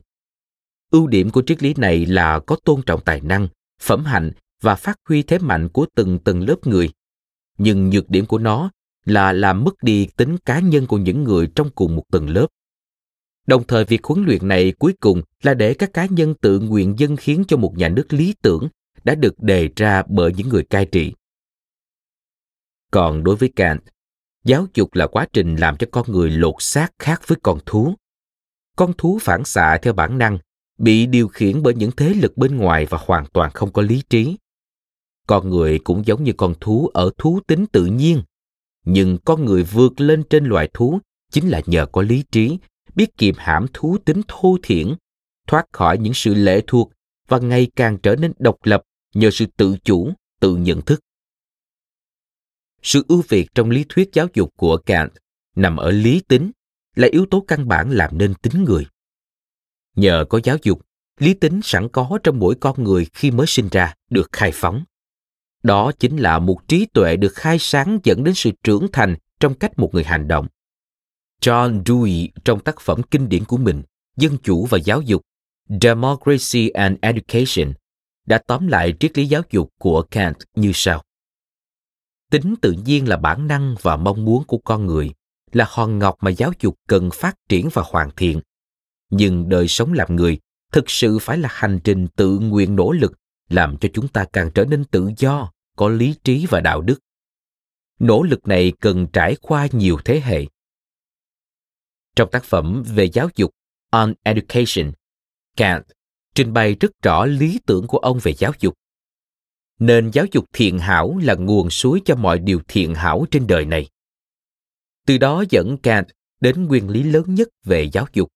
Ưu 0.91 1.07
điểm 1.07 1.29
của 1.29 1.43
triết 1.45 1.63
lý 1.63 1.73
này 1.77 2.05
là 2.05 2.39
có 2.39 2.55
tôn 2.63 2.81
trọng 2.81 3.01
tài 3.01 3.21
năng, 3.21 3.47
phẩm 3.81 4.05
hạnh 4.05 4.31
và 4.61 4.75
phát 4.75 4.99
huy 5.09 5.23
thế 5.23 5.39
mạnh 5.39 5.69
của 5.69 5.85
từng 5.95 6.19
tầng 6.19 6.47
lớp 6.47 6.67
người. 6.67 6.89
Nhưng 7.57 7.89
nhược 7.89 8.09
điểm 8.09 8.25
của 8.25 8.37
nó 8.37 8.71
là 9.05 9.31
làm 9.33 9.63
mất 9.63 9.83
đi 9.83 10.07
tính 10.17 10.37
cá 10.37 10.59
nhân 10.59 10.87
của 10.87 10.97
những 10.97 11.23
người 11.23 11.51
trong 11.55 11.69
cùng 11.69 11.95
một 11.95 12.03
tầng 12.11 12.29
lớp. 12.29 12.47
Đồng 13.47 13.63
thời 13.67 13.85
việc 13.85 14.03
huấn 14.03 14.25
luyện 14.25 14.47
này 14.47 14.73
cuối 14.79 14.93
cùng 14.99 15.21
là 15.43 15.53
để 15.53 15.73
các 15.73 15.93
cá 15.93 16.05
nhân 16.05 16.33
tự 16.41 16.59
nguyện 16.59 16.95
dân 16.97 17.15
khiến 17.15 17.43
cho 17.47 17.57
một 17.57 17.77
nhà 17.77 17.89
nước 17.89 18.13
lý 18.13 18.35
tưởng 18.41 18.67
đã 19.03 19.15
được 19.15 19.39
đề 19.39 19.69
ra 19.75 20.03
bởi 20.09 20.33
những 20.37 20.49
người 20.49 20.63
cai 20.63 20.85
trị. 20.85 21.13
Còn 22.91 23.23
đối 23.23 23.35
với 23.35 23.51
Kant, 23.55 23.81
giáo 24.43 24.67
dục 24.73 24.95
là 24.95 25.07
quá 25.07 25.27
trình 25.33 25.55
làm 25.55 25.77
cho 25.77 25.87
con 25.91 26.11
người 26.11 26.29
lột 26.29 26.55
xác 26.59 26.89
khác 26.99 27.21
với 27.27 27.37
con 27.43 27.59
thú. 27.65 27.93
Con 28.75 28.93
thú 28.97 29.19
phản 29.21 29.45
xạ 29.45 29.77
theo 29.81 29.93
bản 29.93 30.17
năng, 30.17 30.37
bị 30.77 31.05
điều 31.05 31.27
khiển 31.27 31.63
bởi 31.63 31.73
những 31.73 31.91
thế 31.97 32.13
lực 32.13 32.37
bên 32.37 32.57
ngoài 32.57 32.85
và 32.85 32.97
hoàn 33.05 33.25
toàn 33.33 33.51
không 33.53 33.71
có 33.71 33.81
lý 33.81 34.03
trí. 34.09 34.37
Con 35.27 35.49
người 35.49 35.79
cũng 35.79 36.05
giống 36.05 36.23
như 36.23 36.33
con 36.37 36.53
thú 36.59 36.87
ở 36.93 37.11
thú 37.17 37.39
tính 37.47 37.65
tự 37.71 37.85
nhiên, 37.85 38.21
nhưng 38.85 39.17
con 39.25 39.45
người 39.45 39.63
vượt 39.63 40.01
lên 40.01 40.23
trên 40.29 40.45
loài 40.45 40.69
thú 40.73 40.99
chính 41.31 41.49
là 41.49 41.61
nhờ 41.65 41.85
có 41.85 42.01
lý 42.01 42.23
trí, 42.31 42.57
biết 42.97 43.17
kiềm 43.17 43.35
hãm 43.37 43.65
thú 43.73 43.97
tính 44.05 44.21
thô 44.27 44.57
thiển, 44.63 44.95
thoát 45.47 45.65
khỏi 45.71 45.97
những 45.97 46.13
sự 46.13 46.33
lệ 46.33 46.61
thuộc 46.67 46.91
và 47.27 47.39
ngày 47.39 47.67
càng 47.75 47.97
trở 48.03 48.15
nên 48.15 48.33
độc 48.39 48.57
lập 48.63 48.81
nhờ 49.13 49.29
sự 49.31 49.45
tự 49.57 49.75
chủ, 49.83 50.11
tự 50.39 50.55
nhận 50.55 50.81
thức. 50.81 50.99
Sự 52.81 53.05
ưu 53.07 53.23
việt 53.27 53.47
trong 53.55 53.69
lý 53.69 53.85
thuyết 53.89 54.09
giáo 54.13 54.27
dục 54.33 54.53
của 54.57 54.77
Kant 54.77 55.11
nằm 55.55 55.77
ở 55.77 55.91
lý 55.91 56.21
tính, 56.27 56.51
là 56.95 57.07
yếu 57.11 57.25
tố 57.25 57.45
căn 57.47 57.67
bản 57.67 57.89
làm 57.91 58.17
nên 58.17 58.33
tính 58.33 58.63
người. 58.63 58.85
Nhờ 59.95 60.25
có 60.29 60.39
giáo 60.43 60.57
dục, 60.63 60.85
lý 61.19 61.33
tính 61.33 61.59
sẵn 61.63 61.89
có 61.89 62.19
trong 62.23 62.39
mỗi 62.39 62.55
con 62.55 62.83
người 62.83 63.07
khi 63.13 63.31
mới 63.31 63.47
sinh 63.47 63.67
ra 63.71 63.93
được 64.09 64.29
khai 64.31 64.51
phóng. 64.53 64.83
Đó 65.63 65.91
chính 65.99 66.17
là 66.17 66.39
một 66.39 66.67
trí 66.67 66.85
tuệ 66.85 67.15
được 67.15 67.33
khai 67.35 67.57
sáng 67.59 67.99
dẫn 68.03 68.23
đến 68.23 68.33
sự 68.33 68.51
trưởng 68.63 68.87
thành 68.93 69.15
trong 69.39 69.53
cách 69.53 69.79
một 69.79 69.93
người 69.93 70.03
hành 70.03 70.27
động. 70.27 70.47
John 71.41 71.83
Dewey 71.83 72.29
trong 72.45 72.59
tác 72.59 72.81
phẩm 72.81 73.01
kinh 73.11 73.29
điển 73.29 73.45
của 73.45 73.57
mình 73.57 73.83
Dân 74.17 74.37
chủ 74.37 74.65
và 74.65 74.77
giáo 74.77 75.01
dục 75.01 75.21
Democracy 75.81 76.69
and 76.69 76.97
Education 77.01 77.73
đã 78.25 78.41
tóm 78.47 78.67
lại 78.67 78.93
triết 78.99 79.17
lý 79.17 79.25
giáo 79.25 79.41
dục 79.51 79.69
của 79.79 80.01
Kant 80.11 80.35
như 80.55 80.71
sau. 80.73 81.03
Tính 82.31 82.55
tự 82.61 82.71
nhiên 82.71 83.07
là 83.09 83.17
bản 83.17 83.47
năng 83.47 83.75
và 83.81 83.97
mong 83.97 84.25
muốn 84.25 84.43
của 84.43 84.57
con 84.57 84.85
người, 84.85 85.11
là 85.51 85.65
hòn 85.69 85.99
ngọc 85.99 86.17
mà 86.21 86.31
giáo 86.31 86.51
dục 86.59 86.75
cần 86.87 87.09
phát 87.13 87.35
triển 87.49 87.69
và 87.73 87.83
hoàn 87.85 88.09
thiện. 88.15 88.41
Nhưng 89.09 89.49
đời 89.49 89.67
sống 89.67 89.93
làm 89.93 90.15
người 90.15 90.39
thực 90.71 90.89
sự 90.89 91.19
phải 91.19 91.37
là 91.37 91.49
hành 91.51 91.79
trình 91.83 92.07
tự 92.07 92.39
nguyện 92.39 92.75
nỗ 92.75 92.91
lực 92.91 93.13
làm 93.49 93.77
cho 93.77 93.89
chúng 93.93 94.07
ta 94.07 94.25
càng 94.33 94.51
trở 94.51 94.65
nên 94.65 94.83
tự 94.85 95.11
do, 95.17 95.51
có 95.75 95.89
lý 95.89 96.15
trí 96.23 96.45
và 96.49 96.61
đạo 96.61 96.81
đức. 96.81 96.99
Nỗ 97.99 98.23
lực 98.23 98.47
này 98.47 98.73
cần 98.79 99.07
trải 99.13 99.35
qua 99.41 99.67
nhiều 99.71 99.97
thế 100.05 100.19
hệ. 100.19 100.45
Trong 102.17 102.29
tác 102.31 102.43
phẩm 102.43 102.83
về 102.87 103.05
giáo 103.05 103.29
dục 103.35 103.51
On 103.91 104.13
Education, 104.23 104.91
Kant 105.57 105.83
trình 106.35 106.53
bày 106.53 106.75
rất 106.79 106.91
rõ 107.03 107.25
lý 107.25 107.59
tưởng 107.65 107.87
của 107.87 107.97
ông 107.97 108.19
về 108.23 108.33
giáo 108.33 108.51
dục. 108.59 108.73
Nền 109.79 110.11
giáo 110.11 110.25
dục 110.31 110.45
thiện 110.53 110.79
hảo 110.79 111.17
là 111.23 111.35
nguồn 111.35 111.69
suối 111.69 112.01
cho 112.05 112.15
mọi 112.15 112.39
điều 112.39 112.61
thiện 112.67 112.95
hảo 112.95 113.25
trên 113.31 113.47
đời 113.47 113.65
này. 113.65 113.89
Từ 115.05 115.17
đó 115.17 115.43
dẫn 115.49 115.77
Kant 115.77 116.07
đến 116.39 116.67
nguyên 116.67 116.89
lý 116.89 117.03
lớn 117.03 117.35
nhất 117.35 117.47
về 117.63 117.89
giáo 117.93 118.07
dục. 118.13 118.29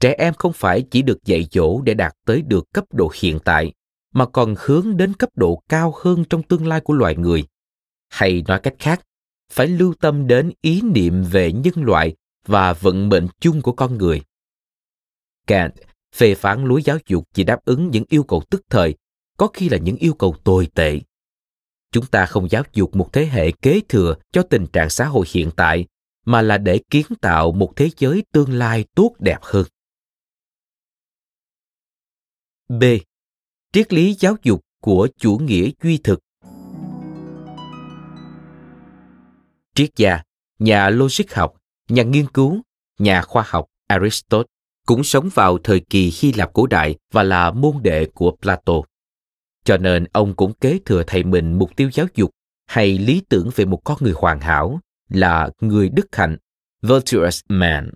trẻ 0.00 0.14
em 0.18 0.34
không 0.34 0.52
phải 0.52 0.84
chỉ 0.90 1.02
được 1.02 1.24
dạy 1.24 1.46
dỗ 1.52 1.80
để 1.82 1.94
đạt 1.94 2.12
tới 2.26 2.42
được 2.42 2.72
cấp 2.72 2.84
độ 2.92 3.10
hiện 3.14 3.38
tại 3.44 3.72
mà 4.12 4.26
còn 4.26 4.54
hướng 4.58 4.96
đến 4.96 5.14
cấp 5.14 5.30
độ 5.34 5.62
cao 5.68 5.94
hơn 5.96 6.24
trong 6.30 6.42
tương 6.42 6.66
lai 6.66 6.80
của 6.80 6.94
loài 6.94 7.16
người 7.16 7.44
hay 8.08 8.42
nói 8.48 8.60
cách 8.62 8.74
khác 8.78 9.00
phải 9.52 9.66
lưu 9.66 9.94
tâm 10.00 10.26
đến 10.26 10.52
ý 10.60 10.82
niệm 10.82 11.24
về 11.30 11.52
nhân 11.52 11.74
loại 11.76 12.14
và 12.46 12.72
vận 12.72 13.08
mệnh 13.08 13.28
chung 13.40 13.62
của 13.62 13.72
con 13.72 13.98
người. 13.98 14.22
Kant 15.46 15.72
phê 16.14 16.34
phán 16.34 16.64
lối 16.64 16.82
giáo 16.82 16.98
dục 17.06 17.28
chỉ 17.34 17.44
đáp 17.44 17.64
ứng 17.64 17.90
những 17.90 18.04
yêu 18.08 18.22
cầu 18.22 18.42
tức 18.50 18.62
thời, 18.68 18.94
có 19.36 19.48
khi 19.54 19.68
là 19.68 19.78
những 19.78 19.96
yêu 19.96 20.14
cầu 20.14 20.34
tồi 20.44 20.68
tệ. 20.74 21.00
Chúng 21.92 22.06
ta 22.06 22.26
không 22.26 22.50
giáo 22.50 22.62
dục 22.72 22.96
một 22.96 23.12
thế 23.12 23.26
hệ 23.26 23.50
kế 23.50 23.80
thừa 23.88 24.14
cho 24.32 24.42
tình 24.42 24.66
trạng 24.66 24.90
xã 24.90 25.04
hội 25.04 25.26
hiện 25.32 25.50
tại, 25.56 25.86
mà 26.24 26.42
là 26.42 26.58
để 26.58 26.80
kiến 26.90 27.06
tạo 27.20 27.52
một 27.52 27.72
thế 27.76 27.90
giới 27.96 28.24
tương 28.32 28.52
lai 28.52 28.84
tốt 28.94 29.14
đẹp 29.18 29.38
hơn. 29.42 29.66
B. 32.68 32.84
Triết 33.72 33.92
lý 33.92 34.14
giáo 34.14 34.36
dục 34.42 34.60
của 34.80 35.08
chủ 35.16 35.38
nghĩa 35.38 35.70
duy 35.82 35.98
thực. 35.98 36.20
Triết 39.74 39.90
gia, 39.96 40.22
nhà 40.58 40.90
logic 40.90 41.32
học 41.32 41.61
nhà 41.92 42.02
nghiên 42.02 42.28
cứu, 42.28 42.60
nhà 42.98 43.22
khoa 43.22 43.44
học 43.46 43.66
aristotle 43.86 44.42
cũng 44.86 45.04
sống 45.04 45.28
vào 45.34 45.58
thời 45.58 45.80
kỳ 45.80 46.12
hy 46.20 46.32
lạp 46.32 46.52
cổ 46.52 46.66
đại 46.66 46.96
và 47.12 47.22
là 47.22 47.50
môn 47.50 47.74
đệ 47.82 48.06
của 48.14 48.36
plato. 48.42 48.72
Cho 49.64 49.76
nên 49.76 50.04
ông 50.12 50.34
cũng 50.34 50.52
kế 50.52 50.78
thừa 50.84 51.02
thầy 51.06 51.24
mình 51.24 51.58
mục 51.58 51.76
tiêu 51.76 51.90
giáo 51.92 52.06
dục 52.14 52.30
hay 52.66 52.98
lý 52.98 53.22
tưởng 53.28 53.50
về 53.56 53.64
một 53.64 53.80
con 53.84 53.98
người 54.00 54.12
hoàn 54.16 54.40
hảo 54.40 54.80
là 55.08 55.50
người 55.60 55.88
đức 55.88 56.16
hạnh, 56.16 56.36
virtuous 56.82 57.40
man. 57.48 57.90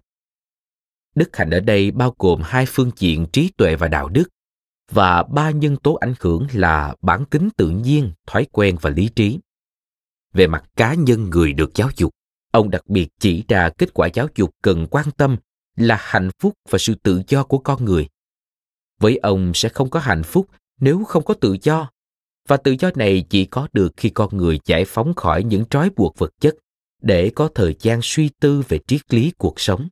Đức 1.15 1.37
hạnh 1.37 1.51
ở 1.51 1.61
đây 1.61 1.91
bao 1.91 2.15
gồm 2.19 2.41
hai 2.45 2.67
phương 2.69 2.91
diện 2.97 3.27
trí 3.33 3.51
tuệ 3.57 3.77
và 3.77 3.89
đạo 3.89 4.09
đức 4.09 4.29
và 4.91 5.23
ba 5.23 5.51
nhân 5.51 5.77
tố 5.77 5.95
ảnh 5.95 6.15
hưởng 6.21 6.47
là 6.53 6.95
bản 7.03 7.25
tính 7.25 7.49
tự 7.57 7.69
nhiên, 7.69 8.13
thói 8.27 8.47
quen 8.53 8.77
và 8.81 8.91
lý 8.91 9.09
trí. 9.09 9.39
Về 10.33 10.47
mặt 10.47 10.65
cá 10.77 10.95
nhân, 10.95 11.31
người 11.31 11.53
được 11.53 11.75
giáo 11.75 11.91
dục 11.97 12.16
ông 12.57 12.71
đặc 12.71 12.87
biệt 12.89 13.09
chỉ 13.21 13.45
ra 13.49 13.71
kết 13.79 13.95
quả 13.95 14.09
giáo 14.15 14.29
dục 14.35 14.51
cần 14.63 14.87
quan 14.91 15.11
tâm 15.17 15.37
là 15.77 15.97
hạnh 16.01 16.31
phúc 16.39 16.55
và 16.69 16.79
sự 16.79 16.95
tự 16.95 17.23
do 17.29 17.45
của 17.45 17.59
con 17.59 17.85
người. 17.85 18.09
Với 19.01 19.17
ông 19.17 19.55
sẽ 19.55 19.69
không 19.69 19.91
có 19.91 20.01
hạnh 20.01 20.23
phúc 20.23 20.49
nếu 20.81 21.05
không 21.05 21.25
có 21.25 21.35
tự 21.35 21.57
do, 21.63 21.91
và 22.49 22.57
tự 22.57 22.75
do 22.79 22.91
này 22.95 23.25
chỉ 23.31 23.45
có 23.45 23.69
được 23.73 23.93
khi 23.97 24.11
con 24.11 24.37
người 24.37 24.61
giải 24.65 24.85
phóng 24.85 25.15
khỏi 25.15 25.45
những 25.45 25.65
trói 25.71 25.91
buộc 25.91 26.19
vật 26.19 26.31
chất 26.41 26.55
để 27.03 27.31
có 27.35 27.49
thời 27.55 27.77
gian 27.81 28.01
suy 28.03 28.31
tư 28.41 28.63
về 28.69 28.79
triết 28.87 29.15
lý 29.15 29.33
cuộc 29.39 29.61
sống. 29.61 29.89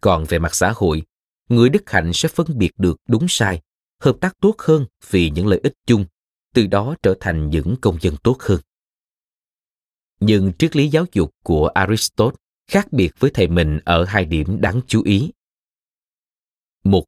Còn 0.00 0.24
về 0.24 0.38
mặt 0.38 0.54
xã 0.54 0.72
hội, 0.76 1.02
người 1.48 1.68
đức 1.68 1.90
hạnh 1.90 2.12
sẽ 2.12 2.28
phân 2.28 2.46
biệt 2.58 2.72
được 2.76 2.96
đúng 3.08 3.26
sai, 3.28 3.60
hợp 4.00 4.16
tác 4.20 4.36
tốt 4.40 4.54
hơn 4.58 4.86
vì 5.10 5.30
những 5.30 5.46
lợi 5.46 5.60
ích 5.62 5.74
chung, 5.86 6.04
từ 6.54 6.66
đó 6.66 6.94
trở 7.02 7.14
thành 7.20 7.50
những 7.50 7.76
công 7.80 7.98
dân 8.00 8.16
tốt 8.22 8.36
hơn 8.40 8.60
nhưng 10.24 10.52
triết 10.58 10.76
lý 10.76 10.88
giáo 10.88 11.04
dục 11.12 11.34
của 11.42 11.66
aristotle 11.66 12.36
khác 12.70 12.92
biệt 12.92 13.12
với 13.18 13.30
thầy 13.34 13.48
mình 13.48 13.80
ở 13.84 14.04
hai 14.04 14.24
điểm 14.24 14.60
đáng 14.60 14.80
chú 14.86 15.02
ý. 15.04 15.30
Một, 16.84 17.04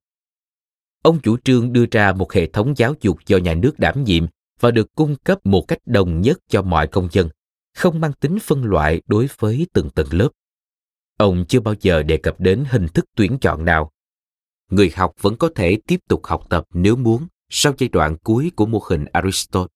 ông 1.03 1.21
chủ 1.21 1.37
trương 1.45 1.73
đưa 1.73 1.85
ra 1.91 2.13
một 2.13 2.33
hệ 2.33 2.47
thống 2.47 2.75
giáo 2.77 2.95
dục 3.01 3.19
do 3.27 3.37
nhà 3.37 3.55
nước 3.55 3.79
đảm 3.79 4.05
nhiệm 4.05 4.27
và 4.61 4.71
được 4.71 4.95
cung 4.95 5.17
cấp 5.17 5.47
một 5.47 5.65
cách 5.69 5.79
đồng 5.87 6.21
nhất 6.21 6.39
cho 6.49 6.63
mọi 6.63 6.87
công 6.87 7.09
dân, 7.13 7.29
không 7.75 8.01
mang 8.01 8.13
tính 8.13 8.39
phân 8.43 8.65
loại 8.65 9.03
đối 9.07 9.29
với 9.39 9.67
từng 9.73 9.91
tầng 9.91 10.09
lớp. 10.11 10.29
Ông 11.19 11.45
chưa 11.49 11.61
bao 11.61 11.75
giờ 11.81 12.03
đề 12.03 12.17
cập 12.17 12.41
đến 12.41 12.65
hình 12.69 12.89
thức 12.89 13.05
tuyển 13.17 13.39
chọn 13.41 13.65
nào. 13.65 13.93
Người 14.71 14.93
học 14.95 15.13
vẫn 15.21 15.37
có 15.37 15.51
thể 15.55 15.79
tiếp 15.87 16.01
tục 16.09 16.21
học 16.25 16.47
tập 16.51 16.65
nếu 16.73 16.97
muốn 16.97 17.27
sau 17.49 17.73
giai 17.79 17.89
đoạn 17.89 18.17
cuối 18.19 18.51
của 18.57 18.67
mô 18.67 18.83
hình 18.89 19.05
aristotle. 19.13 19.67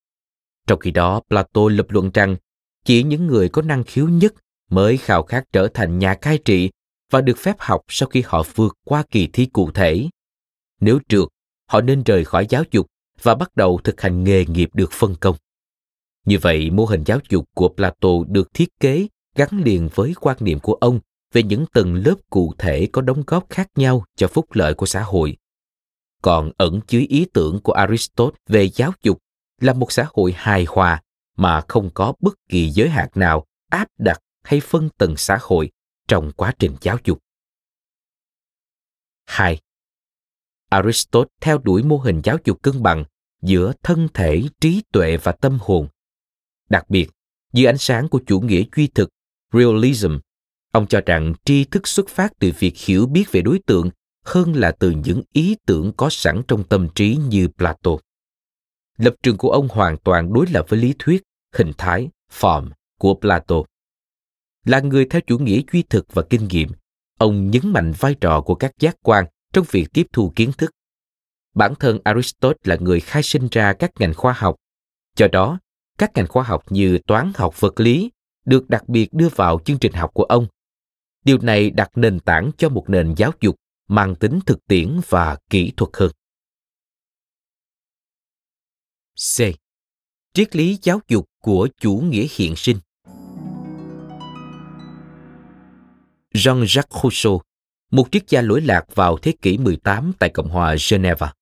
Trong 0.67 0.79
khi 0.79 0.91
đó, 0.91 1.21
plato 1.29 1.61
lập 1.69 1.85
luận 1.89 2.11
rằng 2.13 2.35
chỉ 2.85 3.03
những 3.03 3.27
người 3.27 3.49
có 3.49 3.61
năng 3.61 3.83
khiếu 3.83 4.09
nhất 4.09 4.33
mới 4.69 4.97
khao 4.97 5.23
khát 5.23 5.43
trở 5.53 5.67
thành 5.73 5.99
nhà 5.99 6.15
cai 6.15 6.37
trị 6.37 6.69
và 7.11 7.21
được 7.21 7.37
phép 7.37 7.55
học 7.59 7.81
sau 7.87 8.09
khi 8.09 8.23
họ 8.25 8.43
vượt 8.55 8.77
qua 8.85 9.03
kỳ 9.11 9.27
thi 9.27 9.45
cụ 9.45 9.71
thể. 9.71 10.07
Nếu 10.81 10.99
trượt, 11.09 11.27
họ 11.67 11.81
nên 11.81 12.03
rời 12.03 12.25
khỏi 12.25 12.47
giáo 12.49 12.63
dục 12.71 12.87
và 13.21 13.35
bắt 13.35 13.55
đầu 13.55 13.79
thực 13.83 14.01
hành 14.01 14.23
nghề 14.23 14.45
nghiệp 14.45 14.69
được 14.73 14.91
phân 14.91 15.15
công. 15.15 15.35
Như 16.25 16.37
vậy, 16.41 16.69
mô 16.69 16.85
hình 16.85 17.03
giáo 17.05 17.19
dục 17.29 17.45
của 17.55 17.69
plato 17.69 18.09
được 18.27 18.53
thiết 18.53 18.79
kế 18.79 19.07
gắn 19.35 19.49
liền 19.63 19.89
với 19.95 20.13
quan 20.21 20.37
niệm 20.39 20.59
của 20.59 20.73
ông 20.73 20.99
về 21.33 21.43
những 21.43 21.65
tầng 21.73 21.95
lớp 21.95 22.15
cụ 22.29 22.53
thể 22.57 22.87
có 22.91 23.01
đóng 23.01 23.23
góp 23.27 23.49
khác 23.49 23.69
nhau 23.75 24.05
cho 24.15 24.27
phúc 24.27 24.45
lợi 24.51 24.73
của 24.73 24.85
xã 24.85 25.01
hội. 25.01 25.37
Còn 26.21 26.51
ẩn 26.57 26.81
chứa 26.87 27.01
ý 27.09 27.25
tưởng 27.33 27.59
của 27.63 27.73
aristotle 27.73 28.39
về 28.47 28.69
giáo 28.69 28.91
dục 29.03 29.19
là 29.61 29.73
một 29.73 29.91
xã 29.91 30.05
hội 30.13 30.33
hài 30.37 30.65
hòa 30.65 31.01
mà 31.39 31.61
không 31.67 31.89
có 31.93 32.13
bất 32.19 32.33
kỳ 32.49 32.69
giới 32.69 32.89
hạn 32.89 33.09
nào 33.15 33.45
áp 33.69 33.87
đặt 33.97 34.21
hay 34.43 34.59
phân 34.59 34.89
tầng 34.97 35.17
xã 35.17 35.37
hội 35.41 35.71
trong 36.07 36.31
quá 36.31 36.53
trình 36.59 36.75
giáo 36.81 36.97
dục. 37.03 37.19
2. 39.25 39.59
Aristotle 40.69 41.29
theo 41.41 41.57
đuổi 41.57 41.83
mô 41.83 41.97
hình 41.97 42.21
giáo 42.23 42.37
dục 42.45 42.61
cân 42.61 42.83
bằng 42.83 43.05
giữa 43.41 43.73
thân 43.83 44.07
thể, 44.13 44.43
trí 44.61 44.83
tuệ 44.91 45.17
và 45.17 45.31
tâm 45.31 45.57
hồn. 45.61 45.87
Đặc 46.69 46.89
biệt, 46.89 47.09
dưới 47.53 47.65
ánh 47.65 47.77
sáng 47.77 48.09
của 48.09 48.21
chủ 48.27 48.39
nghĩa 48.39 48.63
duy 48.75 48.87
thực, 48.87 49.09
realism, 49.53 50.17
ông 50.71 50.87
cho 50.87 51.01
rằng 51.05 51.33
tri 51.45 51.65
thức 51.65 51.87
xuất 51.87 52.09
phát 52.09 52.33
từ 52.39 52.51
việc 52.59 52.77
hiểu 52.77 53.05
biết 53.05 53.31
về 53.31 53.41
đối 53.41 53.59
tượng 53.65 53.89
hơn 54.25 54.53
là 54.55 54.71
từ 54.71 54.91
những 54.91 55.23
ý 55.33 55.55
tưởng 55.65 55.91
có 55.97 56.09
sẵn 56.11 56.41
trong 56.47 56.63
tâm 56.63 56.87
trí 56.95 57.15
như 57.15 57.47
Plato. 57.57 57.91
Lập 58.97 59.15
trường 59.23 59.37
của 59.37 59.51
ông 59.51 59.67
hoàn 59.67 59.97
toàn 59.97 60.33
đối 60.33 60.45
lập 60.47 60.65
với 60.69 60.79
lý 60.79 60.93
thuyết, 60.99 61.23
hình 61.53 61.71
thái, 61.77 62.09
form 62.31 62.69
của 62.99 63.13
Plato. 63.13 63.55
Là 64.65 64.79
người 64.79 65.05
theo 65.09 65.21
chủ 65.27 65.37
nghĩa 65.37 65.61
duy 65.71 65.83
thực 65.83 66.13
và 66.13 66.23
kinh 66.29 66.47
nghiệm, 66.47 66.69
ông 67.17 67.51
nhấn 67.51 67.73
mạnh 67.73 67.93
vai 67.99 68.15
trò 68.21 68.41
của 68.41 68.55
các 68.55 68.71
giác 68.79 68.95
quan 69.03 69.25
trong 69.53 69.65
việc 69.71 69.87
tiếp 69.93 70.07
thu 70.13 70.33
kiến 70.35 70.51
thức. 70.57 70.71
Bản 71.53 71.75
thân 71.75 71.99
Aristotle 72.03 72.57
là 72.63 72.77
người 72.79 72.99
khai 72.99 73.23
sinh 73.23 73.47
ra 73.51 73.73
các 73.73 73.91
ngành 73.99 74.13
khoa 74.13 74.33
học. 74.33 74.55
Do 75.15 75.27
đó, 75.31 75.59
các 75.97 76.11
ngành 76.15 76.27
khoa 76.27 76.43
học 76.43 76.63
như 76.69 76.99
toán 77.07 77.31
học 77.35 77.59
vật 77.59 77.79
lý 77.79 78.11
được 78.45 78.69
đặc 78.69 78.89
biệt 78.89 79.13
đưa 79.13 79.29
vào 79.29 79.59
chương 79.65 79.79
trình 79.79 79.93
học 79.93 80.11
của 80.13 80.23
ông. 80.23 80.47
Điều 81.25 81.37
này 81.37 81.69
đặt 81.69 81.91
nền 81.95 82.19
tảng 82.19 82.51
cho 82.57 82.69
một 82.69 82.89
nền 82.89 83.13
giáo 83.17 83.31
dục 83.41 83.55
mang 83.87 84.15
tính 84.15 84.39
thực 84.45 84.67
tiễn 84.67 84.99
và 85.09 85.37
kỹ 85.49 85.73
thuật 85.77 85.89
hơn. 85.93 86.11
C. 89.15 89.41
Triết 90.39 90.55
lý 90.55 90.77
giáo 90.81 91.01
dục 91.07 91.25
của 91.41 91.67
chủ 91.81 91.95
nghĩa 91.95 92.27
hiện 92.31 92.55
sinh 92.55 92.77
Jean-Jacques 96.33 97.01
Rousseau, 97.03 97.41
một 97.91 98.07
triết 98.11 98.29
gia 98.29 98.41
lỗi 98.41 98.61
lạc 98.61 98.95
vào 98.95 99.17
thế 99.17 99.33
kỷ 99.41 99.57
18 99.57 100.13
tại 100.19 100.29
Cộng 100.29 100.49
hòa 100.49 100.75
Geneva, 100.89 101.33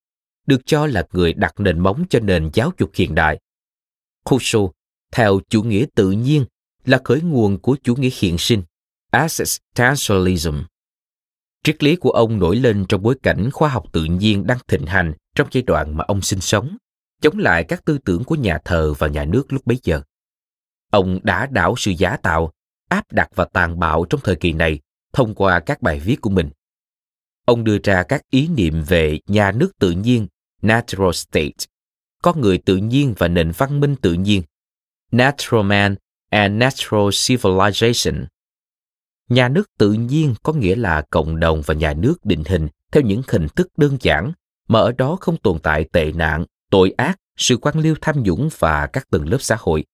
được 0.48 0.62
cho 0.66 0.88
là 0.88 1.04
người 1.12 1.34
đặt 1.34 1.60
nền 1.60 1.80
móng 1.80 2.04
cho 2.10 2.20
nền 2.20 2.50
giáo 2.54 2.72
dục 2.80 2.92
hiện 2.94 3.16
đại. 3.16 3.40
Rousseau, 4.30 4.74
theo 5.12 5.40
chủ 5.50 5.64
nghĩa 5.64 5.86
tự 5.96 6.12
nhiên, 6.12 6.46
là 6.86 7.02
khởi 7.04 7.22
nguồn 7.22 7.60
của 7.60 7.78
chủ 7.84 7.96
nghĩa 7.96 8.12
hiện 8.20 8.38
sinh, 8.38 8.64
existentialism. 9.12 10.56
Triết 11.64 11.84
lý 11.84 11.96
của 11.96 12.12
ông 12.12 12.40
nổi 12.40 12.56
lên 12.56 12.86
trong 12.90 13.04
bối 13.04 13.16
cảnh 13.24 13.50
khoa 13.52 13.70
học 13.70 13.86
tự 13.92 14.04
nhiên 14.04 14.48
đang 14.48 14.60
thịnh 14.68 14.86
hành 14.86 15.14
trong 15.36 15.48
giai 15.52 15.62
đoạn 15.62 15.98
mà 15.98 16.04
ông 16.08 16.22
sinh 16.22 16.42
sống, 16.42 16.78
chống 17.22 17.38
lại 17.38 17.64
các 17.64 17.86
tư 17.86 17.98
tưởng 17.98 18.24
của 18.24 18.36
nhà 18.36 18.58
thờ 18.66 18.94
và 18.98 19.08
nhà 19.08 19.26
nước 19.26 19.54
lúc 19.54 19.66
bấy 19.66 19.80
giờ. 19.84 20.02
Ông 20.92 21.20
đã 21.24 21.46
đảo 21.46 21.76
sự 21.78 21.92
giả 21.92 22.18
tạo, 22.18 22.52
áp 22.90 23.12
đặt 23.12 23.30
và 23.36 23.46
tàn 23.46 23.80
bạo 23.80 24.06
trong 24.10 24.22
thời 24.24 24.36
kỳ 24.36 24.54
này 24.54 24.80
thông 25.14 25.36
qua 25.36 25.60
các 25.60 25.82
bài 25.82 26.00
viết 26.00 26.22
của 26.22 26.30
mình. 26.30 26.50
Ông 27.46 27.64
đưa 27.64 27.78
ra 27.84 28.04
các 28.04 28.22
ý 28.30 28.48
niệm 28.48 28.84
về 28.88 29.20
nhà 29.28 29.52
nước 29.52 29.72
tự 29.80 29.92
nhiên, 29.92 30.28
natural 30.62 31.12
state, 31.12 31.66
con 32.22 32.42
người 32.42 32.58
tự 32.58 32.78
nhiên 32.78 33.14
và 33.18 33.28
nền 33.28 33.52
văn 33.58 33.80
minh 33.80 33.96
tự 33.96 34.14
nhiên, 34.14 34.44
natural 35.12 35.66
man 35.66 35.96
and 36.30 36.54
natural 36.54 37.08
civilization. 37.08 38.26
Nhà 39.30 39.50
nước 39.50 39.70
tự 39.78 39.94
nhiên 39.94 40.36
có 40.44 40.54
nghĩa 40.54 40.76
là 40.76 41.02
cộng 41.10 41.40
đồng 41.40 41.62
và 41.66 41.74
nhà 41.74 41.94
nước 41.94 42.26
định 42.26 42.44
hình 42.48 42.68
theo 42.92 43.04
những 43.04 43.22
hình 43.28 43.48
thức 43.56 43.68
đơn 43.78 43.98
giản 44.02 44.32
mà 44.68 44.80
ở 44.80 44.92
đó 44.92 45.18
không 45.22 45.38
tồn 45.38 45.60
tại 45.60 45.86
tệ 45.92 46.12
nạn, 46.12 46.46
tội 46.70 46.94
ác, 46.98 47.18
sự 47.38 47.58
quan 47.58 47.80
liêu 47.80 47.96
tham 48.02 48.24
nhũng 48.24 48.50
và 48.60 48.88
các 48.88 49.10
tầng 49.10 49.30
lớp 49.30 49.38
xã 49.42 49.56
hội. 49.60 49.86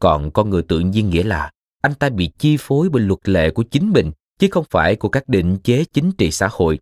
Còn 0.00 0.30
con 0.30 0.50
người 0.50 0.62
tự 0.62 0.80
nhiên 0.80 1.10
nghĩa 1.10 1.22
là 1.22 1.50
anh 1.82 1.94
ta 1.94 2.08
bị 2.08 2.30
chi 2.38 2.56
phối 2.60 2.88
bởi 2.88 3.02
luật 3.02 3.28
lệ 3.28 3.50
của 3.50 3.62
chính 3.62 3.90
mình 3.90 4.12
chứ 4.38 4.48
không 4.50 4.64
phải 4.70 4.96
của 4.96 5.08
các 5.08 5.28
định 5.28 5.58
chế 5.64 5.84
chính 5.92 6.12
trị 6.12 6.30
xã 6.30 6.48
hội. 6.50 6.78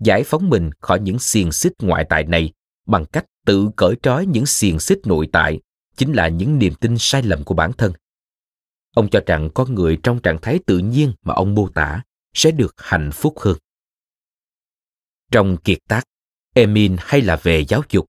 Giải 0.00 0.22
phóng 0.24 0.50
mình 0.50 0.70
khỏi 0.80 1.00
những 1.00 1.18
xiềng 1.18 1.52
xích 1.52 1.72
ngoại 1.82 2.06
tại 2.08 2.24
này 2.24 2.52
bằng 2.86 3.04
cách 3.06 3.24
tự 3.46 3.70
cởi 3.76 3.94
trói 4.02 4.26
những 4.26 4.46
xiềng 4.46 4.80
xích 4.80 4.98
nội 5.04 5.28
tại 5.32 5.60
chính 5.96 6.12
là 6.12 6.28
những 6.28 6.58
niềm 6.58 6.74
tin 6.74 6.98
sai 6.98 7.22
lầm 7.22 7.44
của 7.44 7.54
bản 7.54 7.72
thân. 7.72 7.92
Ông 8.94 9.08
cho 9.10 9.20
rằng 9.26 9.50
con 9.54 9.74
người 9.74 9.98
trong 10.02 10.20
trạng 10.20 10.38
thái 10.42 10.58
tự 10.66 10.78
nhiên 10.78 11.12
mà 11.22 11.34
ông 11.34 11.54
mô 11.54 11.68
tả 11.68 12.02
sẽ 12.34 12.50
được 12.50 12.74
hạnh 12.78 13.10
phúc 13.12 13.34
hơn. 13.40 13.58
Trong 15.30 15.56
kiệt 15.56 15.78
tác 15.88 16.04
Emin 16.54 16.96
hay 16.98 17.20
là 17.20 17.36
về 17.36 17.64
giáo 17.64 17.82
dục, 17.90 18.06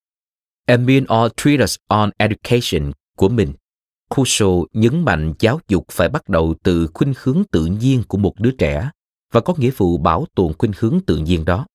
Emin 0.66 1.04
or 1.04 1.32
Treatise 1.38 1.78
on 1.88 2.10
Education 2.18 2.92
của 3.18 3.30
mình, 3.30 3.54
Kuso 4.10 4.46
nhấn 4.74 5.06
mạnh 5.06 5.34
giáo 5.40 5.60
dục 5.68 5.86
phải 5.92 6.10
bắt 6.10 6.30
đầu 6.30 6.56
từ 6.64 6.88
khuynh 6.94 7.14
hướng 7.24 7.44
tự 7.52 7.66
nhiên 7.66 8.04
của 8.08 8.18
một 8.18 8.40
đứa 8.40 8.52
trẻ 8.52 8.90
và 9.32 9.42
có 9.42 9.54
nghĩa 9.58 9.72
vụ 9.78 9.98
bảo 9.98 10.26
tồn 10.36 10.54
khuynh 10.58 10.72
hướng 10.78 11.00
tự 11.08 11.18
nhiên 11.18 11.46
đó. 11.46 11.66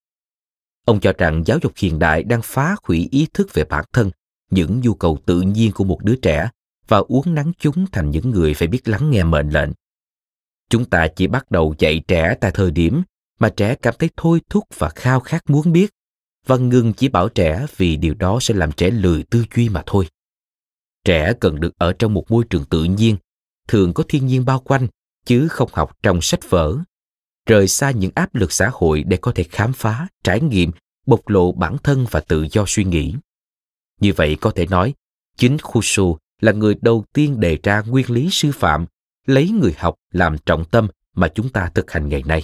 Ông 0.85 0.99
cho 0.99 1.13
rằng 1.17 1.43
giáo 1.45 1.57
dục 1.61 1.73
hiện 1.77 1.99
đại 1.99 2.23
đang 2.23 2.41
phá 2.43 2.75
hủy 2.83 3.07
ý 3.11 3.27
thức 3.33 3.53
về 3.53 3.63
bản 3.63 3.85
thân, 3.93 4.11
những 4.51 4.79
nhu 4.79 4.93
cầu 4.93 5.17
tự 5.25 5.41
nhiên 5.41 5.71
của 5.71 5.83
một 5.83 6.03
đứa 6.03 6.15
trẻ 6.15 6.49
và 6.87 6.97
uốn 6.97 7.35
nắn 7.35 7.51
chúng 7.59 7.85
thành 7.91 8.11
những 8.11 8.29
người 8.29 8.53
phải 8.53 8.67
biết 8.67 8.87
lắng 8.87 9.11
nghe 9.11 9.23
mệnh 9.23 9.49
lệnh. 9.49 9.69
Chúng 10.69 10.85
ta 10.85 11.07
chỉ 11.07 11.27
bắt 11.27 11.51
đầu 11.51 11.75
dạy 11.79 12.01
trẻ 12.07 12.35
tại 12.41 12.51
thời 12.53 12.71
điểm 12.71 13.01
mà 13.39 13.49
trẻ 13.49 13.75
cảm 13.75 13.93
thấy 13.99 14.09
thôi 14.17 14.41
thúc 14.49 14.63
và 14.77 14.89
khao 14.89 15.19
khát 15.19 15.49
muốn 15.49 15.71
biết 15.71 15.89
Văn 16.49 16.69
Ngưng 16.69 16.93
chỉ 16.93 17.07
bảo 17.07 17.29
trẻ 17.29 17.65
vì 17.77 17.95
điều 17.95 18.13
đó 18.13 18.37
sẽ 18.41 18.53
làm 18.53 18.71
trẻ 18.71 18.89
lười 18.89 19.23
tư 19.23 19.45
duy 19.55 19.69
mà 19.69 19.83
thôi. 19.85 20.07
Trẻ 21.05 21.33
cần 21.39 21.59
được 21.59 21.77
ở 21.77 21.93
trong 21.93 22.13
một 22.13 22.31
môi 22.31 22.43
trường 22.49 22.65
tự 22.65 22.83
nhiên, 22.83 23.17
thường 23.67 23.93
có 23.93 24.03
thiên 24.09 24.27
nhiên 24.27 24.45
bao 24.45 24.59
quanh, 24.59 24.87
chứ 25.25 25.47
không 25.47 25.69
học 25.73 25.97
trong 26.03 26.21
sách 26.21 26.49
vở. 26.49 26.77
Rời 27.45 27.67
xa 27.67 27.91
những 27.91 28.11
áp 28.15 28.35
lực 28.35 28.51
xã 28.51 28.69
hội 28.73 29.03
để 29.03 29.17
có 29.17 29.31
thể 29.35 29.43
khám 29.43 29.73
phá, 29.73 30.07
trải 30.23 30.41
nghiệm, 30.41 30.71
bộc 31.05 31.29
lộ 31.29 31.51
bản 31.51 31.77
thân 31.83 32.05
và 32.11 32.19
tự 32.19 32.47
do 32.51 32.63
suy 32.67 32.83
nghĩ. 32.83 33.15
Như 33.99 34.13
vậy 34.15 34.37
có 34.41 34.51
thể 34.51 34.65
nói, 34.65 34.93
chính 35.37 35.57
Khushu 35.57 36.17
là 36.41 36.51
người 36.51 36.75
đầu 36.81 37.05
tiên 37.13 37.39
đề 37.39 37.57
ra 37.63 37.81
nguyên 37.81 38.11
lý 38.11 38.29
sư 38.31 38.51
phạm, 38.53 38.85
lấy 39.25 39.49
người 39.49 39.73
học 39.77 39.95
làm 40.11 40.37
trọng 40.37 40.65
tâm 40.65 40.87
mà 41.15 41.27
chúng 41.27 41.49
ta 41.49 41.71
thực 41.75 41.91
hành 41.91 42.09
ngày 42.09 42.23
nay. 42.25 42.43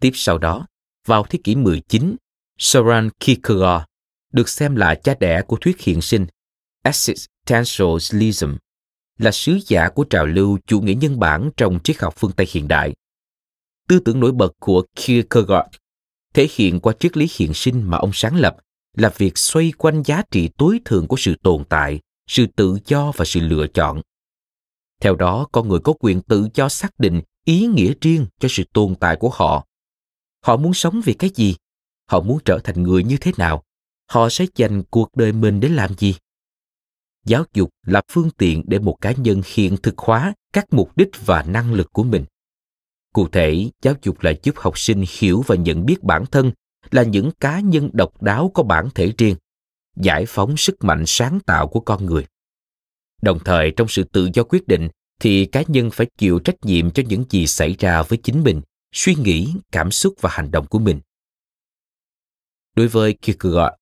Tiếp 0.00 0.10
sau 0.14 0.38
đó, 0.38 0.66
vào 1.06 1.24
thế 1.30 1.38
kỷ 1.44 1.54
19, 1.54 2.16
Soren 2.62 3.10
Kierkegaard 3.20 3.84
được 4.32 4.48
xem 4.48 4.76
là 4.76 4.94
cha 4.94 5.14
đẻ 5.20 5.42
của 5.42 5.56
thuyết 5.60 5.80
hiện 5.80 6.00
sinh 6.00 6.26
existentialism, 6.82 8.54
là 9.18 9.30
sứ 9.30 9.58
giả 9.66 9.88
của 9.88 10.04
trào 10.04 10.26
lưu 10.26 10.58
chủ 10.66 10.80
nghĩa 10.80 10.94
nhân 10.94 11.18
bản 11.18 11.50
trong 11.56 11.78
triết 11.84 12.00
học 12.00 12.14
phương 12.16 12.32
Tây 12.32 12.46
hiện 12.50 12.68
đại. 12.68 12.94
Tư 13.88 14.00
tưởng 14.04 14.20
nổi 14.20 14.32
bật 14.32 14.52
của 14.60 14.82
Kierkegaard 14.96 15.68
thể 16.34 16.48
hiện 16.54 16.80
qua 16.80 16.92
triết 17.00 17.16
lý 17.16 17.28
hiện 17.36 17.54
sinh 17.54 17.82
mà 17.82 17.98
ông 17.98 18.10
sáng 18.14 18.36
lập 18.36 18.56
là 18.96 19.12
việc 19.16 19.38
xoay 19.38 19.72
quanh 19.78 20.02
giá 20.02 20.22
trị 20.30 20.50
tối 20.58 20.80
thượng 20.84 21.06
của 21.06 21.16
sự 21.18 21.34
tồn 21.42 21.64
tại, 21.68 22.00
sự 22.26 22.46
tự 22.56 22.78
do 22.86 23.12
và 23.16 23.24
sự 23.24 23.40
lựa 23.40 23.66
chọn. 23.66 24.00
Theo 25.00 25.14
đó, 25.14 25.46
con 25.52 25.68
người 25.68 25.80
có 25.84 25.92
quyền 26.00 26.20
tự 26.20 26.48
do 26.54 26.68
xác 26.68 26.98
định 26.98 27.20
ý 27.44 27.66
nghĩa 27.66 27.92
riêng 28.00 28.26
cho 28.38 28.48
sự 28.50 28.64
tồn 28.72 28.94
tại 28.94 29.16
của 29.16 29.30
họ. 29.30 29.66
Họ 30.44 30.56
muốn 30.56 30.74
sống 30.74 31.00
vì 31.04 31.12
cái 31.12 31.30
gì? 31.34 31.56
Họ 32.10 32.20
muốn 32.20 32.38
trở 32.44 32.58
thành 32.64 32.82
người 32.82 33.04
như 33.04 33.16
thế 33.20 33.32
nào? 33.36 33.62
Họ 34.06 34.28
sẽ 34.28 34.46
dành 34.56 34.82
cuộc 34.90 35.16
đời 35.16 35.32
mình 35.32 35.60
để 35.60 35.68
làm 35.68 35.94
gì? 35.98 36.14
Giáo 37.26 37.44
dục 37.54 37.70
là 37.86 38.02
phương 38.12 38.30
tiện 38.30 38.62
để 38.66 38.78
một 38.78 38.96
cá 39.00 39.12
nhân 39.12 39.42
hiện 39.54 39.76
thực 39.76 39.98
hóa 39.98 40.34
các 40.52 40.64
mục 40.70 40.96
đích 40.96 41.08
và 41.26 41.42
năng 41.42 41.72
lực 41.72 41.92
của 41.92 42.02
mình. 42.02 42.24
Cụ 43.12 43.28
thể, 43.28 43.70
giáo 43.82 43.94
dục 44.02 44.20
là 44.20 44.32
giúp 44.42 44.54
học 44.58 44.78
sinh 44.78 45.04
hiểu 45.18 45.44
và 45.46 45.56
nhận 45.56 45.86
biết 45.86 46.02
bản 46.02 46.26
thân 46.26 46.52
là 46.90 47.02
những 47.02 47.30
cá 47.40 47.60
nhân 47.60 47.90
độc 47.92 48.22
đáo 48.22 48.50
có 48.54 48.62
bản 48.62 48.88
thể 48.94 49.12
riêng, 49.18 49.36
giải 49.96 50.24
phóng 50.28 50.56
sức 50.56 50.84
mạnh 50.84 51.04
sáng 51.06 51.40
tạo 51.40 51.68
của 51.68 51.80
con 51.80 52.06
người. 52.06 52.26
Đồng 53.22 53.38
thời 53.44 53.70
trong 53.70 53.88
sự 53.88 54.04
tự 54.04 54.28
do 54.34 54.42
quyết 54.42 54.68
định 54.68 54.88
thì 55.20 55.46
cá 55.46 55.62
nhân 55.68 55.90
phải 55.90 56.06
chịu 56.18 56.38
trách 56.38 56.64
nhiệm 56.64 56.90
cho 56.90 57.02
những 57.08 57.24
gì 57.30 57.46
xảy 57.46 57.76
ra 57.78 58.02
với 58.02 58.18
chính 58.22 58.42
mình, 58.42 58.60
suy 58.92 59.14
nghĩ, 59.14 59.54
cảm 59.72 59.90
xúc 59.90 60.14
và 60.20 60.30
hành 60.32 60.50
động 60.50 60.66
của 60.66 60.78
mình. 60.78 61.00
Đối 62.74 62.88
với 62.88 63.12
Kierkegaard, 63.12 63.74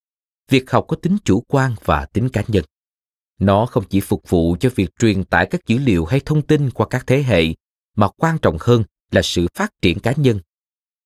việc 0.49 0.71
học 0.71 0.85
có 0.89 0.97
tính 0.97 1.17
chủ 1.25 1.45
quan 1.49 1.75
và 1.85 2.07
tính 2.07 2.29
cá 2.29 2.43
nhân. 2.49 2.65
Nó 3.39 3.67
không 3.67 3.85
chỉ 3.91 4.01
phục 4.01 4.31
vụ 4.31 4.57
cho 4.61 4.71
việc 4.75 4.91
truyền 4.99 5.25
tải 5.25 5.47
các 5.51 5.67
dữ 5.67 5.79
liệu 5.79 6.05
hay 6.05 6.21
thông 6.25 6.43
tin 6.43 6.71
qua 6.71 6.87
các 6.91 7.07
thế 7.07 7.23
hệ, 7.23 7.45
mà 7.97 8.09
quan 8.09 8.39
trọng 8.39 8.57
hơn 8.61 8.85
là 9.11 9.23
sự 9.23 9.47
phát 9.55 9.73
triển 9.83 9.99
cá 9.99 10.13
nhân. 10.17 10.41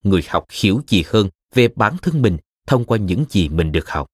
Người 0.03 0.23
học 0.29 0.47
hiểu 0.51 0.81
gì 0.89 1.05
hơn 1.07 1.29
về 1.55 1.69
bản 1.69 1.97
thân 2.03 2.23
mình 2.23 2.37
thông 2.67 2.85
qua 2.85 2.99
những 2.99 3.25
gì 3.29 3.49
mình 3.49 3.73
được 3.73 3.89
học. 3.89 4.07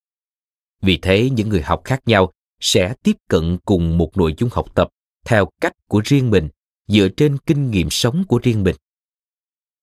Vì 0.81 0.97
thế, 1.01 1.29
những 1.29 1.49
người 1.49 1.61
học 1.61 1.81
khác 1.83 2.01
nhau 2.05 2.31
sẽ 2.59 2.93
tiếp 3.03 3.15
cận 3.27 3.57
cùng 3.65 3.97
một 3.97 4.17
nội 4.17 4.35
dung 4.37 4.49
học 4.53 4.75
tập 4.75 4.89
theo 5.25 5.49
cách 5.61 5.73
của 5.87 6.01
riêng 6.05 6.29
mình 6.29 6.49
dựa 6.87 7.07
trên 7.17 7.37
kinh 7.37 7.71
nghiệm 7.71 7.89
sống 7.89 8.23
của 8.27 8.39
riêng 8.43 8.63
mình 8.63 8.75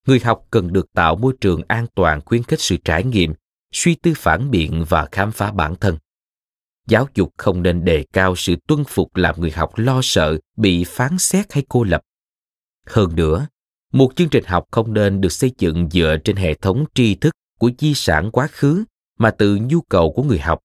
người 0.06 0.20
học 0.20 0.46
cần 0.50 0.72
được 0.72 0.92
tạo 0.92 1.16
môi 1.16 1.34
trường 1.40 1.62
an 1.68 1.86
toàn 1.94 2.20
khuyến 2.24 2.42
khích 2.42 2.60
sự 2.60 2.76
trải 2.84 3.04
nghiệm 3.04 3.34
suy 3.72 3.94
tư 3.94 4.12
phản 4.16 4.50
biện 4.50 4.84
và 4.88 5.08
khám 5.12 5.32
phá 5.32 5.52
bản 5.52 5.76
thân. 5.76 5.98
Giáo 6.86 7.08
dục 7.14 7.32
không 7.36 7.62
nên 7.62 7.84
đề 7.84 8.04
cao 8.12 8.36
sự 8.36 8.56
tuân 8.66 8.84
phục 8.84 9.16
làm 9.16 9.40
người 9.40 9.50
học 9.50 9.72
lo 9.76 10.00
sợ, 10.02 10.38
bị 10.56 10.84
phán 10.84 11.18
xét 11.18 11.52
hay 11.52 11.64
cô 11.68 11.84
lập. 11.84 12.02
Hơn 12.86 13.16
nữa, 13.16 13.46
một 13.92 14.12
chương 14.16 14.28
trình 14.28 14.44
học 14.46 14.64
không 14.70 14.94
nên 14.94 15.20
được 15.20 15.32
xây 15.32 15.52
dựng 15.58 15.90
dựa 15.90 16.16
trên 16.24 16.36
hệ 16.36 16.54
thống 16.54 16.84
tri 16.94 17.14
thức 17.14 17.34
của 17.58 17.70
di 17.78 17.94
sản 17.94 18.30
quá 18.30 18.46
khứ 18.46 18.84
mà 19.18 19.30
từ 19.30 19.58
nhu 19.62 19.80
cầu 19.80 20.12
của 20.12 20.22
người 20.22 20.38
học. 20.38 20.60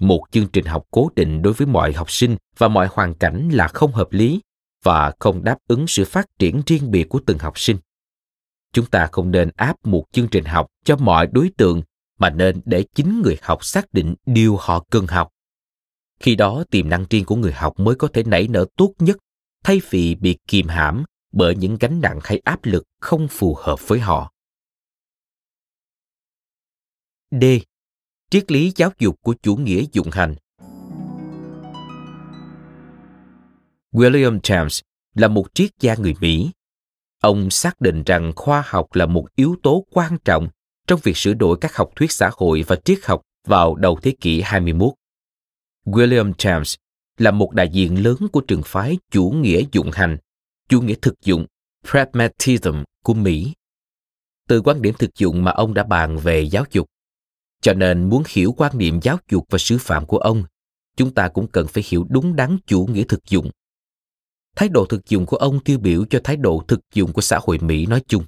Một 0.00 0.24
chương 0.30 0.48
trình 0.48 0.64
học 0.64 0.84
cố 0.90 1.10
định 1.16 1.42
đối 1.42 1.52
với 1.52 1.66
mọi 1.66 1.92
học 1.92 2.10
sinh 2.10 2.36
và 2.58 2.68
mọi 2.68 2.88
hoàn 2.92 3.14
cảnh 3.14 3.48
là 3.52 3.68
không 3.68 3.92
hợp 3.92 4.12
lý 4.12 4.40
và 4.82 5.12
không 5.18 5.44
đáp 5.44 5.58
ứng 5.68 5.86
sự 5.86 6.04
phát 6.04 6.26
triển 6.38 6.62
riêng 6.66 6.90
biệt 6.90 7.08
của 7.08 7.20
từng 7.26 7.38
học 7.38 7.58
sinh. 7.58 7.76
Chúng 8.72 8.86
ta 8.86 9.08
không 9.12 9.30
nên 9.30 9.50
áp 9.56 9.86
một 9.86 10.04
chương 10.12 10.28
trình 10.28 10.44
học 10.44 10.66
cho 10.84 10.96
mọi 10.96 11.26
đối 11.26 11.50
tượng 11.56 11.82
mà 12.22 12.30
nên 12.30 12.60
để 12.64 12.84
chính 12.94 13.22
người 13.22 13.38
học 13.42 13.64
xác 13.64 13.92
định 13.92 14.14
điều 14.26 14.56
họ 14.56 14.84
cần 14.90 15.06
học. 15.06 15.28
Khi 16.20 16.36
đó, 16.36 16.64
tiềm 16.70 16.88
năng 16.88 17.04
riêng 17.10 17.24
của 17.24 17.36
người 17.36 17.52
học 17.52 17.80
mới 17.80 17.94
có 17.94 18.08
thể 18.12 18.22
nảy 18.22 18.48
nở 18.48 18.66
tốt 18.76 18.94
nhất, 18.98 19.16
thay 19.64 19.80
vì 19.90 20.14
bị 20.14 20.38
kìm 20.48 20.68
hãm 20.68 21.04
bởi 21.32 21.56
những 21.56 21.76
gánh 21.80 22.00
nặng 22.00 22.18
hay 22.24 22.40
áp 22.44 22.60
lực 22.62 22.84
không 23.00 23.28
phù 23.28 23.56
hợp 23.58 23.88
với 23.88 24.00
họ. 24.00 24.32
D. 27.30 27.44
Triết 28.30 28.52
lý 28.52 28.72
giáo 28.76 28.90
dục 28.98 29.16
của 29.22 29.34
chủ 29.42 29.56
nghĩa 29.56 29.84
dụng 29.92 30.10
hành. 30.12 30.34
William 33.92 34.40
james 34.40 34.82
là 35.14 35.28
một 35.28 35.46
triết 35.54 35.70
gia 35.80 35.94
người 35.94 36.14
mỹ. 36.20 36.50
Ông 37.20 37.50
xác 37.50 37.80
định 37.80 38.02
rằng 38.06 38.32
khoa 38.36 38.62
học 38.66 38.94
là 38.94 39.06
một 39.06 39.26
yếu 39.36 39.56
tố 39.62 39.86
quan 39.90 40.18
trọng 40.24 40.48
trong 40.86 41.00
việc 41.02 41.16
sửa 41.16 41.34
đổi 41.34 41.58
các 41.60 41.76
học 41.76 41.90
thuyết 41.96 42.12
xã 42.12 42.30
hội 42.36 42.64
và 42.66 42.76
triết 42.76 42.98
học 43.04 43.22
vào 43.46 43.74
đầu 43.74 43.98
thế 44.02 44.14
kỷ 44.20 44.40
21. 44.40 44.92
William 45.84 46.32
James 46.32 46.76
là 47.18 47.30
một 47.30 47.52
đại 47.52 47.68
diện 47.68 48.02
lớn 48.02 48.16
của 48.32 48.40
trường 48.40 48.62
phái 48.64 48.98
chủ 49.10 49.30
nghĩa 49.30 49.62
dụng 49.72 49.90
hành, 49.92 50.16
chủ 50.68 50.80
nghĩa 50.80 50.94
thực 51.02 51.14
dụng, 51.22 51.46
pragmatism 51.90 52.82
của 53.04 53.14
Mỹ. 53.14 53.52
Từ 54.48 54.60
quan 54.60 54.82
điểm 54.82 54.94
thực 54.98 55.10
dụng 55.14 55.44
mà 55.44 55.50
ông 55.50 55.74
đã 55.74 55.84
bàn 55.84 56.18
về 56.18 56.40
giáo 56.40 56.64
dục, 56.70 56.86
cho 57.60 57.74
nên 57.74 58.08
muốn 58.08 58.22
hiểu 58.28 58.54
quan 58.56 58.78
niệm 58.78 59.00
giáo 59.02 59.18
dục 59.30 59.46
và 59.50 59.58
sứ 59.58 59.78
phạm 59.78 60.06
của 60.06 60.18
ông, 60.18 60.44
chúng 60.96 61.14
ta 61.14 61.28
cũng 61.28 61.46
cần 61.52 61.66
phải 61.68 61.84
hiểu 61.86 62.06
đúng 62.08 62.36
đắn 62.36 62.56
chủ 62.66 62.88
nghĩa 62.92 63.04
thực 63.04 63.20
dụng. 63.28 63.50
Thái 64.56 64.68
độ 64.68 64.86
thực 64.86 65.08
dụng 65.08 65.26
của 65.26 65.36
ông 65.36 65.60
tiêu 65.60 65.78
biểu 65.78 66.04
cho 66.10 66.20
thái 66.24 66.36
độ 66.36 66.64
thực 66.68 66.80
dụng 66.94 67.12
của 67.12 67.20
xã 67.20 67.38
hội 67.42 67.58
Mỹ 67.58 67.86
nói 67.86 68.02
chung. 68.06 68.24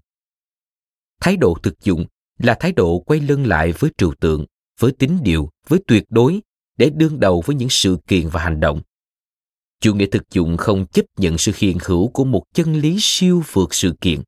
Thái 1.20 1.36
độ 1.36 1.56
thực 1.62 1.84
dụng 1.84 2.06
là 2.38 2.56
thái 2.60 2.72
độ 2.72 2.98
quay 2.98 3.20
lưng 3.20 3.46
lại 3.46 3.72
với 3.72 3.90
trừu 3.98 4.14
tượng, 4.20 4.44
với 4.80 4.92
tín 4.92 5.10
điều, 5.22 5.50
với 5.68 5.80
tuyệt 5.86 6.04
đối 6.10 6.40
để 6.76 6.90
đương 6.90 7.20
đầu 7.20 7.42
với 7.46 7.56
những 7.56 7.70
sự 7.70 7.98
kiện 8.06 8.28
và 8.28 8.40
hành 8.40 8.60
động. 8.60 8.80
Chủ 9.80 9.94
nghĩa 9.94 10.06
thực 10.06 10.30
dụng 10.30 10.56
không 10.56 10.86
chấp 10.86 11.04
nhận 11.16 11.38
sự 11.38 11.52
hiện 11.56 11.78
hữu 11.84 12.08
của 12.08 12.24
một 12.24 12.44
chân 12.54 12.74
lý 12.74 12.96
siêu 13.00 13.42
vượt 13.52 13.74
sự 13.74 13.94
kiện. 14.00 14.20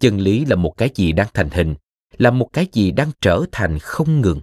Chân 0.00 0.20
lý 0.20 0.44
là 0.44 0.56
một 0.56 0.74
cái 0.76 0.90
gì 0.94 1.12
đang 1.12 1.28
thành 1.34 1.50
hình, 1.50 1.74
là 2.18 2.30
một 2.30 2.48
cái 2.52 2.66
gì 2.72 2.90
đang 2.90 3.10
trở 3.20 3.44
thành 3.52 3.78
không 3.78 4.20
ngừng 4.20 4.40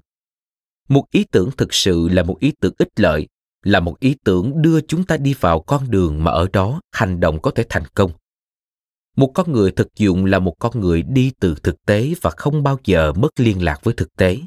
một 0.88 1.12
ý 1.12 1.26
tưởng 1.32 1.50
thực 1.58 1.74
sự 1.74 2.10
là 2.10 2.24
một 2.24 2.40
ý 2.40 2.54
tưởng 2.60 2.74
ích 2.78 3.00
lợi 3.00 3.28
là 3.64 3.80
một 3.80 4.00
ý 4.00 4.16
tưởng 4.24 4.62
đưa 4.62 4.82
chúng 4.82 5.04
ta 5.04 5.18
đi 5.18 5.34
vào 5.40 5.60
con 5.60 5.92
đường 5.92 6.24
mà 6.24 6.32
ở 6.32 6.48
đó 6.54 6.82
hành 6.92 7.20
động 7.20 7.42
có 7.42 7.52
thể 7.52 7.66
thành 7.70 7.84
công 7.96 8.12
một 9.16 9.32
con 9.34 9.52
người 9.52 9.72
thực 9.72 9.96
dụng 9.96 10.26
là 10.26 10.40
một 10.40 10.56
con 10.60 10.80
người 10.80 11.02
đi 11.02 11.32
từ 11.40 11.56
thực 11.64 11.86
tế 11.86 12.14
và 12.22 12.32
không 12.38 12.64
bao 12.64 12.80
giờ 12.84 13.14
mất 13.14 13.40
liên 13.40 13.64
lạc 13.64 13.84
với 13.84 13.94
thực 13.94 14.16
tế 14.16 14.38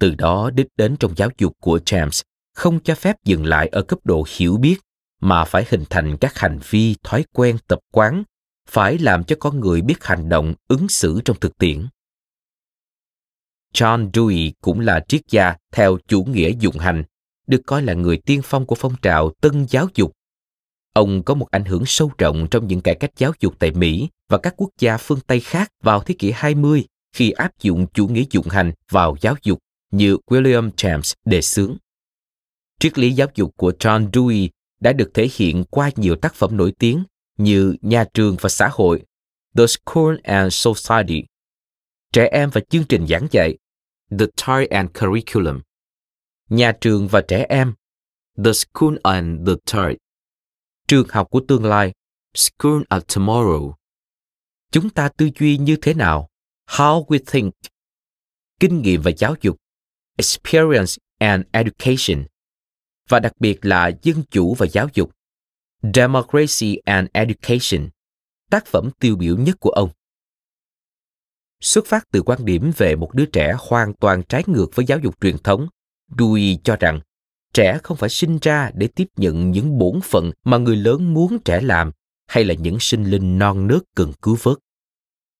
từ 0.00 0.14
đó 0.14 0.50
đích 0.50 0.66
đến 0.76 0.96
trong 0.96 1.12
giáo 1.16 1.30
dục 1.38 1.52
của 1.60 1.78
james 1.78 2.22
không 2.54 2.80
cho 2.80 2.94
phép 2.94 3.16
dừng 3.24 3.44
lại 3.44 3.68
ở 3.68 3.82
cấp 3.82 3.98
độ 4.04 4.24
hiểu 4.36 4.56
biết 4.56 4.76
mà 5.20 5.44
phải 5.44 5.64
hình 5.68 5.84
thành 5.90 6.16
các 6.16 6.38
hành 6.38 6.58
vi 6.70 6.96
thói 7.02 7.24
quen 7.32 7.56
tập 7.68 7.78
quán 7.92 8.22
phải 8.68 8.98
làm 8.98 9.24
cho 9.24 9.36
con 9.40 9.60
người 9.60 9.82
biết 9.82 10.04
hành 10.04 10.28
động 10.28 10.54
ứng 10.68 10.88
xử 10.88 11.20
trong 11.24 11.40
thực 11.40 11.58
tiễn 11.58 11.86
John 13.74 14.10
Dewey 14.10 14.52
cũng 14.60 14.80
là 14.80 15.04
triết 15.08 15.20
gia 15.28 15.56
theo 15.72 15.98
chủ 16.08 16.24
nghĩa 16.24 16.52
dụng 16.60 16.78
hành, 16.78 17.04
được 17.46 17.60
coi 17.66 17.82
là 17.82 17.94
người 17.94 18.16
tiên 18.26 18.40
phong 18.44 18.66
của 18.66 18.74
phong 18.74 18.96
trào 19.02 19.30
tân 19.40 19.66
giáo 19.68 19.88
dục. 19.94 20.12
Ông 20.96 21.22
có 21.22 21.34
một 21.34 21.50
ảnh 21.50 21.64
hưởng 21.64 21.82
sâu 21.86 22.12
rộng 22.18 22.46
trong 22.50 22.66
những 22.66 22.80
cải 22.80 22.94
cách 22.94 23.10
giáo 23.16 23.32
dục 23.40 23.54
tại 23.58 23.70
Mỹ 23.70 24.08
và 24.28 24.38
các 24.38 24.54
quốc 24.56 24.70
gia 24.78 24.96
phương 24.96 25.20
Tây 25.26 25.40
khác 25.40 25.72
vào 25.82 26.00
thế 26.00 26.14
kỷ 26.18 26.30
20 26.30 26.84
khi 27.12 27.30
áp 27.30 27.58
dụng 27.60 27.86
chủ 27.94 28.08
nghĩa 28.08 28.24
dụng 28.30 28.48
hành 28.48 28.72
vào 28.90 29.16
giáo 29.20 29.34
dục 29.42 29.58
như 29.90 30.16
William 30.26 30.70
James 30.70 31.14
đề 31.24 31.42
xướng. 31.42 31.76
Triết 32.80 32.98
lý 32.98 33.12
giáo 33.12 33.28
dục 33.34 33.56
của 33.56 33.72
John 33.78 34.10
Dewey 34.10 34.48
đã 34.80 34.92
được 34.92 35.10
thể 35.14 35.28
hiện 35.36 35.64
qua 35.70 35.90
nhiều 35.96 36.16
tác 36.16 36.34
phẩm 36.34 36.56
nổi 36.56 36.72
tiếng 36.78 37.04
như 37.38 37.76
Nhà 37.80 38.04
trường 38.14 38.36
và 38.40 38.48
xã 38.48 38.68
hội, 38.72 39.02
The 39.56 39.64
School 39.66 40.16
and 40.22 40.54
Society, 40.54 41.24
Trẻ 42.12 42.28
em 42.32 42.50
và 42.50 42.60
chương 42.70 42.84
trình 42.84 43.06
giảng 43.06 43.26
dạy, 43.30 43.58
The 44.18 44.26
Child 44.36 44.70
and 44.70 44.90
Curriculum, 45.00 45.60
Nhà 46.48 46.72
trường 46.80 47.08
và 47.08 47.20
trẻ 47.28 47.46
em, 47.48 47.74
The 48.44 48.52
School 48.52 48.96
and 49.02 49.48
the 49.48 49.54
Child, 49.66 49.96
Trường 50.88 51.06
học 51.08 51.30
của 51.30 51.40
tương 51.48 51.64
lai, 51.64 51.92
School 52.34 52.82
of 52.90 53.00
Tomorrow. 53.00 53.72
Chúng 54.72 54.90
ta 54.90 55.08
tư 55.08 55.30
duy 55.38 55.58
như 55.58 55.76
thế 55.82 55.94
nào? 55.94 56.28
How 56.66 57.06
we 57.06 57.18
think. 57.26 57.54
Kinh 58.60 58.82
nghiệm 58.82 59.02
và 59.02 59.10
giáo 59.18 59.34
dục, 59.40 59.56
Experience 60.16 60.92
and 61.18 61.44
Education. 61.52 62.26
Và 63.08 63.20
đặc 63.20 63.32
biệt 63.40 63.58
là 63.62 63.90
dân 64.02 64.22
chủ 64.30 64.54
và 64.54 64.66
giáo 64.66 64.88
dục, 64.94 65.10
Democracy 65.94 66.76
and 66.84 67.08
Education, 67.12 67.88
tác 68.50 68.66
phẩm 68.66 68.90
tiêu 69.00 69.16
biểu 69.16 69.36
nhất 69.36 69.56
của 69.60 69.70
ông. 69.70 69.90
Xuất 71.60 71.86
phát 71.86 72.04
từ 72.12 72.22
quan 72.22 72.44
điểm 72.44 72.72
về 72.76 72.96
một 72.96 73.10
đứa 73.14 73.26
trẻ 73.26 73.54
hoàn 73.58 73.94
toàn 73.94 74.22
trái 74.28 74.42
ngược 74.46 74.68
với 74.74 74.86
giáo 74.86 74.98
dục 74.98 75.20
truyền 75.20 75.38
thống, 75.38 75.68
Dewey 76.10 76.56
cho 76.64 76.76
rằng 76.80 77.00
trẻ 77.56 77.78
không 77.82 77.96
phải 77.96 78.08
sinh 78.08 78.38
ra 78.42 78.70
để 78.74 78.86
tiếp 78.86 79.06
nhận 79.16 79.50
những 79.50 79.78
bổn 79.78 80.00
phận 80.04 80.30
mà 80.44 80.58
người 80.58 80.76
lớn 80.76 81.14
muốn 81.14 81.38
trẻ 81.44 81.60
làm 81.60 81.90
hay 82.26 82.44
là 82.44 82.54
những 82.54 82.76
sinh 82.80 83.04
linh 83.04 83.38
non 83.38 83.66
nớt 83.66 83.82
cần 83.94 84.12
cứu 84.22 84.36
vớt. 84.42 84.56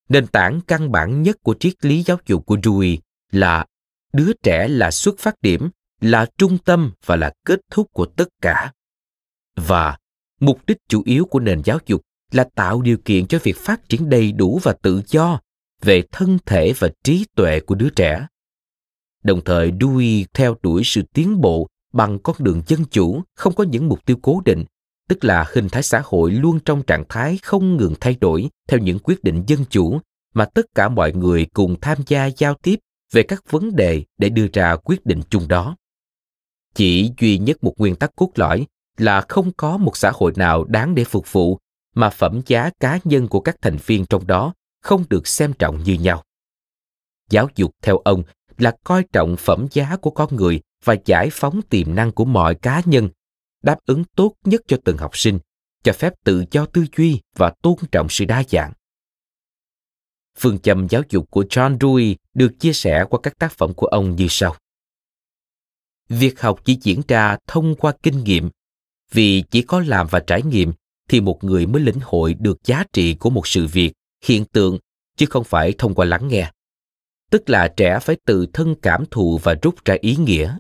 Nền 0.09 0.27
tảng 0.27 0.61
căn 0.67 0.93
bản 0.93 1.23
nhất 1.23 1.37
của 1.43 1.55
triết 1.61 1.85
lý 1.85 2.03
giáo 2.03 2.19
dục 2.27 2.47
của 2.47 2.57
Dewey 2.57 2.99
là 3.31 3.67
đứa 4.13 4.33
trẻ 4.43 4.69
là 4.69 4.91
xuất 4.91 5.19
phát 5.19 5.35
điểm, 5.43 5.69
là 6.01 6.27
trung 6.39 6.59
tâm 6.59 6.93
và 7.07 7.17
là 7.17 7.33
kết 7.45 7.61
thúc 7.71 7.93
của 7.93 8.07
tất 8.07 8.29
cả. 8.43 8.73
Và 9.57 9.99
mục 10.41 10.61
đích 10.67 10.79
chủ 10.89 11.03
yếu 11.05 11.25
của 11.25 11.41
nền 11.41 11.63
giáo 11.65 11.79
dục 11.87 12.03
là 12.33 12.49
tạo 12.55 12.83
điều 12.83 12.97
kiện 13.05 13.27
cho 13.27 13.39
việc 13.43 13.57
phát 13.57 13.89
triển 13.89 14.11
đầy 14.11 14.33
đủ 14.33 14.61
và 14.63 14.75
tự 14.83 15.03
do 15.07 15.41
về 15.83 16.03
thân 16.13 16.39
thể 16.47 16.73
và 16.79 16.89
trí 17.05 17.27
tuệ 17.35 17.61
của 17.61 17.75
đứa 17.75 17.91
trẻ. 17.91 18.27
Đồng 19.23 19.45
thời 19.45 19.71
Dewey 19.71 20.25
theo 20.35 20.57
đuổi 20.63 20.83
sự 20.85 21.03
tiến 21.13 21.41
bộ 21.41 21.69
bằng 21.97 22.19
con 22.19 22.37
đường 22.39 22.63
dân 22.67 22.85
chủ, 22.85 23.23
không 23.35 23.55
có 23.55 23.65
những 23.65 23.89
mục 23.89 24.07
tiêu 24.07 24.17
cố 24.23 24.41
định, 24.45 24.65
tức 25.09 25.25
là 25.25 25.45
hình 25.55 25.69
thái 25.69 25.83
xã 25.83 26.03
hội 26.05 26.31
luôn 26.31 26.61
trong 26.65 26.83
trạng 26.83 27.05
thái 27.09 27.39
không 27.43 27.77
ngừng 27.77 27.95
thay 28.01 28.17
đổi 28.21 28.49
theo 28.69 28.81
những 28.81 28.99
quyết 28.99 29.25
định 29.25 29.45
dân 29.47 29.65
chủ 29.71 30.01
mà 30.35 30.45
tất 30.45 30.67
cả 30.75 30.89
mọi 30.89 31.13
người 31.13 31.47
cùng 31.53 31.81
tham 31.81 31.99
gia 32.07 32.27
giao 32.27 32.55
tiếp 32.55 32.79
về 33.13 33.23
các 33.23 33.51
vấn 33.51 33.77
đề 33.77 34.05
để 34.19 34.29
đưa 34.29 34.47
ra 34.53 34.77
quyết 34.77 35.07
định 35.07 35.21
chung 35.31 35.49
đó. 35.49 35.77
Chỉ 36.75 37.13
duy 37.19 37.39
nhất 37.39 37.65
một 37.65 37.75
nguyên 37.79 37.97
tắc 37.97 38.17
cốt 38.17 38.31
lõi 38.35 38.67
là 38.97 39.21
không 39.29 39.53
có 39.57 39.77
một 39.77 39.97
xã 39.97 40.11
hội 40.15 40.33
nào 40.37 40.65
đáng 40.65 40.95
để 40.95 41.05
phục 41.05 41.33
vụ 41.33 41.59
mà 41.95 42.11
phẩm 42.11 42.41
giá 42.47 42.71
cá 42.81 42.99
nhân 43.05 43.29
của 43.29 43.41
các 43.41 43.57
thành 43.63 43.77
viên 43.87 44.07
trong 44.07 44.27
đó 44.27 44.55
không 44.83 45.05
được 45.11 45.27
xem 45.27 45.53
trọng 45.53 45.83
như 45.83 45.95
nhau. 45.95 46.25
Giáo 47.31 47.49
dục 47.55 47.71
theo 47.83 47.99
ông 47.99 48.23
là 48.59 48.77
coi 48.85 49.05
trọng 49.13 49.37
phẩm 49.37 49.67
giá 49.71 49.97
của 49.97 50.11
con 50.11 50.37
người 50.37 50.61
và 50.87 50.97
giải 51.05 51.29
phóng 51.33 51.63
tiềm 51.63 51.95
năng 51.95 52.13
của 52.13 52.25
mọi 52.25 52.55
cá 52.55 52.83
nhân, 52.85 53.09
đáp 53.63 53.79
ứng 53.87 54.05
tốt 54.05 54.35
nhất 54.45 54.61
cho 54.69 54.77
từng 54.85 54.97
học 54.97 55.17
sinh, 55.17 55.39
cho 55.83 55.93
phép 55.93 56.13
tự 56.25 56.45
do 56.51 56.67
tư 56.67 56.85
duy 56.97 57.21
và 57.37 57.53
tôn 57.63 57.77
trọng 57.93 58.07
sự 58.11 58.25
đa 58.25 58.43
dạng. 58.49 58.73
Phương 60.39 60.59
châm 60.59 60.89
giáo 60.89 61.03
dục 61.09 61.31
của 61.31 61.43
John 61.43 61.79
Dewey 61.79 62.15
được 62.35 62.53
chia 62.61 62.73
sẻ 62.73 63.05
qua 63.11 63.21
các 63.23 63.39
tác 63.39 63.53
phẩm 63.53 63.75
của 63.75 63.87
ông 63.87 64.17
như 64.17 64.27
sau. 64.31 64.57
Việc 66.09 66.41
học 66.41 66.61
chỉ 66.65 66.79
diễn 66.83 67.03
ra 67.09 67.37
thông 67.47 67.75
qua 67.75 67.93
kinh 68.03 68.25
nghiệm, 68.25 68.51
vì 69.13 69.43
chỉ 69.51 69.63
có 69.63 69.81
làm 69.81 70.07
và 70.11 70.21
trải 70.21 70.43
nghiệm 70.43 70.73
thì 71.09 71.21
một 71.21 71.45
người 71.45 71.67
mới 71.67 71.83
lĩnh 71.83 72.01
hội 72.03 72.35
được 72.35 72.65
giá 72.65 72.85
trị 72.93 73.15
của 73.15 73.31
một 73.31 73.47
sự 73.47 73.67
việc, 73.67 73.93
hiện 74.25 74.45
tượng, 74.45 74.79
chứ 75.17 75.27
không 75.31 75.45
phải 75.45 75.75
thông 75.79 75.95
qua 75.95 76.07
lắng 76.07 76.29
nghe. 76.29 76.51
Tức 77.31 77.51
là 77.51 77.69
trẻ 77.77 77.99
phải 78.03 78.17
tự 78.25 78.47
thân 78.53 78.75
cảm 78.83 79.05
thụ 79.11 79.41
và 79.43 79.55
rút 79.63 79.85
ra 79.85 79.97
ý 80.01 80.17
nghĩa. 80.17 80.57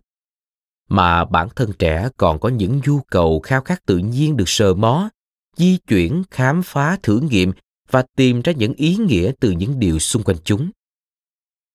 Mà 0.89 1.25
bản 1.25 1.49
thân 1.57 1.73
trẻ 1.79 2.09
còn 2.17 2.39
có 2.39 2.49
những 2.49 2.81
nhu 2.87 3.01
cầu 3.01 3.41
khao 3.41 3.61
khát 3.61 3.87
tự 3.87 3.99
nhiên 3.99 4.37
được 4.37 4.49
sờ 4.49 4.75
mó, 4.75 5.09
di 5.57 5.77
chuyển, 5.77 6.23
khám 6.31 6.63
phá, 6.63 6.99
thử 7.03 7.21
nghiệm 7.21 7.53
và 7.91 8.05
tìm 8.17 8.43
ra 8.43 8.53
những 8.53 8.75
ý 8.75 8.97
nghĩa 8.97 9.33
từ 9.41 9.51
những 9.51 9.79
điều 9.79 9.99
xung 9.99 10.23
quanh 10.23 10.37
chúng. 10.45 10.71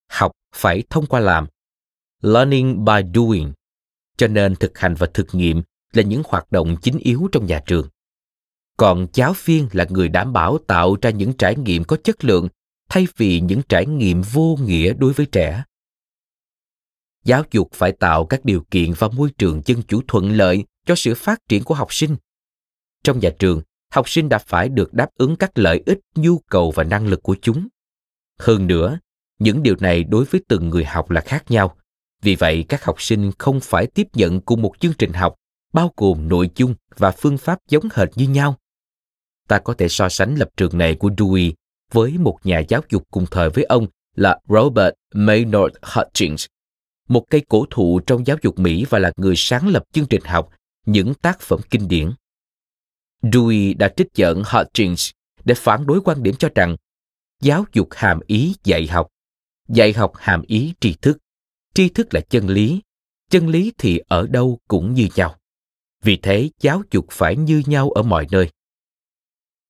Học 0.08 0.32
phải 0.56 0.84
thông 0.90 1.06
qua 1.06 1.20
làm. 1.20 1.48
Learning 2.22 2.86
by 2.86 3.02
doing. 3.16 3.54
Cho 4.18 4.28
nên 4.28 4.56
thực 4.56 4.78
hành 4.78 4.96
và 4.96 5.08
thực 5.14 5.36
nghiệm 5.36 5.62
là 5.94 6.04
những 6.04 6.24
hoạt 6.26 6.52
động 6.52 6.76
chính 6.82 6.98
yếu 6.98 7.30
trong 7.32 7.46
nhà 7.46 7.62
trường. 7.66 7.88
Còn 8.78 9.08
giáo 9.14 9.34
viên 9.44 9.68
là 9.72 9.86
người 9.90 10.10
đảm 10.10 10.34
bảo 10.34 10.58
tạo 10.68 10.96
ra 11.02 11.10
những 11.10 11.34
trải 11.34 11.56
nghiệm 11.56 11.84
có 11.84 11.98
chất 12.04 12.24
lượng 12.24 12.48
thay 12.90 13.08
vì 13.18 13.40
những 13.40 13.62
trải 13.70 13.86
nghiệm 13.86 14.22
vô 14.22 14.58
nghĩa 14.62 14.94
đối 14.94 15.14
với 15.14 15.26
trẻ. 15.26 15.64
Giáo 17.24 17.44
dục 17.52 17.70
phải 17.74 17.92
tạo 17.92 18.26
các 18.26 18.46
điều 18.46 18.64
kiện 18.72 18.94
và 18.98 19.08
môi 19.08 19.30
trường 19.38 19.62
dân 19.66 19.82
chủ 19.84 20.02
thuận 20.08 20.32
lợi 20.32 20.64
cho 20.86 20.96
sự 20.96 21.16
phát 21.16 21.40
triển 21.50 21.64
của 21.64 21.76
học 21.76 21.94
sinh. 21.94 22.16
Trong 23.04 23.20
nhà 23.20 23.30
trường, 23.40 23.62
học 23.92 24.10
sinh 24.10 24.30
đã 24.30 24.38
phải 24.38 24.70
được 24.70 24.94
đáp 24.94 25.10
ứng 25.16 25.36
các 25.36 25.52
lợi 25.58 25.84
ích, 25.86 26.00
nhu 26.16 26.38
cầu 26.38 26.72
và 26.72 26.84
năng 26.84 27.08
lực 27.08 27.24
của 27.24 27.36
chúng. 27.42 27.68
Hơn 28.40 28.68
nữa, 28.68 29.00
những 29.40 29.64
điều 29.64 29.76
này 29.80 30.04
đối 30.04 30.26
với 30.26 30.42
từng 30.48 30.70
người 30.70 30.86
học 30.86 31.10
là 31.10 31.22
khác 31.22 31.52
nhau. 31.52 31.76
Vì 32.22 32.36
vậy, 32.36 32.66
các 32.70 32.86
học 32.86 33.02
sinh 33.02 33.32
không 33.38 33.60
phải 33.60 33.88
tiếp 33.88 34.08
nhận 34.14 34.42
cùng 34.42 34.62
một 34.62 34.74
chương 34.80 34.94
trình 34.94 35.14
học 35.14 35.36
bao 35.74 35.94
gồm 35.98 36.28
nội 36.28 36.50
dung 36.56 36.76
và 36.98 37.12
phương 37.12 37.38
pháp 37.38 37.60
giống 37.70 37.84
hệt 37.94 38.10
như 38.16 38.28
nhau. 38.30 38.58
Ta 39.48 39.60
có 39.60 39.74
thể 39.74 39.88
so 39.90 40.10
sánh 40.10 40.36
lập 40.36 40.50
trường 40.58 40.78
này 40.78 40.96
của 40.96 41.10
Dewey 41.10 41.54
với 41.92 42.18
một 42.18 42.38
nhà 42.44 42.60
giáo 42.60 42.82
dục 42.90 43.04
cùng 43.12 43.26
thời 43.32 43.50
với 43.50 43.64
ông 43.64 43.88
là 44.16 44.40
Robert 44.50 44.94
Maynard 45.14 45.76
Hutchins, 45.82 46.46
một 47.12 47.26
cây 47.30 47.42
cổ 47.50 47.66
thụ 47.70 48.00
trong 48.00 48.28
giáo 48.28 48.38
dục 48.42 48.60
Mỹ 48.60 48.86
và 48.90 49.00
là 49.00 49.12
người 49.18 49.34
sáng 49.38 49.68
lập 49.68 49.84
chương 49.94 50.08
trình 50.08 50.22
học 50.26 50.50
những 50.86 51.14
tác 51.14 51.40
phẩm 51.40 51.60
kinh 51.70 51.88
điển. 51.88 52.12
Dewey 53.22 53.78
đã 53.78 53.94
trích 53.98 54.08
dẫn 54.14 54.44
Hutchins 54.46 55.12
để 55.44 55.56
phản 55.56 55.86
đối 55.86 56.02
quan 56.02 56.24
điểm 56.24 56.36
cho 56.36 56.50
rằng 56.56 56.76
giáo 57.42 57.66
dục 57.74 57.88
hàm 57.92 58.20
ý 58.28 58.56
dạy 58.64 58.88
học, 58.88 59.08
dạy 59.70 59.94
học 59.94 60.12
hàm 60.16 60.42
ý 60.42 60.74
tri 60.80 60.94
thức, 60.94 61.18
tri 61.74 61.90
thức 61.90 62.14
là 62.14 62.22
chân 62.22 62.48
lý, 62.48 62.82
chân 63.30 63.48
lý 63.48 63.74
thì 63.78 64.02
ở 64.08 64.28
đâu 64.28 64.60
cũng 64.68 64.94
như 64.94 65.08
nhau. 65.16 65.36
Vì 66.04 66.18
thế 66.18 66.50
giáo 66.62 66.82
dục 66.92 67.06
phải 67.12 67.36
như 67.36 67.64
nhau 67.66 67.90
ở 67.90 68.04
mọi 68.04 68.28
nơi. 68.32 68.50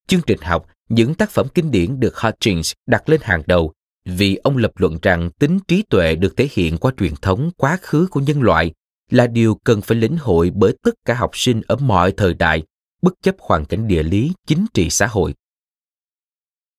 Chương 0.07 0.21
trình 0.27 0.39
học, 0.41 0.69
những 0.89 1.15
tác 1.15 1.29
phẩm 1.29 1.47
kinh 1.53 1.71
điển 1.71 1.99
được 1.99 2.17
Hutchins 2.17 2.73
đặt 2.85 3.09
lên 3.09 3.21
hàng 3.23 3.43
đầu 3.45 3.73
vì 4.05 4.35
ông 4.35 4.57
lập 4.57 4.71
luận 4.75 4.97
rằng 5.01 5.31
tính 5.31 5.59
trí 5.67 5.83
tuệ 5.89 6.15
được 6.15 6.37
thể 6.37 6.49
hiện 6.51 6.77
qua 6.77 6.91
truyền 6.97 7.15
thống 7.21 7.51
quá 7.57 7.77
khứ 7.81 8.07
của 8.11 8.19
nhân 8.19 8.41
loại 8.41 8.73
là 9.09 9.27
điều 9.27 9.55
cần 9.63 9.81
phải 9.81 9.97
lĩnh 9.97 10.17
hội 10.17 10.51
bởi 10.55 10.77
tất 10.83 10.95
cả 11.05 11.13
học 11.13 11.31
sinh 11.33 11.61
ở 11.67 11.75
mọi 11.75 12.11
thời 12.11 12.33
đại 12.33 12.63
bất 13.01 13.13
chấp 13.21 13.35
hoàn 13.39 13.65
cảnh 13.65 13.87
địa 13.87 14.03
lý, 14.03 14.33
chính 14.47 14.65
trị 14.73 14.89
xã 14.89 15.07
hội. 15.07 15.35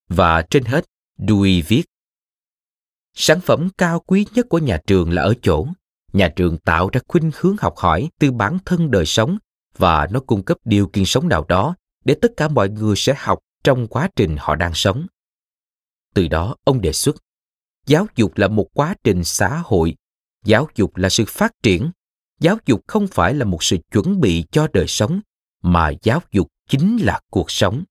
Và 0.08 0.42
trên 0.42 0.64
hết, 0.64 0.84
Dewey 1.18 1.62
viết 1.68 1.82
Sản 3.14 3.40
phẩm 3.40 3.68
cao 3.78 4.00
quý 4.00 4.26
nhất 4.34 4.46
của 4.48 4.58
nhà 4.58 4.80
trường 4.86 5.10
là 5.10 5.22
ở 5.22 5.34
chỗ 5.42 5.66
nhà 6.12 6.28
trường 6.36 6.58
tạo 6.58 6.88
ra 6.92 7.00
khuynh 7.08 7.30
hướng 7.40 7.56
học 7.60 7.76
hỏi 7.76 8.08
từ 8.18 8.32
bản 8.32 8.58
thân 8.64 8.90
đời 8.90 9.06
sống 9.06 9.38
và 9.76 10.08
nó 10.10 10.20
cung 10.20 10.42
cấp 10.42 10.58
điều 10.64 10.86
kiện 10.86 11.04
sống 11.04 11.28
nào 11.28 11.44
đó 11.48 11.74
để 12.04 12.14
tất 12.22 12.32
cả 12.36 12.48
mọi 12.48 12.68
người 12.68 12.96
sẽ 12.96 13.14
học 13.18 13.38
trong 13.64 13.86
quá 13.86 14.08
trình 14.16 14.36
họ 14.38 14.56
đang 14.56 14.74
sống. 14.74 15.06
Từ 16.14 16.28
đó 16.28 16.56
ông 16.64 16.80
đề 16.80 16.92
xuất, 16.92 17.16
giáo 17.86 18.06
dục 18.16 18.38
là 18.38 18.48
một 18.48 18.66
quá 18.74 18.94
trình 19.04 19.24
xã 19.24 19.62
hội, 19.64 19.94
giáo 20.44 20.68
dục 20.74 20.96
là 20.96 21.08
sự 21.08 21.24
phát 21.28 21.52
triển, 21.62 21.90
giáo 22.40 22.58
dục 22.66 22.80
không 22.86 23.06
phải 23.06 23.34
là 23.34 23.44
một 23.44 23.62
sự 23.62 23.76
chuẩn 23.92 24.20
bị 24.20 24.44
cho 24.50 24.68
đời 24.72 24.86
sống 24.86 25.20
mà 25.62 25.90
giáo 26.02 26.22
dục 26.32 26.48
chính 26.68 26.96
là 26.96 27.20
cuộc 27.30 27.50
sống. 27.50 27.84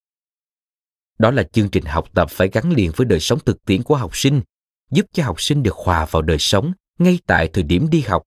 Đó 1.20 1.32
là 1.32 1.44
chương 1.44 1.70
trình 1.70 1.86
học 1.86 2.14
tập 2.14 2.30
phải 2.32 2.50
gắn 2.54 2.72
liền 2.72 2.92
với 2.96 3.06
đời 3.06 3.20
sống 3.20 3.40
thực 3.46 3.66
tiễn 3.66 3.84
của 3.84 3.96
học 3.96 4.18
sinh 4.18 4.42
giúp 4.92 5.06
cho 5.12 5.24
học 5.24 5.42
sinh 5.42 5.64
được 5.64 5.76
hòa 5.76 6.06
vào 6.12 6.22
đời 6.22 6.40
sống 6.40 6.74
ngay 7.00 7.20
tại 7.28 7.50
thời 7.54 7.64
điểm 7.64 7.90
đi 7.90 8.02
học. 8.02 8.24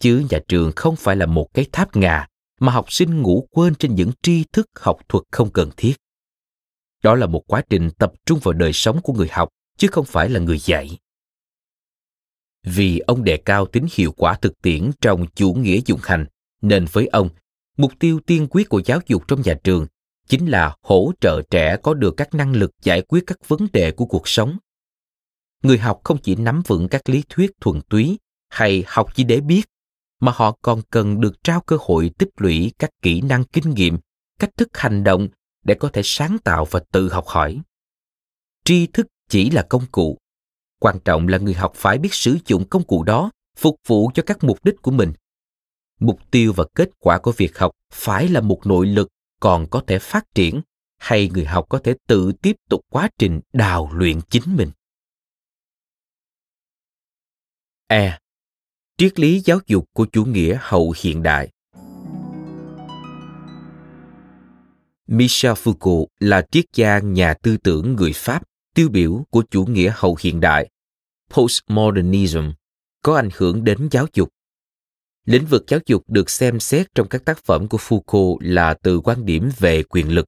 Chứ 0.00 0.26
nhà 0.30 0.38
trường 0.48 0.72
không 0.76 0.96
phải 0.96 1.16
là 1.16 1.26
một 1.26 1.54
cái 1.54 1.66
tháp 1.72 1.96
ngà 1.96 2.26
mà 2.60 2.72
học 2.72 2.92
sinh 2.92 3.22
ngủ 3.22 3.48
quên 3.50 3.74
trên 3.74 3.94
những 3.94 4.10
tri 4.22 4.44
thức 4.52 4.66
học 4.80 4.98
thuật 5.08 5.24
không 5.30 5.50
cần 5.50 5.70
thiết 5.76 5.94
đó 7.06 7.14
là 7.14 7.26
một 7.26 7.42
quá 7.46 7.62
trình 7.70 7.90
tập 7.98 8.12
trung 8.26 8.38
vào 8.42 8.52
đời 8.52 8.72
sống 8.72 9.00
của 9.02 9.12
người 9.12 9.28
học, 9.32 9.48
chứ 9.76 9.88
không 9.92 10.04
phải 10.04 10.28
là 10.28 10.40
người 10.40 10.58
dạy. 10.58 10.98
Vì 12.64 12.98
ông 12.98 13.24
đề 13.24 13.36
cao 13.36 13.66
tính 13.66 13.86
hiệu 13.92 14.12
quả 14.16 14.34
thực 14.34 14.62
tiễn 14.62 14.90
trong 15.00 15.26
chủ 15.34 15.52
nghĩa 15.52 15.80
dụng 15.86 16.00
hành, 16.02 16.26
nên 16.62 16.86
với 16.92 17.06
ông, 17.06 17.28
mục 17.76 17.92
tiêu 17.98 18.20
tiên 18.26 18.46
quyết 18.50 18.68
của 18.68 18.82
giáo 18.84 19.00
dục 19.06 19.28
trong 19.28 19.42
nhà 19.44 19.54
trường 19.64 19.86
chính 20.28 20.46
là 20.46 20.76
hỗ 20.82 21.12
trợ 21.20 21.42
trẻ 21.50 21.76
có 21.82 21.94
được 21.94 22.14
các 22.16 22.34
năng 22.34 22.52
lực 22.52 22.70
giải 22.82 23.02
quyết 23.02 23.24
các 23.26 23.48
vấn 23.48 23.66
đề 23.72 23.90
của 23.90 24.06
cuộc 24.06 24.28
sống. 24.28 24.58
Người 25.62 25.78
học 25.78 26.00
không 26.04 26.18
chỉ 26.18 26.34
nắm 26.34 26.62
vững 26.66 26.88
các 26.88 27.08
lý 27.08 27.22
thuyết 27.28 27.50
thuần 27.60 27.80
túy 27.80 28.18
hay 28.48 28.84
học 28.86 29.14
chỉ 29.14 29.24
để 29.24 29.40
biết, 29.40 29.62
mà 30.20 30.32
họ 30.34 30.56
còn 30.62 30.82
cần 30.90 31.20
được 31.20 31.44
trao 31.44 31.60
cơ 31.60 31.76
hội 31.80 32.10
tích 32.18 32.30
lũy 32.36 32.72
các 32.78 32.90
kỹ 33.02 33.20
năng 33.20 33.44
kinh 33.44 33.74
nghiệm, 33.74 33.98
cách 34.38 34.56
thức 34.56 34.68
hành 34.78 35.04
động 35.04 35.28
để 35.66 35.74
có 35.74 35.90
thể 35.92 36.02
sáng 36.04 36.38
tạo 36.44 36.64
và 36.70 36.80
tự 36.92 37.12
học 37.12 37.26
hỏi. 37.26 37.60
Tri 38.64 38.86
thức 38.86 39.06
chỉ 39.28 39.50
là 39.50 39.66
công 39.68 39.86
cụ. 39.92 40.18
Quan 40.80 40.98
trọng 41.04 41.28
là 41.28 41.38
người 41.38 41.54
học 41.54 41.72
phải 41.74 41.98
biết 41.98 42.14
sử 42.14 42.38
dụng 42.46 42.68
công 42.68 42.84
cụ 42.84 43.02
đó, 43.02 43.30
phục 43.56 43.76
vụ 43.86 44.10
cho 44.14 44.22
các 44.26 44.44
mục 44.44 44.64
đích 44.64 44.82
của 44.82 44.90
mình. 44.90 45.12
Mục 46.00 46.20
tiêu 46.30 46.52
và 46.56 46.64
kết 46.74 46.90
quả 46.98 47.18
của 47.18 47.32
việc 47.32 47.58
học 47.58 47.72
phải 47.92 48.28
là 48.28 48.40
một 48.40 48.66
nội 48.66 48.86
lực 48.86 49.08
còn 49.40 49.66
có 49.70 49.82
thể 49.86 49.98
phát 49.98 50.24
triển, 50.34 50.60
hay 50.98 51.28
người 51.28 51.44
học 51.44 51.66
có 51.68 51.80
thể 51.84 51.94
tự 52.06 52.32
tiếp 52.42 52.56
tục 52.68 52.80
quá 52.90 53.08
trình 53.18 53.40
đào 53.52 53.90
luyện 53.92 54.20
chính 54.30 54.56
mình. 54.56 54.70
E. 57.86 58.18
Triết 58.98 59.20
lý 59.20 59.40
giáo 59.44 59.58
dục 59.66 59.84
của 59.92 60.06
chủ 60.12 60.24
nghĩa 60.24 60.58
hậu 60.60 60.94
hiện 61.02 61.22
đại. 61.22 61.50
Michel 65.06 65.52
Foucault 65.52 66.06
là 66.20 66.46
triết 66.50 66.64
gia 66.74 66.98
nhà 66.98 67.34
tư 67.34 67.56
tưởng 67.56 67.96
người 67.96 68.12
Pháp 68.12 68.42
tiêu 68.74 68.88
biểu 68.88 69.26
của 69.30 69.44
chủ 69.50 69.66
nghĩa 69.66 69.92
hậu 69.96 70.16
hiện 70.20 70.40
đại, 70.40 70.70
postmodernism, 71.30 72.50
có 73.02 73.16
ảnh 73.16 73.28
hưởng 73.34 73.64
đến 73.64 73.88
giáo 73.90 74.06
dục. 74.12 74.28
Lĩnh 75.24 75.46
vực 75.46 75.64
giáo 75.68 75.80
dục 75.86 76.04
được 76.08 76.30
xem 76.30 76.60
xét 76.60 76.94
trong 76.94 77.08
các 77.08 77.24
tác 77.24 77.44
phẩm 77.44 77.68
của 77.68 77.78
Foucault 77.78 78.36
là 78.40 78.74
từ 78.82 79.00
quan 79.00 79.26
điểm 79.26 79.50
về 79.58 79.82
quyền 79.82 80.14
lực. 80.14 80.26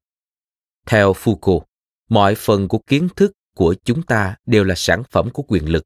Theo 0.87 1.13
Foucault, 1.13 1.61
mọi 2.09 2.35
phần 2.35 2.69
của 2.69 2.79
kiến 2.87 3.09
thức 3.17 3.33
của 3.57 3.75
chúng 3.85 4.03
ta 4.03 4.37
đều 4.47 4.65
là 4.65 4.75
sản 4.75 5.03
phẩm 5.11 5.31
của 5.31 5.43
quyền 5.43 5.69
lực. 5.69 5.85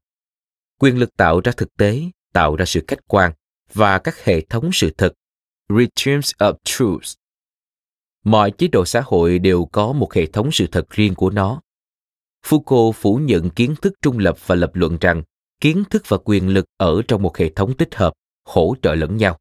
Quyền 0.79 0.97
lực 0.97 1.17
tạo 1.17 1.41
ra 1.43 1.51
thực 1.57 1.77
tế, 1.77 2.01
tạo 2.33 2.55
ra 2.55 2.65
sự 2.65 2.83
khách 2.87 3.07
quan 3.07 3.33
và 3.73 3.99
các 3.99 4.23
hệ 4.23 4.41
thống 4.41 4.69
sự 4.73 4.93
thật, 4.97 5.13
regimes 5.69 6.31
of 6.39 6.53
truth. 6.63 7.22
Mọi 8.23 8.51
chế 8.51 8.67
độ 8.67 8.85
xã 8.85 9.01
hội 9.05 9.39
đều 9.39 9.65
có 9.65 9.93
một 9.93 10.13
hệ 10.13 10.25
thống 10.25 10.51
sự 10.51 10.67
thật 10.67 10.89
riêng 10.89 11.15
của 11.15 11.29
nó. 11.29 11.61
Foucault 12.45 12.91
phủ 12.91 13.15
nhận 13.15 13.49
kiến 13.49 13.75
thức 13.81 13.93
trung 14.01 14.19
lập 14.19 14.37
và 14.47 14.55
lập 14.55 14.71
luận 14.73 14.97
rằng 15.01 15.23
kiến 15.61 15.83
thức 15.89 16.03
và 16.07 16.17
quyền 16.25 16.49
lực 16.49 16.65
ở 16.77 17.01
trong 17.07 17.21
một 17.21 17.37
hệ 17.37 17.49
thống 17.49 17.77
tích 17.77 17.95
hợp, 17.95 18.13
hỗ 18.45 18.75
trợ 18.81 18.95
lẫn 18.95 19.17
nhau. 19.17 19.37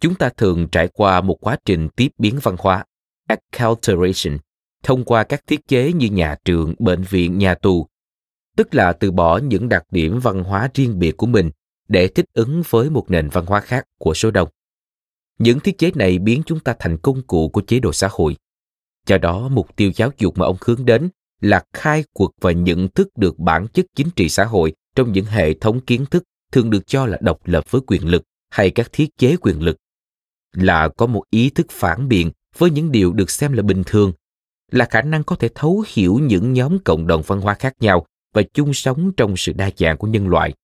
Chúng 0.00 0.14
ta 0.14 0.28
thường 0.36 0.68
trải 0.72 0.88
qua 0.88 1.20
một 1.20 1.36
quá 1.40 1.56
trình 1.64 1.88
tiếp 1.96 2.08
biến 2.18 2.38
văn 2.42 2.56
hóa, 2.58 2.84
acculturation, 3.28 4.38
thông 4.82 5.04
qua 5.04 5.24
các 5.24 5.46
thiết 5.46 5.68
chế 5.68 5.92
như 5.92 6.06
nhà 6.06 6.36
trường, 6.44 6.74
bệnh 6.78 7.02
viện, 7.02 7.38
nhà 7.38 7.54
tù, 7.54 7.86
tức 8.56 8.74
là 8.74 8.92
từ 8.92 9.10
bỏ 9.10 9.38
những 9.38 9.68
đặc 9.68 9.84
điểm 9.90 10.20
văn 10.20 10.44
hóa 10.44 10.68
riêng 10.74 10.98
biệt 10.98 11.16
của 11.16 11.26
mình 11.26 11.50
để 11.88 12.08
thích 12.08 12.26
ứng 12.32 12.62
với 12.70 12.90
một 12.90 13.10
nền 13.10 13.28
văn 13.28 13.46
hóa 13.46 13.60
khác 13.60 13.84
của 13.98 14.14
số 14.14 14.30
đông. 14.30 14.48
Những 15.38 15.60
thiết 15.60 15.78
chế 15.78 15.90
này 15.94 16.18
biến 16.18 16.42
chúng 16.46 16.60
ta 16.60 16.76
thành 16.78 16.98
công 16.98 17.22
cụ 17.22 17.48
của 17.48 17.60
chế 17.60 17.80
độ 17.80 17.92
xã 17.92 18.08
hội. 18.10 18.36
Do 19.06 19.18
đó, 19.18 19.48
mục 19.48 19.76
tiêu 19.76 19.90
giáo 19.94 20.10
dục 20.18 20.38
mà 20.38 20.46
ông 20.46 20.56
hướng 20.60 20.84
đến 20.84 21.08
là 21.40 21.64
khai 21.72 22.04
quật 22.12 22.30
và 22.40 22.52
nhận 22.52 22.88
thức 22.88 23.08
được 23.16 23.38
bản 23.38 23.66
chất 23.68 23.86
chính 23.94 24.10
trị 24.16 24.28
xã 24.28 24.44
hội 24.44 24.72
trong 24.94 25.12
những 25.12 25.24
hệ 25.24 25.54
thống 25.54 25.80
kiến 25.80 26.06
thức 26.06 26.24
thường 26.52 26.70
được 26.70 26.86
cho 26.86 27.06
là 27.06 27.18
độc 27.20 27.40
lập 27.44 27.70
với 27.70 27.80
quyền 27.86 28.08
lực 28.08 28.22
hay 28.50 28.70
các 28.70 28.92
thiết 28.92 29.08
chế 29.18 29.36
quyền 29.36 29.62
lực 29.62 29.76
là 30.52 30.88
có 30.88 31.06
một 31.06 31.22
ý 31.30 31.50
thức 31.50 31.66
phản 31.70 32.08
biện 32.08 32.30
với 32.58 32.70
những 32.70 32.92
điều 32.92 33.12
được 33.12 33.30
xem 33.30 33.52
là 33.52 33.62
bình 33.62 33.82
thường 33.86 34.12
là 34.70 34.84
khả 34.90 35.02
năng 35.02 35.24
có 35.24 35.36
thể 35.36 35.48
thấu 35.54 35.84
hiểu 35.88 36.18
những 36.22 36.52
nhóm 36.52 36.78
cộng 36.84 37.06
đồng 37.06 37.22
văn 37.26 37.40
hóa 37.40 37.54
khác 37.54 37.74
nhau 37.80 38.06
và 38.34 38.42
chung 38.54 38.74
sống 38.74 39.12
trong 39.16 39.36
sự 39.36 39.52
đa 39.52 39.70
dạng 39.76 39.96
của 39.96 40.06
nhân 40.06 40.28
loại 40.28 40.54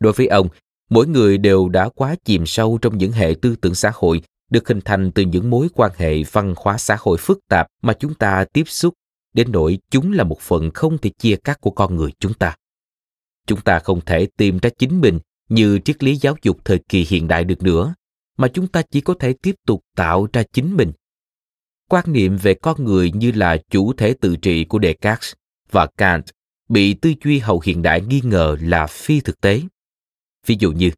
đối 0.00 0.12
với 0.12 0.26
ông 0.26 0.48
mỗi 0.88 1.06
người 1.06 1.38
đều 1.38 1.68
đã 1.68 1.88
quá 1.88 2.16
chìm 2.24 2.46
sâu 2.46 2.78
trong 2.82 2.98
những 2.98 3.12
hệ 3.12 3.34
tư 3.42 3.56
tưởng 3.56 3.74
xã 3.74 3.92
hội, 3.94 4.22
được 4.50 4.68
hình 4.68 4.80
thành 4.84 5.12
từ 5.12 5.22
những 5.22 5.50
mối 5.50 5.68
quan 5.74 5.92
hệ 5.96 6.22
văn 6.32 6.54
hóa 6.56 6.78
xã 6.78 6.96
hội 7.00 7.18
phức 7.18 7.38
tạp 7.48 7.66
mà 7.82 7.92
chúng 7.92 8.14
ta 8.14 8.44
tiếp 8.52 8.64
xúc. 8.66 8.94
Đến 9.34 9.52
nỗi 9.52 9.78
chúng 9.90 10.12
là 10.12 10.24
một 10.24 10.40
phần 10.40 10.70
không 10.70 10.98
thể 10.98 11.10
chia 11.18 11.36
cắt 11.36 11.60
của 11.60 11.70
con 11.70 11.96
người 11.96 12.10
chúng 12.20 12.34
ta. 12.34 12.56
Chúng 13.46 13.60
ta 13.60 13.78
không 13.78 14.00
thể 14.06 14.26
tìm 14.36 14.58
ra 14.58 14.70
chính 14.78 15.00
mình 15.00 15.18
như 15.48 15.78
triết 15.84 16.04
lý 16.04 16.16
giáo 16.16 16.36
dục 16.42 16.58
thời 16.64 16.78
kỳ 16.88 17.06
hiện 17.08 17.28
đại 17.28 17.44
được 17.44 17.62
nữa, 17.62 17.94
mà 18.36 18.48
chúng 18.48 18.66
ta 18.66 18.82
chỉ 18.90 19.00
có 19.00 19.14
thể 19.20 19.34
tiếp 19.42 19.54
tục 19.66 19.84
tạo 19.96 20.28
ra 20.32 20.42
chính 20.52 20.76
mình. 20.76 20.92
Quan 21.88 22.04
niệm 22.12 22.36
về 22.36 22.54
con 22.54 22.84
người 22.84 23.12
như 23.12 23.32
là 23.34 23.56
chủ 23.70 23.92
thể 23.92 24.14
tự 24.20 24.36
trị 24.36 24.64
của 24.64 24.78
Descartes 24.82 25.32
và 25.70 25.86
Kant 25.96 26.24
bị 26.68 26.94
tư 26.94 27.12
duy 27.24 27.38
hậu 27.38 27.60
hiện 27.64 27.82
đại 27.82 28.00
nghi 28.00 28.20
ngờ 28.24 28.56
là 28.60 28.86
phi 28.86 29.20
thực 29.20 29.40
tế. 29.40 29.62
Ví 30.48 30.56
dụ 30.58 30.72
như, 30.72 30.90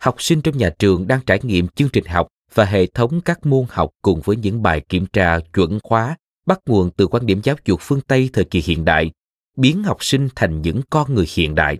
học 0.00 0.22
sinh 0.22 0.42
trong 0.42 0.58
nhà 0.58 0.70
trường 0.78 1.06
đang 1.06 1.20
trải 1.26 1.40
nghiệm 1.42 1.68
chương 1.68 1.88
trình 1.88 2.04
học 2.04 2.28
và 2.54 2.64
hệ 2.64 2.86
thống 2.86 3.20
các 3.20 3.46
môn 3.46 3.66
học 3.70 3.90
cùng 4.02 4.20
với 4.24 4.36
những 4.36 4.62
bài 4.62 4.82
kiểm 4.88 5.06
tra 5.06 5.38
chuẩn 5.54 5.78
khóa 5.82 6.16
bắt 6.46 6.60
nguồn 6.66 6.90
từ 6.90 7.06
quan 7.06 7.26
điểm 7.26 7.40
giáo 7.44 7.56
dục 7.64 7.80
phương 7.82 8.00
Tây 8.00 8.30
thời 8.32 8.44
kỳ 8.44 8.60
hiện 8.60 8.84
đại, 8.84 9.10
biến 9.56 9.82
học 9.82 10.04
sinh 10.04 10.28
thành 10.34 10.62
những 10.62 10.80
con 10.90 11.14
người 11.14 11.26
hiện 11.34 11.54
đại. 11.54 11.78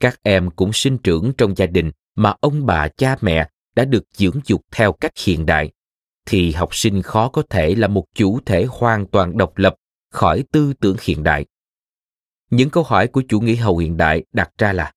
Các 0.00 0.20
em 0.22 0.50
cũng 0.50 0.72
sinh 0.72 0.98
trưởng 0.98 1.32
trong 1.38 1.56
gia 1.56 1.66
đình 1.66 1.90
mà 2.14 2.34
ông 2.40 2.66
bà 2.66 2.88
cha 2.88 3.16
mẹ 3.20 3.48
đã 3.76 3.84
được 3.84 4.04
dưỡng 4.12 4.40
dục 4.44 4.62
theo 4.70 4.92
cách 4.92 5.12
hiện 5.24 5.46
đại, 5.46 5.70
thì 6.26 6.52
học 6.52 6.74
sinh 6.74 7.02
khó 7.02 7.28
có 7.28 7.42
thể 7.50 7.74
là 7.74 7.88
một 7.88 8.04
chủ 8.14 8.40
thể 8.46 8.66
hoàn 8.68 9.06
toàn 9.06 9.38
độc 9.38 9.58
lập 9.58 9.74
khỏi 10.10 10.44
tư 10.52 10.72
tưởng 10.80 10.96
hiện 11.02 11.22
đại. 11.22 11.46
Những 12.50 12.70
câu 12.70 12.84
hỏi 12.84 13.06
của 13.06 13.22
chủ 13.28 13.40
nghĩa 13.40 13.56
hậu 13.56 13.78
hiện 13.78 13.96
đại 13.96 14.24
đặt 14.32 14.50
ra 14.58 14.72
là 14.72 14.92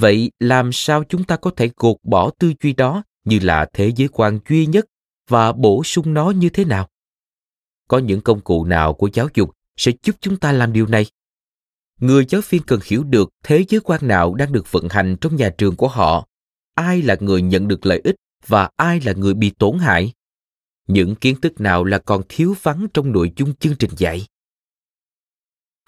Vậy 0.00 0.30
làm 0.40 0.72
sao 0.72 1.04
chúng 1.08 1.24
ta 1.24 1.36
có 1.36 1.50
thể 1.56 1.70
gột 1.76 1.96
bỏ 2.02 2.30
tư 2.38 2.52
duy 2.62 2.72
đó 2.72 3.02
như 3.24 3.38
là 3.42 3.66
thế 3.72 3.92
giới 3.96 4.08
quan 4.08 4.38
duy 4.48 4.66
nhất 4.66 4.86
và 5.28 5.52
bổ 5.52 5.84
sung 5.84 6.14
nó 6.14 6.30
như 6.30 6.48
thế 6.48 6.64
nào? 6.64 6.88
có 7.90 7.98
những 7.98 8.20
công 8.20 8.40
cụ 8.40 8.64
nào 8.64 8.94
của 8.94 9.08
giáo 9.12 9.28
dục 9.34 9.50
sẽ 9.76 9.92
giúp 10.02 10.16
chúng 10.20 10.36
ta 10.36 10.52
làm 10.52 10.72
điều 10.72 10.86
này? 10.86 11.06
Người 12.00 12.26
giáo 12.28 12.40
viên 12.48 12.62
cần 12.62 12.80
hiểu 12.84 13.04
được 13.04 13.30
thế 13.42 13.64
giới 13.68 13.80
quan 13.80 14.08
nào 14.08 14.34
đang 14.34 14.52
được 14.52 14.72
vận 14.72 14.88
hành 14.90 15.16
trong 15.20 15.36
nhà 15.36 15.50
trường 15.58 15.76
của 15.76 15.88
họ, 15.88 16.28
ai 16.74 17.02
là 17.02 17.16
người 17.20 17.42
nhận 17.42 17.68
được 17.68 17.86
lợi 17.86 18.00
ích 18.04 18.16
và 18.46 18.70
ai 18.76 19.00
là 19.00 19.12
người 19.12 19.34
bị 19.34 19.50
tổn 19.50 19.78
hại. 19.78 20.12
Những 20.86 21.14
kiến 21.14 21.40
thức 21.40 21.60
nào 21.60 21.84
là 21.84 21.98
còn 21.98 22.22
thiếu 22.28 22.54
vắng 22.62 22.86
trong 22.94 23.12
nội 23.12 23.32
dung 23.36 23.54
chương 23.54 23.76
trình 23.76 23.90
dạy? 23.96 24.26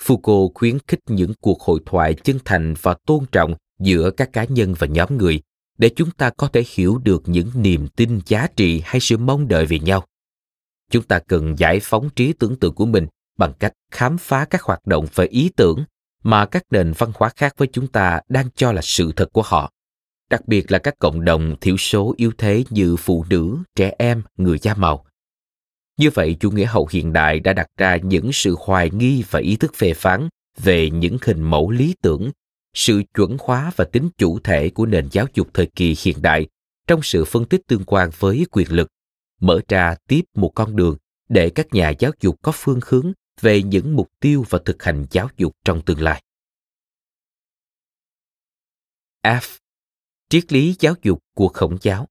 Foucault 0.03 0.51
khuyến 0.55 0.79
khích 0.87 1.01
những 1.07 1.33
cuộc 1.41 1.61
hội 1.61 1.81
thoại 1.87 2.15
chân 2.15 2.39
thành 2.45 2.75
và 2.83 2.95
tôn 3.07 3.25
trọng 3.33 3.55
giữa 3.83 4.11
các 4.11 4.33
cá 4.33 4.45
nhân 4.45 4.74
và 4.78 4.87
nhóm 4.87 5.16
người 5.16 5.43
để 5.78 5.91
chúng 5.97 6.11
ta 6.11 6.30
có 6.30 6.49
thể 6.49 6.64
hiểu 6.74 7.01
được 7.05 7.22
những 7.26 7.51
niềm 7.55 7.89
tin 7.89 8.20
giá 8.26 8.47
trị 8.57 8.83
hay 8.85 9.01
sự 9.01 9.16
mong 9.16 9.49
đợi 9.49 9.66
về 9.66 9.78
nhau. 9.78 10.07
Chúng 10.91 11.05
ta 11.05 11.18
cần 11.18 11.59
giải 11.59 11.80
phóng 11.83 12.11
trí 12.11 12.33
tưởng 12.33 12.57
tượng 12.57 12.74
của 12.74 12.87
mình 12.87 13.07
bằng 13.39 13.53
cách 13.59 13.72
khám 13.91 14.18
phá 14.18 14.45
các 14.45 14.62
hoạt 14.62 14.87
động 14.87 15.07
và 15.14 15.24
ý 15.30 15.51
tưởng 15.57 15.85
mà 16.22 16.47
các 16.47 16.64
nền 16.70 16.93
văn 16.99 17.12
hóa 17.14 17.30
khác 17.37 17.55
với 17.57 17.68
chúng 17.72 17.87
ta 17.87 18.20
đang 18.28 18.47
cho 18.57 18.72
là 18.72 18.83
sự 18.83 19.12
thật 19.16 19.33
của 19.33 19.43
họ, 19.43 19.72
đặc 20.30 20.49
biệt 20.49 20.72
là 20.72 20.78
các 20.78 20.95
cộng 20.99 21.24
đồng 21.24 21.57
thiểu 21.61 21.76
số 21.76 22.14
yếu 22.16 22.33
thế 22.39 22.64
như 22.70 22.97
phụ 22.97 23.24
nữ, 23.30 23.59
trẻ 23.76 23.93
em, 23.99 24.22
người 24.37 24.59
da 24.59 24.74
màu. 24.74 25.05
Như 25.99 26.11
vậy, 26.14 26.37
chủ 26.41 26.51
nghĩa 26.51 26.66
hậu 26.66 26.89
hiện 26.91 27.12
đại 27.12 27.41
đã 27.41 27.53
đặt 27.53 27.66
ra 27.76 27.97
những 27.97 28.33
sự 28.33 28.57
hoài 28.59 28.91
nghi 28.91 29.24
và 29.30 29.41
ý 29.41 29.57
thức 29.57 29.74
phê 29.74 29.95
phán 29.95 30.28
về 30.62 30.91
những 30.91 31.16
hình 31.22 31.43
mẫu 31.43 31.70
lý 31.70 31.95
tưởng 32.03 32.30
sự 32.75 33.03
chuẩn 33.14 33.37
hóa 33.41 33.73
và 33.77 33.85
tính 33.85 34.09
chủ 34.18 34.39
thể 34.39 34.70
của 34.70 34.87
nền 34.87 35.09
giáo 35.12 35.27
dục 35.35 35.49
thời 35.55 35.66
kỳ 35.66 35.97
hiện 36.03 36.23
đại 36.23 36.49
trong 36.87 37.01
sự 37.03 37.25
phân 37.25 37.45
tích 37.45 37.61
tương 37.66 37.85
quan 37.85 38.11
với 38.18 38.47
quyền 38.51 38.73
lực 38.73 38.89
mở 39.41 39.61
ra 39.68 39.97
tiếp 40.09 40.23
một 40.35 40.53
con 40.55 40.77
đường 40.77 40.97
để 41.29 41.51
các 41.51 41.66
nhà 41.75 41.91
giáo 41.99 42.12
dục 42.20 42.43
có 42.43 42.53
phương 42.55 42.81
hướng 42.87 43.12
về 43.41 43.62
những 43.62 43.97
mục 43.97 44.11
tiêu 44.20 44.45
và 44.51 44.59
thực 44.64 44.83
hành 44.83 45.07
giáo 45.11 45.29
dục 45.37 45.57
trong 45.64 45.83
tương 45.83 46.01
lai. 46.01 46.23
F. 49.23 49.59
Triết 50.29 50.53
lý 50.53 50.77
giáo 50.79 50.95
dục 51.03 51.18
của 51.35 51.49
khổng 51.49 51.79
giáo 51.81 52.09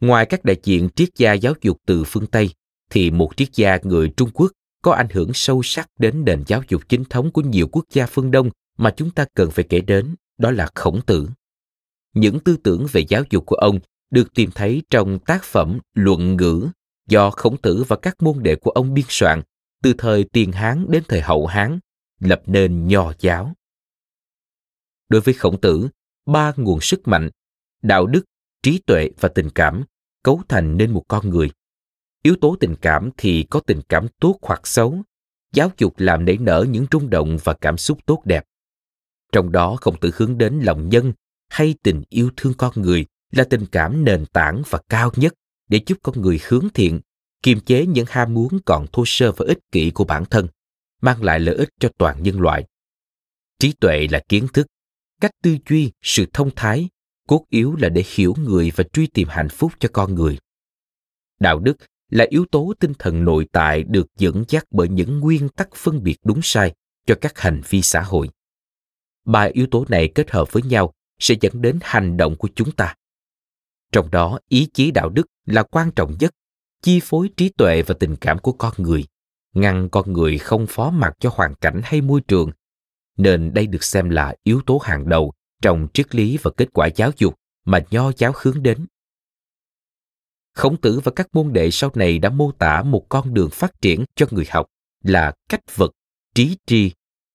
Ngoài 0.00 0.26
các 0.26 0.44
đại 0.44 0.56
diện 0.62 0.88
triết 0.96 1.08
gia 1.16 1.32
giáo 1.32 1.54
dục 1.60 1.78
từ 1.86 2.04
phương 2.06 2.26
Tây, 2.26 2.50
thì 2.90 3.10
một 3.10 3.36
triết 3.36 3.48
gia 3.52 3.78
người 3.82 4.12
Trung 4.16 4.30
Quốc 4.34 4.52
có 4.84 4.92
ảnh 4.92 5.08
hưởng 5.12 5.30
sâu 5.34 5.62
sắc 5.62 5.88
đến 5.98 6.24
nền 6.24 6.44
giáo 6.46 6.62
dục 6.68 6.82
chính 6.88 7.04
thống 7.04 7.30
của 7.30 7.42
nhiều 7.42 7.68
quốc 7.72 7.84
gia 7.90 8.06
phương 8.06 8.30
Đông 8.30 8.50
mà 8.78 8.94
chúng 8.96 9.10
ta 9.10 9.24
cần 9.34 9.50
phải 9.50 9.64
kể 9.68 9.80
đến, 9.80 10.14
đó 10.38 10.50
là 10.50 10.68
Khổng 10.74 11.00
Tử 11.06 11.28
những 12.14 12.40
tư 12.40 12.56
tưởng 12.56 12.86
về 12.92 13.04
giáo 13.08 13.22
dục 13.30 13.46
của 13.46 13.56
ông 13.56 13.78
được 14.10 14.34
tìm 14.34 14.50
thấy 14.54 14.82
trong 14.90 15.18
tác 15.18 15.44
phẩm 15.44 15.78
Luận 15.94 16.36
ngữ 16.36 16.68
do 17.08 17.30
Khổng 17.30 17.56
Tử 17.56 17.84
và 17.88 17.96
các 17.96 18.22
môn 18.22 18.42
đệ 18.42 18.56
của 18.56 18.70
ông 18.70 18.94
biên 18.94 19.04
soạn 19.08 19.42
từ 19.82 19.94
thời 19.98 20.24
tiền 20.24 20.52
Hán 20.52 20.86
đến 20.88 21.02
thời 21.08 21.20
hậu 21.20 21.46
Hán, 21.46 21.78
lập 22.20 22.42
nên 22.46 22.88
nho 22.88 23.12
giáo. 23.18 23.52
Đối 25.08 25.20
với 25.20 25.34
Khổng 25.34 25.60
Tử, 25.60 25.88
ba 26.26 26.52
nguồn 26.56 26.80
sức 26.80 27.08
mạnh, 27.08 27.30
đạo 27.82 28.06
đức, 28.06 28.24
trí 28.62 28.78
tuệ 28.86 29.10
và 29.20 29.28
tình 29.28 29.50
cảm 29.50 29.84
cấu 30.22 30.42
thành 30.48 30.76
nên 30.76 30.90
một 30.90 31.04
con 31.08 31.30
người. 31.30 31.50
Yếu 32.26 32.36
tố 32.40 32.56
tình 32.60 32.74
cảm 32.80 33.10
thì 33.16 33.46
có 33.50 33.60
tình 33.60 33.80
cảm 33.88 34.06
tốt 34.20 34.38
hoặc 34.42 34.66
xấu, 34.66 35.02
giáo 35.52 35.70
dục 35.78 35.94
làm 35.98 36.24
nảy 36.24 36.36
nở 36.36 36.66
những 36.70 36.86
rung 36.92 37.10
động 37.10 37.38
và 37.44 37.54
cảm 37.60 37.78
xúc 37.78 37.98
tốt 38.06 38.22
đẹp. 38.24 38.44
Trong 39.32 39.52
đó 39.52 39.76
không 39.80 40.00
tự 40.00 40.10
hướng 40.14 40.38
đến 40.38 40.60
lòng 40.62 40.88
nhân 40.88 41.12
hay 41.48 41.74
tình 41.82 42.02
yêu 42.08 42.30
thương 42.36 42.54
con 42.54 42.72
người 42.76 43.06
là 43.30 43.44
tình 43.44 43.66
cảm 43.72 44.04
nền 44.04 44.26
tảng 44.26 44.62
và 44.68 44.80
cao 44.88 45.12
nhất 45.16 45.34
để 45.68 45.80
giúp 45.86 45.98
con 46.02 46.20
người 46.20 46.40
hướng 46.48 46.68
thiện, 46.74 47.00
kiềm 47.42 47.60
chế 47.60 47.86
những 47.86 48.06
ham 48.08 48.34
muốn 48.34 48.58
còn 48.64 48.86
thô 48.92 49.02
sơ 49.06 49.32
và 49.32 49.44
ích 49.48 49.58
kỷ 49.72 49.90
của 49.90 50.04
bản 50.04 50.24
thân, 50.24 50.48
mang 51.00 51.22
lại 51.22 51.40
lợi 51.40 51.54
ích 51.54 51.68
cho 51.80 51.88
toàn 51.98 52.22
nhân 52.22 52.40
loại. 52.40 52.64
Trí 53.58 53.72
tuệ 53.72 54.06
là 54.10 54.22
kiến 54.28 54.46
thức, 54.52 54.66
cách 55.20 55.32
tư 55.42 55.56
duy, 55.68 55.92
sự 56.02 56.26
thông 56.32 56.50
thái, 56.56 56.88
cốt 57.28 57.44
yếu 57.50 57.76
là 57.76 57.88
để 57.88 58.04
hiểu 58.14 58.34
người 58.38 58.72
và 58.76 58.84
truy 58.92 59.06
tìm 59.06 59.28
hạnh 59.30 59.48
phúc 59.48 59.72
cho 59.78 59.88
con 59.92 60.14
người. 60.14 60.38
Đạo 61.40 61.58
đức 61.58 61.76
là 62.10 62.26
yếu 62.28 62.44
tố 62.50 62.72
tinh 62.80 62.92
thần 62.98 63.24
nội 63.24 63.46
tại 63.52 63.82
được 63.82 64.06
dẫn 64.18 64.44
dắt 64.48 64.64
bởi 64.70 64.88
những 64.88 65.20
nguyên 65.20 65.48
tắc 65.48 65.68
phân 65.74 66.02
biệt 66.02 66.16
đúng 66.24 66.40
sai 66.42 66.74
cho 67.06 67.14
các 67.20 67.38
hành 67.38 67.62
vi 67.68 67.82
xã 67.82 68.02
hội. 68.02 68.28
Ba 69.24 69.42
yếu 69.42 69.66
tố 69.70 69.84
này 69.88 70.08
kết 70.14 70.30
hợp 70.30 70.52
với 70.52 70.62
nhau 70.62 70.92
sẽ 71.18 71.34
dẫn 71.40 71.62
đến 71.62 71.78
hành 71.82 72.16
động 72.16 72.36
của 72.36 72.48
chúng 72.54 72.72
ta. 72.72 72.94
Trong 73.92 74.10
đó, 74.10 74.38
ý 74.48 74.68
chí 74.74 74.90
đạo 74.90 75.08
đức 75.08 75.26
là 75.46 75.62
quan 75.62 75.90
trọng 75.90 76.16
nhất, 76.20 76.34
chi 76.82 77.00
phối 77.02 77.30
trí 77.36 77.48
tuệ 77.48 77.82
và 77.82 77.94
tình 78.00 78.16
cảm 78.16 78.38
của 78.38 78.52
con 78.52 78.72
người, 78.78 79.04
ngăn 79.54 79.88
con 79.88 80.12
người 80.12 80.38
không 80.38 80.66
phó 80.68 80.90
mặc 80.90 81.14
cho 81.20 81.30
hoàn 81.34 81.54
cảnh 81.54 81.80
hay 81.84 82.00
môi 82.00 82.20
trường, 82.20 82.50
nên 83.16 83.54
đây 83.54 83.66
được 83.66 83.84
xem 83.84 84.10
là 84.10 84.34
yếu 84.42 84.60
tố 84.66 84.78
hàng 84.78 85.08
đầu 85.08 85.32
trong 85.62 85.88
triết 85.94 86.14
lý 86.14 86.38
và 86.42 86.50
kết 86.56 86.68
quả 86.72 86.88
giáo 86.96 87.10
dục 87.16 87.34
mà 87.64 87.80
nho 87.90 88.12
giáo 88.16 88.32
hướng 88.36 88.62
đến. 88.62 88.86
Khổng 90.54 90.76
tử 90.80 91.00
và 91.04 91.12
các 91.16 91.28
môn 91.32 91.52
đệ 91.52 91.70
sau 91.70 91.90
này 91.94 92.18
đã 92.18 92.30
mô 92.30 92.52
tả 92.52 92.82
một 92.82 93.06
con 93.08 93.34
đường 93.34 93.50
phát 93.50 93.80
triển 93.80 94.04
cho 94.14 94.26
người 94.30 94.46
học 94.50 94.66
là 95.02 95.32
cách 95.48 95.76
vật, 95.76 95.90
trí 96.34 96.56
tri, 96.66 96.92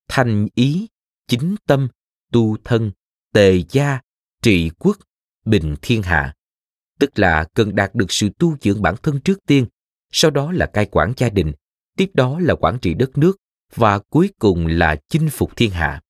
thanh 0.07 0.47
ý, 0.55 0.87
chính 1.27 1.55
tâm, 1.67 1.87
tu 2.31 2.57
thân, 2.63 2.91
tề 3.33 3.63
gia, 3.69 3.99
trị 4.41 4.71
quốc, 4.79 4.97
bình 5.45 5.75
thiên 5.81 6.03
hạ. 6.03 6.33
Tức 6.99 7.19
là 7.19 7.45
cần 7.53 7.75
đạt 7.75 7.95
được 7.95 8.11
sự 8.11 8.29
tu 8.39 8.57
dưỡng 8.61 8.81
bản 8.81 8.95
thân 9.03 9.19
trước 9.19 9.39
tiên, 9.45 9.65
sau 10.11 10.31
đó 10.31 10.51
là 10.51 10.65
cai 10.65 10.85
quản 10.85 11.13
gia 11.17 11.29
đình, 11.29 11.53
tiếp 11.97 12.11
đó 12.13 12.39
là 12.39 12.55
quản 12.55 12.79
trị 12.79 12.93
đất 12.93 13.17
nước 13.17 13.37
và 13.75 13.99
cuối 13.99 14.29
cùng 14.39 14.67
là 14.67 14.95
chinh 15.09 15.29
phục 15.29 15.55
thiên 15.55 15.71
hạ. 15.71 16.01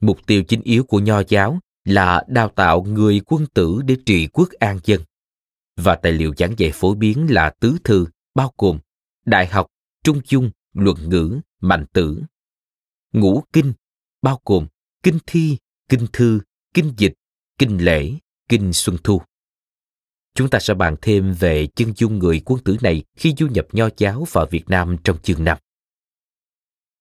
Mục 0.00 0.26
tiêu 0.26 0.42
chính 0.44 0.62
yếu 0.62 0.84
của 0.84 0.98
nho 0.98 1.22
giáo 1.28 1.58
là 1.84 2.24
đào 2.28 2.48
tạo 2.48 2.82
người 2.82 3.20
quân 3.26 3.46
tử 3.54 3.80
để 3.84 3.96
trị 4.06 4.28
quốc 4.32 4.48
an 4.58 4.78
dân. 4.84 5.00
Và 5.76 5.94
tài 5.94 6.12
liệu 6.12 6.34
giảng 6.36 6.54
dạy 6.58 6.70
phổ 6.74 6.94
biến 6.94 7.26
là 7.30 7.54
tứ 7.60 7.76
thư, 7.84 8.06
bao 8.34 8.52
gồm 8.58 8.78
đại 9.24 9.46
học, 9.46 9.66
trung 10.04 10.20
dung, 10.28 10.50
luận 10.72 11.08
ngữ, 11.08 11.40
mạnh 11.60 11.86
tử. 11.92 12.22
Ngũ 13.12 13.42
kinh, 13.52 13.72
bao 14.22 14.40
gồm 14.44 14.66
kinh 15.02 15.18
thi, 15.26 15.56
kinh 15.88 16.06
thư, 16.12 16.40
kinh 16.74 16.92
dịch, 16.96 17.12
kinh 17.58 17.84
lễ, 17.84 18.12
kinh 18.48 18.72
xuân 18.72 18.96
thu. 19.04 19.22
Chúng 20.34 20.50
ta 20.50 20.58
sẽ 20.58 20.74
bàn 20.74 20.96
thêm 21.02 21.32
về 21.32 21.66
chân 21.66 21.92
dung 21.96 22.18
người 22.18 22.42
quân 22.44 22.62
tử 22.64 22.76
này 22.82 23.04
khi 23.16 23.34
du 23.38 23.46
nhập 23.46 23.66
nho 23.72 23.88
giáo 23.96 24.26
vào 24.32 24.46
Việt 24.50 24.68
Nam 24.68 24.96
trong 25.04 25.18
chương 25.22 25.44
5. 25.44 25.58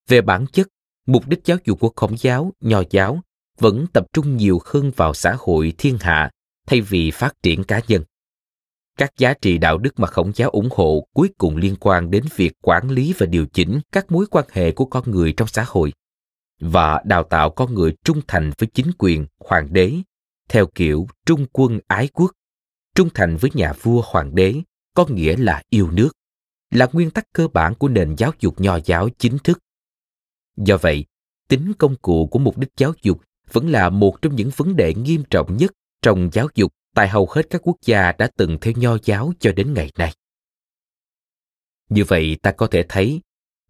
Về 0.08 0.22
bản 0.22 0.46
chất, 0.54 0.68
mục 1.06 1.28
đích 1.28 1.40
giáo 1.46 1.58
dục 1.66 1.80
của 1.80 1.94
khổng 1.96 2.16
giáo, 2.18 2.54
nho 2.60 2.84
giáo 2.90 3.22
vẫn 3.58 3.86
tập 3.94 4.06
trung 4.14 4.38
nhiều 4.38 4.60
hơn 4.66 4.92
vào 4.96 5.14
xã 5.14 5.36
hội 5.40 5.74
thiên 5.78 5.98
hạ 6.00 6.32
thay 6.68 6.82
vì 6.82 7.12
phát 7.12 7.44
triển 7.44 7.64
cá 7.64 7.82
nhân. 7.88 8.04
Các 8.98 9.14
giá 9.18 9.34
trị 9.34 9.58
đạo 9.58 9.78
đức 9.78 10.00
mà 10.00 10.08
khổng 10.08 10.32
giáo 10.36 10.50
ủng 10.50 10.70
hộ 10.72 11.08
cuối 11.14 11.30
cùng 11.38 11.58
liên 11.58 11.76
quan 11.80 12.12
đến 12.12 12.24
việc 12.36 12.54
quản 12.62 12.90
lý 12.90 13.14
và 13.18 13.26
điều 13.26 13.46
chỉnh 13.46 13.80
các 13.92 14.12
mối 14.12 14.26
quan 14.32 14.46
hệ 14.52 14.72
của 14.72 14.86
con 14.86 15.12
người 15.12 15.34
trong 15.38 15.48
xã 15.48 15.66
hội 15.68 15.94
và 16.60 17.02
đào 17.06 17.24
tạo 17.24 17.50
con 17.50 17.74
người 17.74 17.96
trung 18.04 18.22
thành 18.28 18.52
với 18.58 18.70
chính 18.74 18.92
quyền, 18.98 19.26
hoàng 19.40 19.74
đế, 19.74 19.94
theo 20.50 20.68
kiểu 20.76 21.08
trung 21.26 21.46
quân 21.54 21.80
ái 21.88 22.08
quốc, 22.14 22.32
trung 22.96 23.10
thành 23.14 23.38
với 23.38 23.52
nhà 23.54 23.74
vua 23.82 24.02
hoàng 24.06 24.36
đế, 24.36 24.62
có 24.94 25.06
nghĩa 25.10 25.36
là 25.38 25.64
yêu 25.70 25.92
nước, 25.92 26.10
là 26.72 26.88
nguyên 26.94 27.12
tắc 27.12 27.34
cơ 27.34 27.48
bản 27.48 27.76
của 27.76 27.88
nền 27.88 28.16
giáo 28.16 28.32
dục 28.40 28.62
nho 28.62 28.80
giáo 28.86 29.10
chính 29.18 29.38
thức. 29.44 29.60
Do 30.58 30.78
vậy, 30.78 31.06
tính 31.50 31.74
công 31.78 31.96
cụ 31.96 32.28
của 32.28 32.40
mục 32.40 32.58
đích 32.58 32.72
giáo 32.78 32.94
dục 33.02 33.22
vẫn 33.52 33.70
là 33.70 33.90
một 33.90 34.22
trong 34.22 34.36
những 34.36 34.50
vấn 34.56 34.76
đề 34.76 34.94
nghiêm 34.94 35.24
trọng 35.30 35.58
nhất 35.58 35.72
trong 36.02 36.30
giáo 36.34 36.48
dục 36.56 36.72
tại 36.94 37.10
hầu 37.10 37.28
hết 37.32 37.50
các 37.50 37.62
quốc 37.64 37.78
gia 37.82 38.12
đã 38.12 38.30
từng 38.38 38.58
theo 38.62 38.74
nho 38.78 38.98
giáo 39.04 39.34
cho 39.40 39.52
đến 39.52 39.74
ngày 39.74 39.92
nay. 39.98 40.14
Như 41.90 42.04
vậy 42.04 42.38
ta 42.42 42.52
có 42.52 42.68
thể 42.68 42.86
thấy, 42.90 43.22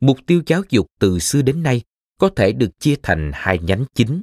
mục 0.01 0.17
tiêu 0.27 0.41
giáo 0.45 0.61
dục 0.69 0.87
từ 0.99 1.19
xưa 1.19 1.41
đến 1.41 1.63
nay 1.63 1.81
có 2.17 2.29
thể 2.35 2.51
được 2.51 2.79
chia 2.79 2.95
thành 3.03 3.31
hai 3.33 3.59
nhánh 3.59 3.85
chính. 3.93 4.21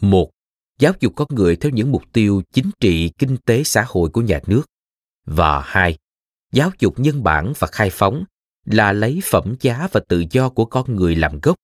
Một, 0.00 0.30
giáo 0.78 0.92
dục 1.00 1.12
con 1.16 1.28
người 1.30 1.56
theo 1.56 1.72
những 1.72 1.92
mục 1.92 2.02
tiêu 2.12 2.42
chính 2.52 2.70
trị, 2.80 3.10
kinh 3.18 3.36
tế, 3.36 3.64
xã 3.64 3.84
hội 3.88 4.10
của 4.10 4.20
nhà 4.20 4.40
nước. 4.46 4.62
Và 5.24 5.62
hai, 5.62 5.98
giáo 6.52 6.70
dục 6.78 6.98
nhân 6.98 7.22
bản 7.22 7.52
và 7.58 7.68
khai 7.72 7.90
phóng 7.92 8.24
là 8.64 8.92
lấy 8.92 9.20
phẩm 9.24 9.54
giá 9.60 9.88
và 9.92 10.00
tự 10.08 10.24
do 10.30 10.48
của 10.48 10.64
con 10.64 10.96
người 10.96 11.16
làm 11.16 11.40
gốc, 11.42 11.56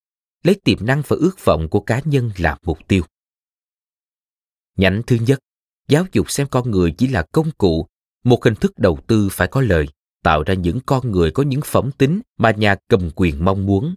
lấy 0.42 0.61
tiềm 0.64 0.86
năng 0.86 1.03
và 1.09 1.16
ước 1.20 1.44
vọng 1.44 1.68
của 1.70 1.80
cá 1.80 2.00
nhân 2.05 2.30
làm 2.38 2.59
mục 2.62 2.78
tiêu. 2.88 3.03
Nhánh 4.76 5.03
thứ 5.07 5.16
nhất, 5.26 5.38
giáo 5.89 6.05
dục 6.12 6.30
xem 6.30 6.47
con 6.51 6.70
người 6.70 6.91
chỉ 6.99 7.09
là 7.09 7.22
công 7.33 7.51
cụ, 7.59 7.87
một 8.24 8.45
hình 8.45 8.55
thức 8.55 8.78
đầu 8.78 8.99
tư 9.07 9.28
phải 9.33 9.49
có 9.49 9.61
lời, 9.61 9.89
tạo 10.22 10.43
ra 10.43 10.55
những 10.55 10.80
con 10.87 11.11
người 11.11 11.30
có 11.30 11.43
những 11.43 11.61
phẩm 11.64 11.91
tính 11.99 12.20
mà 12.39 12.51
nhà 12.51 12.76
cầm 12.89 13.11
quyền 13.14 13.45
mong 13.45 13.66
muốn. 13.66 13.95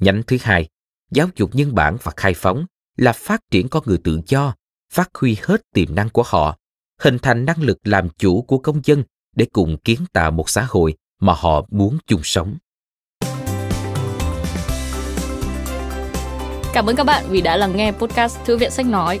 Nhánh 0.00 0.22
thứ 0.26 0.36
hai, 0.40 0.68
giáo 1.10 1.28
dục 1.36 1.54
nhân 1.54 1.74
bản 1.74 1.96
và 2.02 2.12
khai 2.16 2.34
phóng 2.34 2.66
là 2.96 3.12
phát 3.12 3.40
triển 3.50 3.68
con 3.68 3.82
người 3.86 3.98
tự 3.98 4.20
do, 4.26 4.54
phát 4.92 5.10
huy 5.14 5.36
hết 5.42 5.62
tiềm 5.74 5.94
năng 5.94 6.08
của 6.08 6.22
họ, 6.26 6.56
hình 7.00 7.18
thành 7.18 7.44
năng 7.44 7.62
lực 7.62 7.78
làm 7.84 8.08
chủ 8.08 8.42
của 8.42 8.58
công 8.58 8.80
dân 8.84 9.04
để 9.36 9.46
cùng 9.52 9.76
kiến 9.76 10.04
tạo 10.12 10.30
một 10.30 10.50
xã 10.50 10.66
hội 10.68 10.94
mà 11.20 11.34
họ 11.36 11.66
muốn 11.70 11.98
chung 12.06 12.20
sống. 12.24 12.56
Cảm 16.72 16.86
ơn 16.86 16.96
các 16.96 17.04
bạn 17.04 17.24
vì 17.28 17.40
đã 17.40 17.56
lắng 17.56 17.76
nghe 17.76 17.92
podcast 17.92 18.38
Thư 18.44 18.56
viện 18.56 18.70
Sách 18.70 18.86
Nói. 18.86 19.20